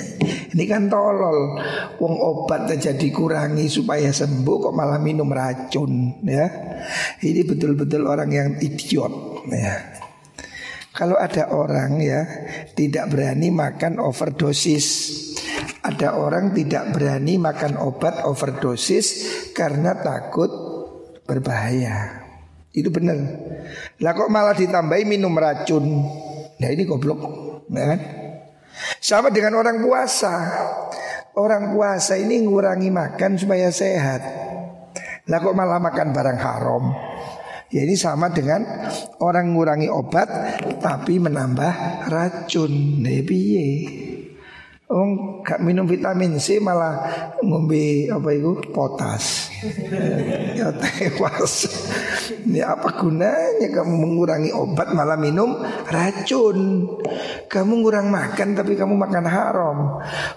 Ini 0.58 0.66
kan 0.66 0.90
tolol. 0.90 1.62
Wong 2.02 2.16
obat 2.18 2.66
aja 2.66 2.98
dikurangi 2.98 3.70
supaya 3.70 4.10
sembuh 4.10 4.58
kok 4.58 4.74
malah 4.74 4.98
minum 4.98 5.30
racun 5.30 6.18
ya. 6.26 6.50
Ini 7.22 7.46
betul-betul 7.46 8.10
orang 8.10 8.34
yang 8.34 8.50
idiot 8.58 9.46
ya. 9.54 10.02
Kalau 10.98 11.14
ada 11.14 11.54
orang 11.54 12.02
ya 12.02 12.26
tidak 12.74 13.14
berani 13.14 13.54
makan 13.54 14.02
overdosis 14.02 15.14
Ada 15.86 16.18
orang 16.18 16.58
tidak 16.58 16.90
berani 16.90 17.38
makan 17.38 17.78
obat 17.78 18.26
overdosis 18.26 19.30
karena 19.54 19.94
takut 20.02 20.50
berbahaya 21.22 22.26
Itu 22.74 22.90
benar 22.90 23.14
Lah 24.02 24.18
kok 24.18 24.34
malah 24.34 24.58
ditambahi 24.58 25.06
minum 25.06 25.38
racun 25.38 25.86
Nah 26.58 26.70
ini 26.74 26.82
goblok 26.82 27.22
ya 27.70 27.86
kan? 27.94 28.27
Sama 29.00 29.30
dengan 29.34 29.58
orang 29.58 29.82
puasa 29.82 30.34
Orang 31.38 31.78
puasa 31.78 32.18
ini 32.18 32.42
ngurangi 32.46 32.90
makan 32.90 33.38
supaya 33.38 33.70
sehat 33.70 34.22
Lah 35.28 35.40
kok 35.42 35.58
malah 35.58 35.82
makan 35.82 36.16
barang 36.16 36.40
haram 36.40 36.84
Ya 37.68 37.84
ini 37.84 38.00
sama 38.00 38.32
dengan 38.32 38.64
orang 39.20 39.52
ngurangi 39.52 39.92
obat 39.92 40.32
tapi 40.80 41.20
menambah 41.20 42.08
racun. 42.08 43.04
Nah, 43.04 43.20
piye? 43.28 44.07
Oh, 44.88 45.44
gak 45.44 45.60
minum 45.60 45.84
vitamin 45.84 46.40
C 46.40 46.64
malah 46.64 46.96
ngombe 47.44 48.08
apa 48.08 48.32
itu 48.32 48.56
potas. 48.72 49.52
ya 50.56 50.72
tewas. 50.80 51.68
Ini 52.48 52.64
apa 52.64 52.96
gunanya 52.96 53.68
kamu 53.68 53.94
mengurangi 54.00 54.56
obat 54.56 54.96
malah 54.96 55.20
minum 55.20 55.60
racun? 55.92 56.88
Kamu 57.52 57.84
ngurang 57.84 58.08
makan 58.08 58.56
tapi 58.56 58.80
kamu 58.80 58.96
makan 58.96 59.28
haram. 59.28 59.78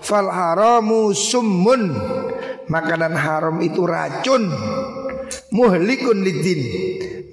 Fal 0.02 0.26
haramu 0.26 1.14
summun. 1.14 1.94
Makanan 2.66 3.14
haram 3.14 3.54
itu 3.62 3.86
racun. 3.86 4.50
Muhlikun 5.50 6.22
lidin 6.22 6.60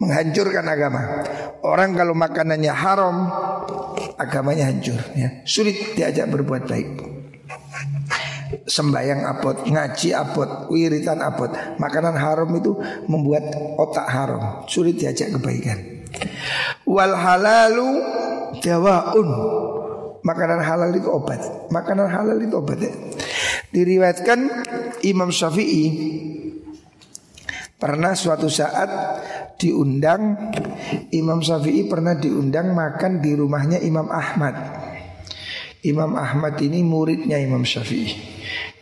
menghancurkan 0.01 0.65
agama. 0.65 1.21
Orang 1.65 1.97
kalau 1.97 2.13
makanannya 2.13 2.73
haram, 2.73 3.29
agamanya 4.17 4.69
hancur. 4.69 5.01
Ya. 5.17 5.41
Sulit 5.43 5.97
diajak 5.97 6.29
berbuat 6.29 6.69
baik. 6.69 6.89
Sembayang 8.63 9.27
apot, 9.27 9.67
ngaji 9.67 10.15
apot, 10.15 10.71
wiritan 10.71 11.19
apot. 11.19 11.51
Makanan 11.81 12.15
haram 12.15 12.47
itu 12.55 12.79
membuat 13.11 13.43
otak 13.75 14.07
haram. 14.07 14.63
Sulit 14.71 14.95
diajak 14.95 15.35
kebaikan. 15.35 16.07
Wal 16.87 17.13
halalu. 17.13 17.89
Makanan 20.23 20.59
halal 20.59 20.91
itu 20.91 21.07
obat. 21.07 21.39
Makanan 21.71 22.07
halal 22.11 22.35
itu 22.41 22.59
obat 22.59 22.79
ya. 22.83 22.91
Diriwayatkan 23.71 24.39
Imam 25.07 25.31
Syafi'i 25.31 25.85
pernah 27.77 28.17
suatu 28.17 28.49
saat 28.49 28.89
diundang 29.61 30.53
Imam 31.13 31.39
Syafi'i 31.41 31.85
pernah 31.85 32.17
diundang 32.17 32.73
makan 32.73 33.21
di 33.21 33.31
rumahnya 33.37 33.77
Imam 33.81 34.09
Ahmad. 34.09 34.55
Imam 35.85 36.17
Ahmad 36.17 36.57
ini 36.57 36.81
muridnya 36.81 37.37
Imam 37.37 37.61
Syafi'i. 37.61 38.11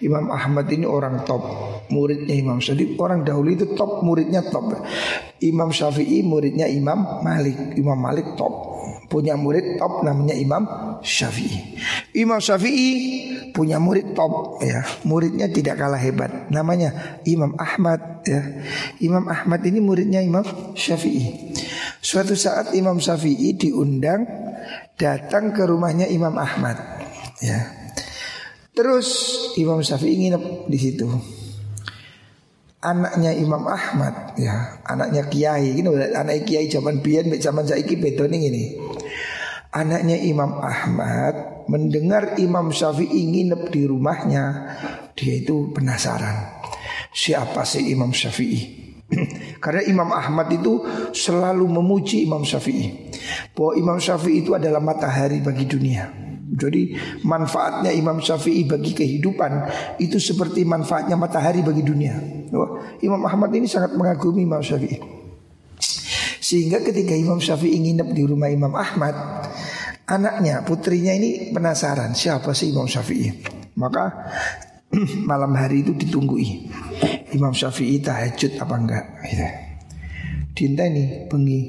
Imam 0.04 0.32
Ahmad 0.32 0.68
ini 0.72 0.88
orang 0.88 1.28
top, 1.28 1.44
muridnya 1.92 2.36
Imam 2.36 2.64
Syafi'i. 2.64 2.96
Orang 2.96 3.28
dahulu 3.28 3.52
itu 3.52 3.76
top, 3.76 4.00
muridnya 4.02 4.42
top. 4.48 4.84
Imam 5.44 5.76
Syafi'i 5.76 6.24
muridnya 6.24 6.66
Imam 6.72 7.20
Malik. 7.20 7.76
Imam 7.76 8.00
Malik 8.00 8.36
top. 8.40 8.75
Punya 9.06 9.38
murid 9.38 9.78
top 9.78 10.02
namanya 10.02 10.34
Imam 10.34 10.66
Syafi'i. 11.06 11.78
Imam 12.18 12.42
Syafi'i 12.42 12.90
punya 13.54 13.78
murid 13.78 14.18
top 14.18 14.60
ya. 14.66 14.82
Muridnya 15.06 15.48
tidak 15.48 15.78
kalah 15.78 16.02
hebat. 16.02 16.50
Namanya 16.50 17.22
Imam 17.24 17.54
Ahmad 17.56 18.26
ya. 18.26 18.42
Imam 19.00 19.26
Ahmad 19.30 19.62
ini 19.64 19.80
muridnya 19.80 20.20
Imam 20.26 20.44
Syafi'i. 20.74 21.54
Suatu 22.02 22.34
saat 22.38 22.74
Imam 22.78 22.98
Syafi'i 23.02 23.58
diundang 23.58 24.26
datang 24.98 25.54
ke 25.54 25.64
rumahnya 25.66 26.10
Imam 26.10 26.34
Ahmad 26.38 26.78
ya. 27.42 27.86
Terus 28.76 29.08
Imam 29.56 29.80
Syafi'i 29.80 30.20
nginep 30.20 30.68
di 30.68 30.78
situ. 30.78 31.08
Anaknya 32.86 33.34
Imam 33.34 33.66
Ahmad 33.66 34.38
ya, 34.38 34.78
anaknya 34.86 35.26
Kiai 35.26 35.74
ini 35.74 35.90
anak 35.90 36.46
Kiai 36.46 36.70
zaman 36.70 37.02
biyen 37.02 37.34
zaman 37.42 37.66
saiki 37.66 37.98
beda 37.98 38.30
nih 38.30 38.42
ini. 38.46 38.64
Anaknya 39.76 40.16
Imam 40.24 40.64
Ahmad 40.64 41.68
mendengar 41.68 42.40
Imam 42.40 42.72
Syafi'i 42.72 43.28
nginep 43.28 43.68
di 43.68 43.84
rumahnya, 43.84 44.46
dia 45.20 45.36
itu 45.36 45.76
penasaran. 45.76 46.64
Siapa 47.12 47.68
sih 47.68 47.92
Imam 47.92 48.16
Syafi'i? 48.16 48.88
Karena 49.64 49.84
Imam 49.84 50.16
Ahmad 50.16 50.48
itu 50.56 50.80
selalu 51.12 51.68
memuji 51.70 52.26
Imam 52.26 52.42
Syafi'i 52.42 53.14
Bahwa 53.54 53.78
Imam 53.78 53.98
Syafi'i 54.02 54.42
itu 54.42 54.58
adalah 54.58 54.82
matahari 54.82 55.46
bagi 55.46 55.70
dunia 55.70 56.26
jadi 56.56 56.96
manfaatnya 57.26 57.90
Imam 57.90 58.22
Syafi'i 58.22 58.70
bagi 58.70 58.94
kehidupan 58.94 59.52
itu 59.98 60.22
seperti 60.22 60.62
manfaatnya 60.62 61.18
matahari 61.18 61.66
bagi 61.66 61.82
dunia. 61.82 62.16
Imam 63.02 63.22
Ahmad 63.26 63.50
ini 63.52 63.66
sangat 63.66 63.98
mengagumi 63.98 64.46
Imam 64.46 64.62
Syafi'i. 64.62 65.25
Sehingga 66.46 66.86
ketika 66.86 67.18
Imam 67.18 67.42
Syafi'i 67.42 67.82
nginep 67.82 68.14
di 68.14 68.22
rumah 68.22 68.54
Imam 68.54 68.70
Ahmad, 68.78 69.18
anaknya, 70.06 70.62
putrinya 70.62 71.10
ini 71.18 71.50
penasaran 71.50 72.14
siapa 72.14 72.54
sih 72.54 72.70
Imam 72.70 72.86
Syafi'i. 72.86 73.34
Maka 73.82 74.30
malam 75.30 75.58
hari 75.58 75.82
itu 75.82 75.98
ditunggui. 75.98 76.70
Imam 77.34 77.50
Syafi'i 77.50 77.98
tahajud 77.98 78.62
apa 78.62 78.76
enggak 78.78 79.06
gitu. 79.26 79.48
Dinta 80.54 80.86
ini 80.86 81.26
bengi 81.26 81.60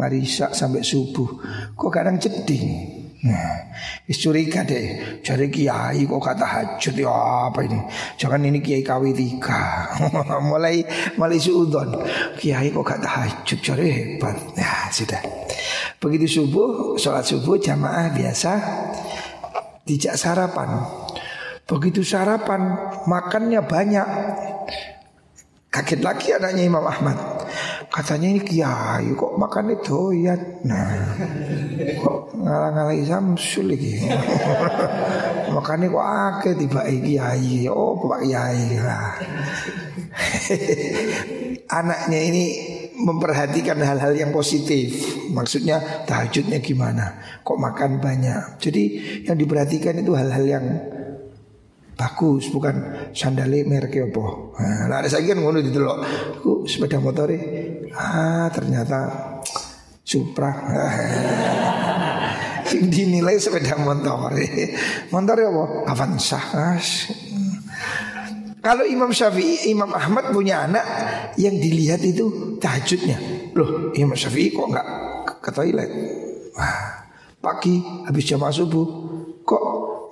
mari 0.00 0.24
sampai 0.24 0.80
subuh. 0.80 1.28
Kok 1.76 1.92
kadang 1.92 2.16
ceding 2.16 3.01
Nah, 3.22 3.70
curiga 4.10 4.66
deh. 4.66 5.18
Cari 5.22 5.46
kiai 5.46 6.02
kok 6.02 6.18
kata 6.18 6.42
hajat 6.42 6.94
ya 6.98 7.14
apa 7.46 7.62
ini? 7.62 7.78
Jangan 8.18 8.42
ini 8.42 8.58
kiai 8.58 8.82
kawi 8.82 9.14
tiga. 9.14 9.86
mulai 10.50 10.82
mulai 11.14 11.38
suudon. 11.38 12.02
Kiai 12.34 12.74
kok 12.74 12.82
kata 12.82 13.06
hajat 13.06 13.58
cari 13.62 13.86
hebat. 13.94 14.34
Ya 14.58 14.90
sudah. 14.90 15.22
Begitu 16.02 16.42
subuh, 16.42 16.98
sholat 16.98 17.22
subuh 17.22 17.62
jamaah 17.62 18.10
biasa 18.10 18.52
dijak 19.86 20.18
sarapan. 20.18 20.82
Begitu 21.70 22.02
sarapan 22.02 22.74
makannya 23.06 23.62
banyak. 23.62 24.08
Kaget 25.70 26.00
lagi 26.02 26.34
anaknya 26.34 26.68
Imam 26.68 26.84
Ahmad. 26.84 27.16
Katanya 27.92 28.32
ini 28.32 28.40
kiai 28.40 29.12
kok 29.12 29.36
makan 29.36 29.76
itu 29.76 30.24
ya 30.24 30.32
Nah 30.64 30.96
Kok 32.00 32.40
ngalah-ngalahi 32.40 33.04
samsul 33.04 33.76
lagi. 33.76 34.00
Makannya 35.52 35.92
kok 35.92 36.06
ake 36.08 36.50
tiba 36.56 36.80
kiai 36.88 37.68
Oh 37.68 38.00
pak 38.00 38.24
kiai 38.24 38.80
lah. 38.80 39.12
Anaknya 41.78 42.20
ini 42.20 42.44
memperhatikan 42.96 43.76
hal-hal 43.80 44.16
yang 44.16 44.32
positif. 44.32 45.12
Maksudnya 45.28 46.04
tahajudnya 46.08 46.64
gimana? 46.64 47.20
Kok 47.44 47.60
makan 47.60 48.00
banyak? 48.00 48.56
Jadi 48.56 48.84
yang 49.28 49.36
diperhatikan 49.36 50.00
itu 50.00 50.16
hal-hal 50.16 50.44
yang 50.48 50.64
bagus 51.96 52.48
bukan 52.48 53.08
sandali 53.12 53.62
merek 53.62 54.10
apa. 54.10 54.26
Nah, 54.88 54.96
ada 54.98 55.08
saya 55.08 55.32
kan 55.32 55.38
ngono 55.38 55.60
didelok. 55.60 55.98
Ku 56.40 56.64
sepeda 56.64 56.98
motor 56.98 57.30
ah 57.96 58.46
ternyata 58.52 58.98
Supra. 60.02 60.50
Dinilai 62.92 63.36
sepeda 63.40 63.80
motor. 63.80 64.32
Motor 65.08 65.36
apa? 65.40 65.64
Avanza. 65.88 66.40
Kalau 68.62 68.84
Imam 68.86 69.10
Syafi'i, 69.10 69.74
Imam 69.74 69.90
Ahmad 69.90 70.30
punya 70.30 70.68
anak 70.68 70.84
yang 71.40 71.58
dilihat 71.58 72.04
itu 72.06 72.56
tahajudnya. 72.62 73.18
Loh, 73.58 73.90
Imam 73.96 74.14
Syafi'i 74.14 74.54
kok 74.54 74.70
nggak 74.70 74.88
ke 75.42 75.50
toilet? 75.50 75.90
Wah, 76.54 77.08
pagi 77.42 77.82
habis 78.06 78.24
jam 78.28 78.44
subuh 78.46 78.86
kok 79.42 79.62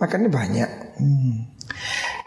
makannya 0.02 0.30
banyak. 0.32 0.70
Hmm. 0.98 1.46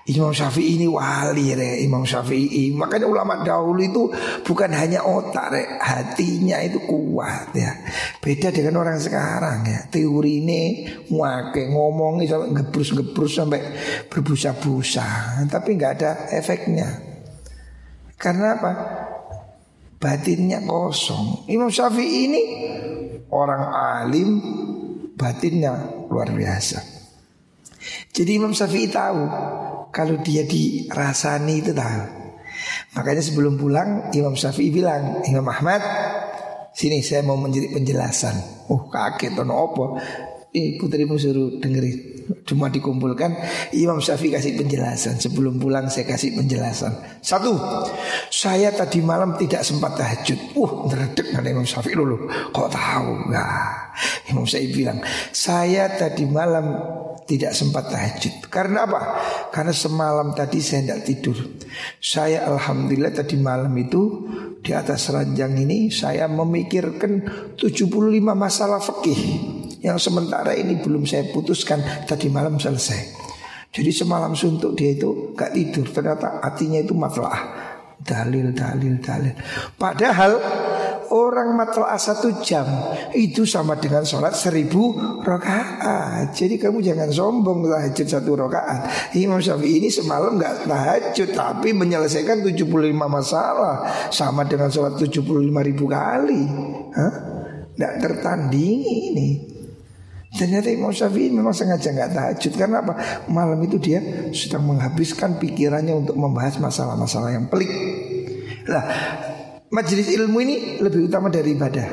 Imam 0.04 0.36
Syafi'i 0.36 0.76
ini 0.76 0.84
wali 0.84 1.56
re 1.56 1.80
Imam 1.80 2.04
Syafi'i. 2.04 2.76
Makanya 2.76 3.08
ulama 3.08 3.40
dahulu 3.40 3.80
itu 3.80 4.12
bukan 4.44 4.76
hanya 4.76 5.00
otak 5.00 5.56
re 5.56 5.80
Hatinya 5.80 6.60
itu 6.60 6.84
kuat 6.84 7.56
ya. 7.56 7.72
Beda 8.20 8.52
dengan 8.52 8.84
orang 8.84 9.00
sekarang 9.00 9.64
ya. 9.64 9.88
Teori 9.88 10.44
ini 10.44 10.62
Wake 11.08 11.72
ngomong 11.72 12.20
sampai 12.28 12.52
gebrus-gebrus 12.52 13.32
sampai 13.32 13.64
berbusa-busa. 14.12 15.40
Tapi 15.48 15.70
nggak 15.80 15.94
ada 15.96 16.12
efeknya. 16.36 17.00
Karena 18.20 18.60
apa? 18.60 18.72
Batinnya 20.04 20.60
kosong. 20.68 21.48
Imam 21.48 21.72
Syafi'i 21.72 22.28
ini 22.28 22.42
Orang 23.32 23.72
alim 23.72 24.30
Batinnya 25.16 26.06
luar 26.12 26.30
biasa 26.36 26.93
jadi 28.12 28.32
Imam 28.40 28.54
Syafi'i 28.54 28.88
tahu 28.90 29.22
kalau 29.94 30.16
dia 30.26 30.44
dirasani 30.44 31.62
itu 31.62 31.72
tahu. 31.72 32.04
Makanya 32.98 33.22
sebelum 33.22 33.58
pulang 33.58 34.14
Imam 34.14 34.38
Syafi'i 34.38 34.70
bilang, 34.70 35.26
Imam 35.26 35.46
Ahmad, 35.50 35.82
sini 36.74 37.02
saya 37.06 37.22
mau 37.26 37.38
menjadi 37.38 37.70
penjelasan. 37.74 38.68
Oh 38.70 38.90
kaget 38.90 39.38
tono 39.38 39.54
opo. 39.54 39.86
Eh 40.54 40.78
putrimu 40.78 41.18
suruh 41.18 41.58
dengerin. 41.58 42.14
Cuma 42.48 42.72
dikumpulkan 42.72 43.36
Imam 43.76 44.00
Syafi'i 44.00 44.32
kasih 44.32 44.56
penjelasan 44.56 45.20
Sebelum 45.20 45.60
pulang 45.60 45.92
saya 45.92 46.08
kasih 46.08 46.40
penjelasan 46.40 47.20
Satu 47.20 47.52
Saya 48.32 48.72
tadi 48.72 49.04
malam 49.04 49.36
tidak 49.36 49.60
sempat 49.68 50.00
tahajud 50.00 50.56
Uh 50.56 50.88
neredek 50.88 51.36
ada 51.36 51.52
Imam 51.52 51.68
Syafi'i 51.68 52.00
dulu 52.00 52.32
Kok 52.56 52.70
tahu 52.72 53.28
Nah, 53.28 53.92
Imam 54.32 54.48
Syafi'i 54.48 54.72
bilang 54.72 55.04
Saya 55.36 55.92
tadi 56.00 56.24
malam 56.24 56.80
tidak 57.24 57.56
sempat 57.56 57.88
tahajud. 57.88 58.52
Karena 58.52 58.84
apa? 58.84 59.02
Karena 59.48 59.72
semalam 59.72 60.36
tadi 60.36 60.60
saya 60.60 60.84
tidak 60.84 61.02
tidur. 61.08 61.38
Saya 62.04 62.44
alhamdulillah 62.52 63.16
tadi 63.16 63.40
malam 63.40 63.72
itu 63.80 64.28
di 64.60 64.72
atas 64.76 65.12
ranjang 65.12 65.56
ini 65.60 65.88
saya 65.88 66.28
memikirkan 66.28 67.24
75 67.56 67.88
masalah 68.36 68.80
fikih 68.80 69.20
yang 69.84 70.00
sementara 70.00 70.56
ini 70.56 70.80
belum 70.80 71.04
saya 71.04 71.28
putuskan 71.36 72.08
tadi 72.08 72.32
malam 72.32 72.56
selesai. 72.56 73.22
Jadi 73.74 73.92
semalam 73.92 74.32
suntuk 74.38 74.78
dia 74.80 74.96
itu 74.96 75.34
gak 75.36 75.52
tidur 75.52 75.90
ternyata 75.92 76.40
hatinya 76.46 76.80
itu 76.80 76.96
matlah 76.96 77.36
dalil 78.00 78.56
dalil 78.56 79.02
dalil. 79.04 79.34
Padahal 79.76 80.38
orang 81.10 81.54
matlaah 81.58 81.98
satu 81.98 82.42
jam 82.46 82.64
itu 83.18 83.44
sama 83.44 83.76
dengan 83.76 84.08
sholat 84.08 84.38
seribu 84.38 84.94
rakaat. 85.20 86.32
Jadi 86.32 86.62
kamu 86.62 86.80
jangan 86.80 87.10
sombong 87.10 87.66
tahajud 87.66 88.08
satu 88.08 88.40
rakaat. 88.40 89.14
Imam 89.18 89.44
Syafi'i 89.44 89.84
ini 89.84 89.90
semalam 89.90 90.38
nggak 90.38 90.70
tahajud 90.70 91.30
tapi 91.34 91.74
menyelesaikan 91.74 92.46
75 92.46 92.70
masalah 92.94 93.84
sama 94.14 94.46
dengan 94.46 94.70
sholat 94.70 94.96
75 94.96 95.24
ribu 95.44 95.86
kali. 95.90 96.44
Hah? 96.94 97.14
Nggak 97.74 97.94
tertandingi 98.00 98.96
ini. 99.12 99.53
Ternyata 100.34 100.74
Imam 100.74 100.90
Syafi'i 100.90 101.30
memang 101.30 101.54
sengaja 101.54 101.94
nggak 101.94 102.12
tahajud 102.14 102.54
karena 102.58 102.82
apa? 102.82 102.94
Malam 103.30 103.62
itu 103.62 103.78
dia 103.78 104.02
sedang 104.34 104.66
menghabiskan 104.66 105.38
pikirannya 105.38 105.94
untuk 105.94 106.18
membahas 106.18 106.58
masalah-masalah 106.58 107.38
yang 107.38 107.46
pelik. 107.54 107.70
Lah, 108.66 108.86
Majelis 109.74 110.06
ilmu 110.14 110.38
ini 110.46 110.78
lebih 110.86 111.10
utama 111.10 111.34
dari 111.34 111.58
ibadah. 111.58 111.88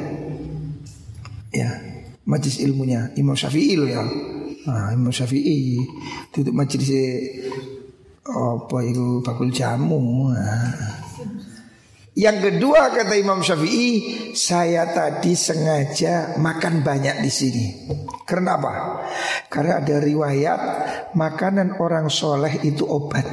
Ya, 1.48 1.80
majelis 2.28 2.60
ilmunya 2.60 3.08
Imam 3.16 3.32
Syafi'i 3.32 3.72
ya. 3.88 4.04
Nah, 4.68 4.92
Imam 4.92 5.08
Syafi'i 5.08 5.80
tutup 6.28 6.52
majelis 6.52 6.92
apa 8.28 8.76
itu 8.84 9.24
bakul 9.24 9.48
jamu. 9.48 10.28
Nah. 10.28 11.09
Yang 12.20 12.52
kedua 12.52 12.92
kata 12.92 13.16
Imam 13.16 13.40
Syafi'i, 13.40 13.88
saya 14.36 14.92
tadi 14.92 15.32
sengaja 15.32 16.36
makan 16.36 16.84
banyak 16.84 17.24
di 17.24 17.32
sini. 17.32 17.66
Karena 18.28 18.60
apa? 18.60 18.74
Karena 19.48 19.80
ada 19.80 19.96
riwayat 19.96 20.60
makanan 21.16 21.80
orang 21.80 22.12
soleh 22.12 22.60
itu 22.60 22.84
obat. 22.84 23.24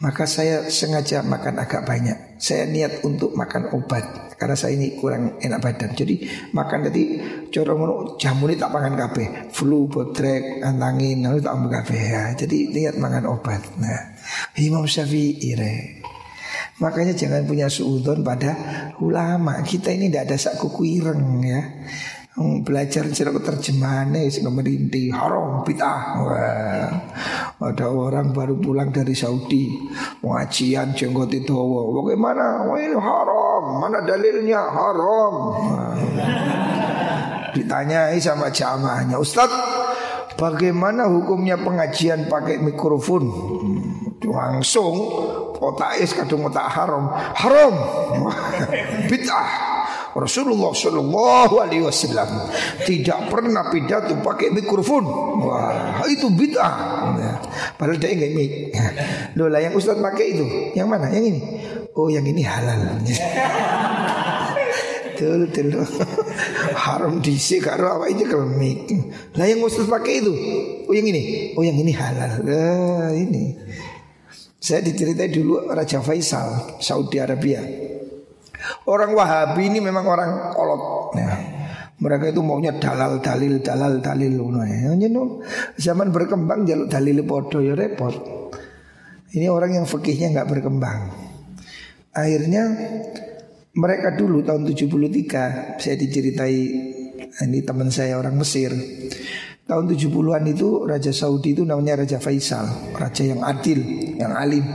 Maka 0.00 0.24
saya 0.24 0.70
sengaja 0.70 1.26
makan 1.26 1.58
agak 1.58 1.82
banyak. 1.82 2.38
Saya 2.38 2.64
niat 2.70 3.02
untuk 3.02 3.34
makan 3.34 3.74
obat 3.74 4.38
karena 4.40 4.56
saya 4.56 4.72
ini 4.72 4.96
kurang 4.96 5.36
enak 5.42 5.60
badan. 5.60 5.92
Jadi 5.92 6.24
makan 6.56 6.88
tadi 6.88 7.02
corong 7.52 8.16
jamu 8.16 8.48
ini 8.48 8.56
tak 8.56 8.72
makan 8.72 8.96
kafe, 8.96 9.52
flu, 9.52 9.90
bodrek, 9.90 10.64
antangin, 10.64 11.26
lalu 11.26 11.44
tak 11.44 11.52
ambil 11.52 11.70
kafe 11.82 11.98
ya. 12.00 12.32
Jadi 12.32 12.72
niat 12.72 12.96
makan 12.96 13.28
obat. 13.28 13.60
Nah, 13.76 14.16
Imam 14.56 14.88
Syafi'i 14.88 15.52
Makanya 16.80 17.12
jangan 17.12 17.44
punya 17.44 17.68
suudon 17.68 18.24
pada 18.24 18.56
ulama. 19.04 19.60
Kita 19.60 19.92
ini 19.92 20.08
tidak 20.08 20.32
ada 20.32 20.36
sak 20.40 20.56
kuku 20.56 21.00
ireng 21.00 21.44
ya. 21.44 21.60
Belajar 22.40 23.04
cerita 23.12 23.36
terjemahannya 23.36 24.32
sing 24.32 24.48
merintih 24.48 25.12
haram 25.12 25.60
bid'ah. 25.60 26.00
Ada 27.60 27.86
orang 27.92 28.32
baru 28.32 28.56
pulang 28.56 28.88
dari 28.88 29.12
Saudi 29.12 29.76
pengajian 30.24 30.96
jenggot 30.96 31.28
itu 31.36 31.52
Bagaimana? 32.00 32.64
Wah 32.64 32.80
ini 32.80 32.96
haram. 32.96 33.62
Mana 33.84 33.98
dalilnya? 34.08 34.62
Haram. 34.72 35.34
Ditanyai 37.50 38.16
sama 38.22 38.48
jamaahnya, 38.48 39.18
Ustadz 39.18 39.80
Bagaimana 40.40 41.04
hukumnya 41.04 41.60
pengajian 41.60 42.24
pakai 42.24 42.64
mikrofon? 42.64 43.28
Hmm, 43.28 44.09
langsung 44.24 44.94
otak 45.60 46.00
es 46.00 46.12
kadung 46.12 46.48
otak 46.48 46.68
haram. 46.68 47.08
Haram. 47.36 47.74
Bid'ah. 49.10 49.70
Rasulullah 50.10 50.74
Shallallahu 50.74 51.54
Alaihi 51.62 51.86
Wasallam 51.86 52.50
tidak 52.82 53.30
pernah 53.30 53.70
pidato 53.70 54.18
pakai 54.18 54.50
mikrofon. 54.50 55.06
Wah 55.38 56.02
itu 56.10 56.26
bid'ah. 56.34 56.74
Padahal 57.78 57.94
dia 57.94 58.18
nggak 58.18 58.32
mic. 58.34 58.52
Loh 59.38 59.46
lah 59.46 59.62
yang 59.62 59.78
Ustadz 59.78 60.02
pakai 60.02 60.34
itu, 60.34 60.46
yang 60.74 60.90
mana? 60.90 61.14
Yang 61.14 61.24
ini? 61.30 61.40
Oh 61.94 62.10
yang 62.10 62.26
ini 62.26 62.42
halal. 62.42 62.80
Betul, 65.20 65.52
betul. 65.52 65.84
Haram 66.88 67.20
diisi 67.20 67.60
karo 67.60 68.00
apa 68.00 68.08
ini 68.08 68.24
kelemik. 68.24 68.88
Lah 69.36 69.44
yang 69.44 69.60
Ustaz 69.60 69.84
pakai 69.84 70.24
itu. 70.24 70.32
Oh 70.88 70.96
yang 70.96 71.04
ini. 71.04 71.52
Oh 71.52 71.60
yang 71.60 71.76
ini 71.76 71.92
halal. 71.92 72.40
Ini. 73.12 73.44
Saya 74.60 74.84
diceritai 74.84 75.32
dulu 75.32 75.72
Raja 75.72 76.04
Faisal 76.04 76.76
Saudi 76.84 77.16
Arabia. 77.16 77.64
Orang 78.84 79.16
Wahabi 79.16 79.72
ini 79.72 79.80
memang 79.80 80.04
orang 80.04 80.52
kolot. 80.52 81.16
Ya. 81.16 81.32
Mereka 82.00 82.32
itu 82.32 82.40
maunya 82.44 82.76
dalal 82.76 83.24
dalil 83.24 83.60
dalal 83.64 84.04
dalil 84.04 84.36
ya. 84.68 84.92
Zaman 85.80 86.12
berkembang 86.12 86.68
jaluk 86.68 86.92
dalil 86.92 87.24
podo 87.24 87.64
ya 87.64 87.72
repot. 87.72 88.12
Ini 89.32 89.48
orang 89.48 89.80
yang 89.80 89.86
fikihnya 89.88 90.32
nggak 90.36 90.48
berkembang. 90.48 91.08
Akhirnya 92.12 92.62
mereka 93.76 94.12
dulu 94.12 94.42
tahun 94.42 94.66
73 94.66 95.80
saya 95.80 95.96
diceritai 95.96 96.58
ini 97.48 97.58
teman 97.62 97.88
saya 97.88 98.18
orang 98.20 98.36
Mesir. 98.36 98.74
Tahun 99.70 99.86
70-an 99.86 100.42
itu 100.50 100.82
Raja 100.82 101.14
Saudi 101.14 101.54
itu 101.54 101.62
namanya 101.62 102.02
Raja 102.02 102.18
Faisal, 102.18 102.90
raja 102.90 103.22
yang 103.22 103.38
adil, 103.46 103.78
yang 104.18 104.34
alim. 104.34 104.66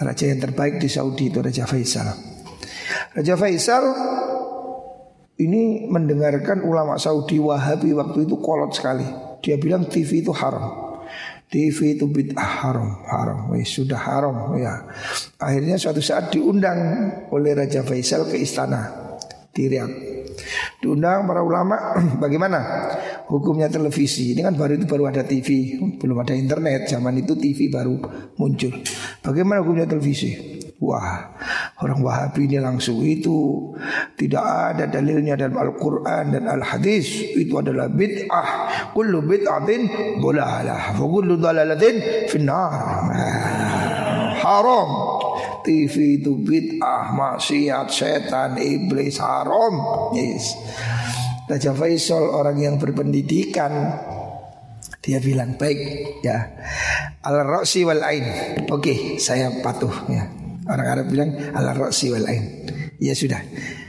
Raja 0.00 0.24
yang 0.24 0.40
terbaik 0.40 0.80
di 0.80 0.88
Saudi 0.88 1.28
itu 1.28 1.44
Raja 1.44 1.68
Faisal. 1.68 2.08
Raja 3.12 3.36
Faisal 3.36 3.84
ini 5.36 5.84
mendengarkan 5.84 6.64
ulama 6.64 6.96
Saudi 6.96 7.36
Wahabi 7.36 7.92
waktu 7.92 8.24
itu 8.24 8.40
kolot 8.40 8.72
sekali. 8.72 9.04
Dia 9.44 9.60
bilang 9.60 9.84
TV 9.84 10.24
itu 10.24 10.32
haram. 10.32 10.96
TV 11.52 12.00
itu 12.00 12.08
bid'ah 12.08 12.64
haram, 12.64 13.04
haram, 13.04 13.52
Wih, 13.52 13.68
sudah 13.68 14.00
haram 14.00 14.56
ya. 14.56 14.80
Akhirnya 15.36 15.76
suatu 15.76 16.00
saat 16.00 16.32
diundang 16.32 16.80
oleh 17.28 17.52
Raja 17.52 17.84
Faisal 17.84 18.24
ke 18.32 18.40
istana 18.40 19.12
di. 19.52 19.66
Diundang 20.80 21.28
para 21.28 21.44
ulama, 21.44 21.76
bagaimana 22.22 22.58
hukumnya 23.30 23.70
televisi? 23.70 24.34
Ini 24.34 24.42
kan 24.42 24.58
baru 24.58 24.74
itu 24.74 24.90
baru 24.90 25.06
ada 25.06 25.22
TV, 25.22 25.78
belum 26.02 26.18
ada 26.26 26.34
internet. 26.34 26.90
Zaman 26.90 27.22
itu 27.22 27.38
TV 27.38 27.70
baru 27.70 27.94
muncul. 28.36 28.74
Bagaimana 29.22 29.62
hukumnya 29.62 29.86
televisi? 29.86 30.58
Wah, 30.80 31.36
orang 31.84 32.00
Wahabi 32.00 32.48
ini 32.48 32.56
langsung 32.56 33.04
itu 33.04 33.68
tidak 34.16 34.40
ada 34.40 34.88
dalilnya 34.88 35.36
dalam 35.36 35.60
Al-Quran 35.60 36.32
dan 36.32 36.48
Al-Hadis. 36.48 37.36
Itu 37.36 37.60
adalah 37.60 37.92
bid'ah. 37.92 38.48
Kullu 38.96 39.20
bid'atin 39.28 39.92
bolalah. 40.24 40.96
Wa 40.96 41.04
kullu 41.04 41.36
dalalatin 41.36 42.26
finnar. 42.32 43.12
Haram. 44.40 44.90
TV 45.60 46.24
itu 46.24 46.40
bid'ah, 46.40 47.12
maksiat, 47.12 47.92
setan, 47.92 48.56
iblis, 48.56 49.20
haram. 49.20 49.74
Yes. 50.16 50.56
Raja 51.50 51.74
Faisal 51.74 52.30
orang 52.30 52.62
yang 52.62 52.78
berpendidikan 52.78 53.98
dia 55.02 55.18
bilang 55.18 55.58
baik 55.58 55.80
ya 56.22 56.38
al 57.26 57.42
roksi 57.42 57.82
wal 57.82 58.04
ain 58.06 58.22
oke 58.70 58.86
okay, 58.86 58.98
saya 59.18 59.50
patuh 59.64 59.92
ya 60.06 60.40
Orang 60.70 60.86
Arab 60.86 61.06
bilang 61.10 61.34
ala 61.50 61.74
roksi 61.74 62.14
wal 62.14 62.26
ain. 62.30 62.46
Ya 63.02 63.10
sudah. 63.10 63.42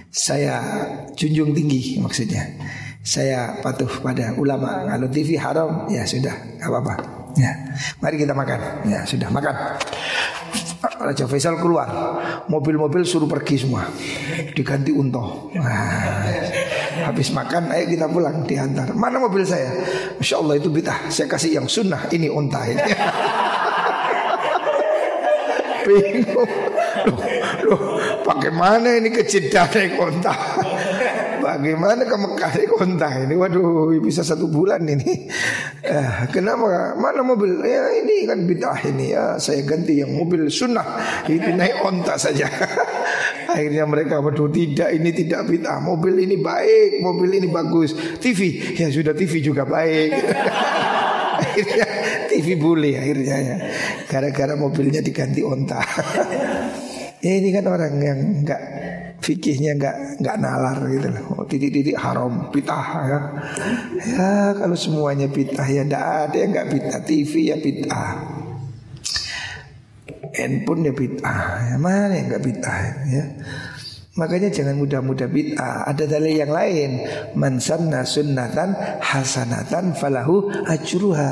Saya 0.09 0.57
junjung 1.14 1.53
tinggi 1.53 2.01
maksudnya. 2.01 2.57
Saya 3.05 3.62
patuh 3.62 3.89
pada 4.01 4.34
ulama. 4.34 4.89
Kalau 4.89 5.07
TV 5.09 5.38
haram, 5.38 5.89
ya 5.89 6.05
sudah, 6.05 6.34
nggak 6.57 6.70
apa-apa. 6.70 6.95
Ya, 7.38 7.53
mari 8.01 8.18
kita 8.18 8.34
makan. 8.34 8.59
Ya 8.89 9.05
sudah 9.05 9.30
makan. 9.30 9.55
Raja 10.82 11.26
Faisal 11.26 11.57
keluar, 11.57 11.89
mobil-mobil 12.45 13.05
suruh 13.05 13.30
pergi 13.30 13.66
semua, 13.66 13.89
diganti 14.53 14.93
unta. 14.93 15.22
Nah, 15.57 16.45
habis 17.02 17.34
makan, 17.34 17.74
ayo 17.74 17.86
kita 17.89 18.06
pulang 18.06 18.45
diantar. 18.45 18.93
Mana 18.93 19.18
mobil 19.18 19.41
saya? 19.41 19.74
Masya 20.22 20.36
Allah 20.38 20.56
itu 20.62 20.70
bitah. 20.70 21.10
Saya 21.10 21.28
kasih 21.28 21.58
yang 21.58 21.68
sunnah. 21.68 22.06
Ini 22.10 22.30
unta 22.30 22.62
ini. 22.70 22.82
Bingung. 25.82 26.52
Loh, 27.02 27.18
loh, 27.66 27.82
bagaimana 28.22 29.02
ini 29.02 29.10
ke 29.10 29.26
kontak? 29.97 30.38
Bagaimana 31.60 32.08
ke 32.08 32.16
Mekah 32.16 32.52
naik 32.56 32.72
kontak 32.72 33.12
ini? 33.28 33.36
Waduh, 33.36 33.91
bisa 33.99 34.24
satu 34.24 34.47
bulan 34.47 34.88
ini. 34.88 35.28
Eh, 35.84 36.12
kenapa? 36.32 36.95
Mana 36.95 37.26
mobil? 37.26 37.60
Ya 37.68 37.91
ini 37.91 38.24
kan 38.24 38.47
bid'ah 38.47 38.80
ini 38.88 39.12
ya. 39.12 39.36
Saya 39.36 39.68
ganti 39.68 39.99
yang 39.99 40.16
mobil 40.16 40.47
sunnah. 40.47 40.86
Itu 41.28 41.52
naik 41.52 41.84
onta 41.84 42.16
saja. 42.16 42.47
Akhirnya 43.52 43.84
mereka 43.84 44.24
waduh 44.24 44.47
tidak 44.47 44.95
ini 44.95 45.12
tidak 45.12 45.52
bid'ah. 45.52 45.84
Mobil 45.84 46.24
ini 46.24 46.39
baik, 46.39 47.04
mobil 47.04 47.36
ini 47.36 47.52
bagus. 47.52 47.91
TV 48.22 48.72
ya 48.80 48.88
sudah 48.88 49.12
TV 49.12 49.43
juga 49.43 49.68
baik. 49.68 50.12
akhirnya 51.52 51.86
TV 52.32 52.56
boleh 52.56 52.95
akhirnya 52.95 53.38
ya. 53.43 53.56
Gara-gara 54.08 54.56
mobilnya 54.56 55.04
diganti 55.04 55.43
onta. 55.43 55.84
ya 57.22 57.32
ini 57.38 57.49
kan 57.53 57.65
orang 57.69 57.93
yang 58.01 58.19
enggak 58.41 58.61
fikihnya 59.22 59.78
enggak 59.78 59.95
enggak 60.17 60.36
nalar 60.41 60.78
gitu 60.89 61.07
loh. 61.13 61.24
Oh, 61.38 61.45
titik-titik 61.45 61.97
haram 61.97 62.49
pitah 62.49 62.88
ya. 63.05 63.19
Ya 64.05 64.32
kalau 64.57 64.74
semuanya 64.74 65.30
pitah 65.30 65.65
ya 65.69 65.86
enggak 65.86 66.05
ada 66.30 66.38
yang 66.38 66.51
enggak 66.51 66.69
pitah. 66.74 66.99
TV 67.05 67.32
ya 67.53 67.57
pitah. 67.61 68.09
Handphone 70.34 70.89
ya 70.89 70.93
pitah. 70.97 71.41
Ya 71.69 71.76
mana 71.78 72.13
yang 72.17 72.28
enggak 72.34 72.43
pitah 72.43 72.78
ya. 73.07 73.24
Makanya 74.11 74.51
jangan 74.51 74.76
mudah-mudah 74.76 75.32
bid'ah. 75.32 75.88
Ada 75.88 76.03
dalil 76.03 76.36
yang 76.43 76.51
lain. 76.51 77.07
Man 77.39 77.63
sunnatan 77.63 78.76
hasanatan 78.99 79.95
falahu 79.95 80.51
ajruha. 80.67 81.32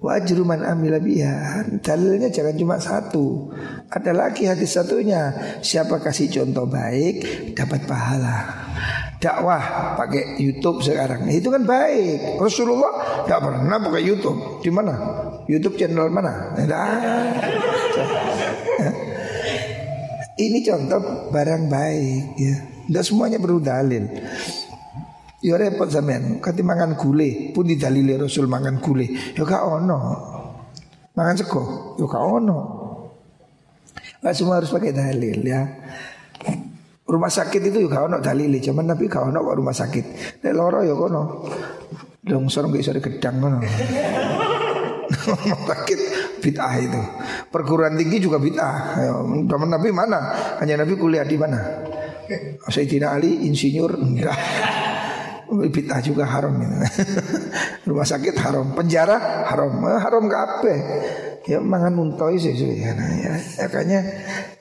Wa 0.00 0.16
ajru 0.16 0.48
man 0.48 0.64
amila 0.64 0.96
biha. 0.96 1.68
Dalilnya 1.84 2.32
jangan 2.32 2.56
cuma 2.56 2.76
satu. 2.80 3.52
Ada 3.92 4.16
lagi 4.16 4.48
hadis 4.48 4.72
satunya. 4.72 5.28
Siapa 5.60 6.00
kasih 6.00 6.32
contoh 6.32 6.64
baik 6.64 7.52
dapat 7.52 7.84
pahala. 7.84 8.36
Dakwah 9.20 9.94
pakai 10.00 10.40
YouTube 10.40 10.80
sekarang. 10.80 11.28
Itu 11.28 11.52
kan 11.52 11.68
baik. 11.68 12.40
Rasulullah 12.40 13.24
tidak 13.28 13.40
pernah 13.44 13.76
pakai 13.76 14.02
YouTube. 14.08 14.64
Di 14.64 14.72
mana? 14.72 14.96
YouTube 15.44 15.76
channel 15.76 16.08
mana? 16.08 16.56
Ini 20.40 20.58
contoh 20.64 21.28
barang 21.28 21.68
baik 21.68 22.22
ya. 22.40 22.56
Tidak 22.88 23.04
semuanya 23.04 23.36
perlu 23.36 23.60
dalil. 23.60 24.08
Ya 25.40 25.56
repot 25.56 25.88
sampean, 25.88 26.36
kati 26.36 26.60
mangan 26.60 27.00
gule 27.00 27.56
pun 27.56 27.64
didalili 27.64 28.12
Rasul 28.12 28.44
mangan 28.44 28.76
gule. 28.76 29.08
Ya 29.32 29.40
gak 29.40 29.64
ono. 29.64 29.98
Mangan 31.16 31.34
sego, 31.40 31.96
ya 31.96 32.04
gak 32.04 32.24
ono. 32.24 32.58
Gak 34.20 34.36
semua 34.36 34.60
harus 34.60 34.68
pakai 34.68 34.92
dalil 34.92 35.40
ya. 35.40 35.64
Rumah 37.08 37.32
sakit 37.32 37.72
itu 37.72 37.88
juga 37.88 38.04
ono 38.04 38.20
dalili, 38.20 38.60
cuman 38.60 38.92
Nabi 38.92 39.08
gak 39.08 39.32
ono 39.32 39.40
kok 39.40 39.56
rumah 39.56 39.72
sakit. 39.72 40.04
Nek 40.44 40.52
loro 40.52 40.84
ya 40.84 40.92
kono. 40.92 41.22
Longsor 42.20 42.68
nggak 42.68 42.80
bisa 42.84 42.92
gedang 43.00 43.40
kono. 43.40 43.58
rumah 45.24 45.60
sakit 45.72 46.00
bid'ah 46.44 46.74
itu. 46.84 47.02
Perguruan 47.48 47.96
tinggi 47.96 48.20
juga 48.20 48.36
bid'ah. 48.36 48.76
Teman 49.48 49.72
Nabi 49.72 49.88
mana? 49.88 50.20
Hanya 50.60 50.84
Nabi 50.84 51.00
kuliah 51.00 51.24
di 51.24 51.40
mana? 51.40 51.64
Sayyidina 52.68 53.16
Ali 53.16 53.48
insinyur 53.48 53.96
enggak. 53.96 54.36
Bid'ah 55.50 55.98
juga 55.98 56.24
haram 56.26 56.54
gitu. 56.62 56.76
Rumah 57.90 58.06
sakit 58.06 58.34
haram, 58.38 58.72
penjara 58.78 59.46
haram, 59.50 59.72
eh, 59.90 59.98
haram 59.98 60.24
apa? 60.30 60.74
Ya 61.48 61.58
mangan 61.58 61.96
muntoi 61.96 62.38
sih 62.38 62.54
ya, 62.54 62.94
nah, 62.94 63.10
ya. 63.16 63.34
Makanya 63.66 64.00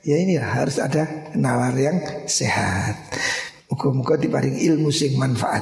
ya 0.02 0.16
ini 0.18 0.40
harus 0.40 0.82
ada 0.82 1.30
nalar 1.38 1.76
yang 1.78 2.00
sehat. 2.26 2.98
Muka-muka 3.70 4.18
diparing 4.18 4.58
ilmu 4.58 4.90
sing 4.90 5.14
manfaat. 5.20 5.62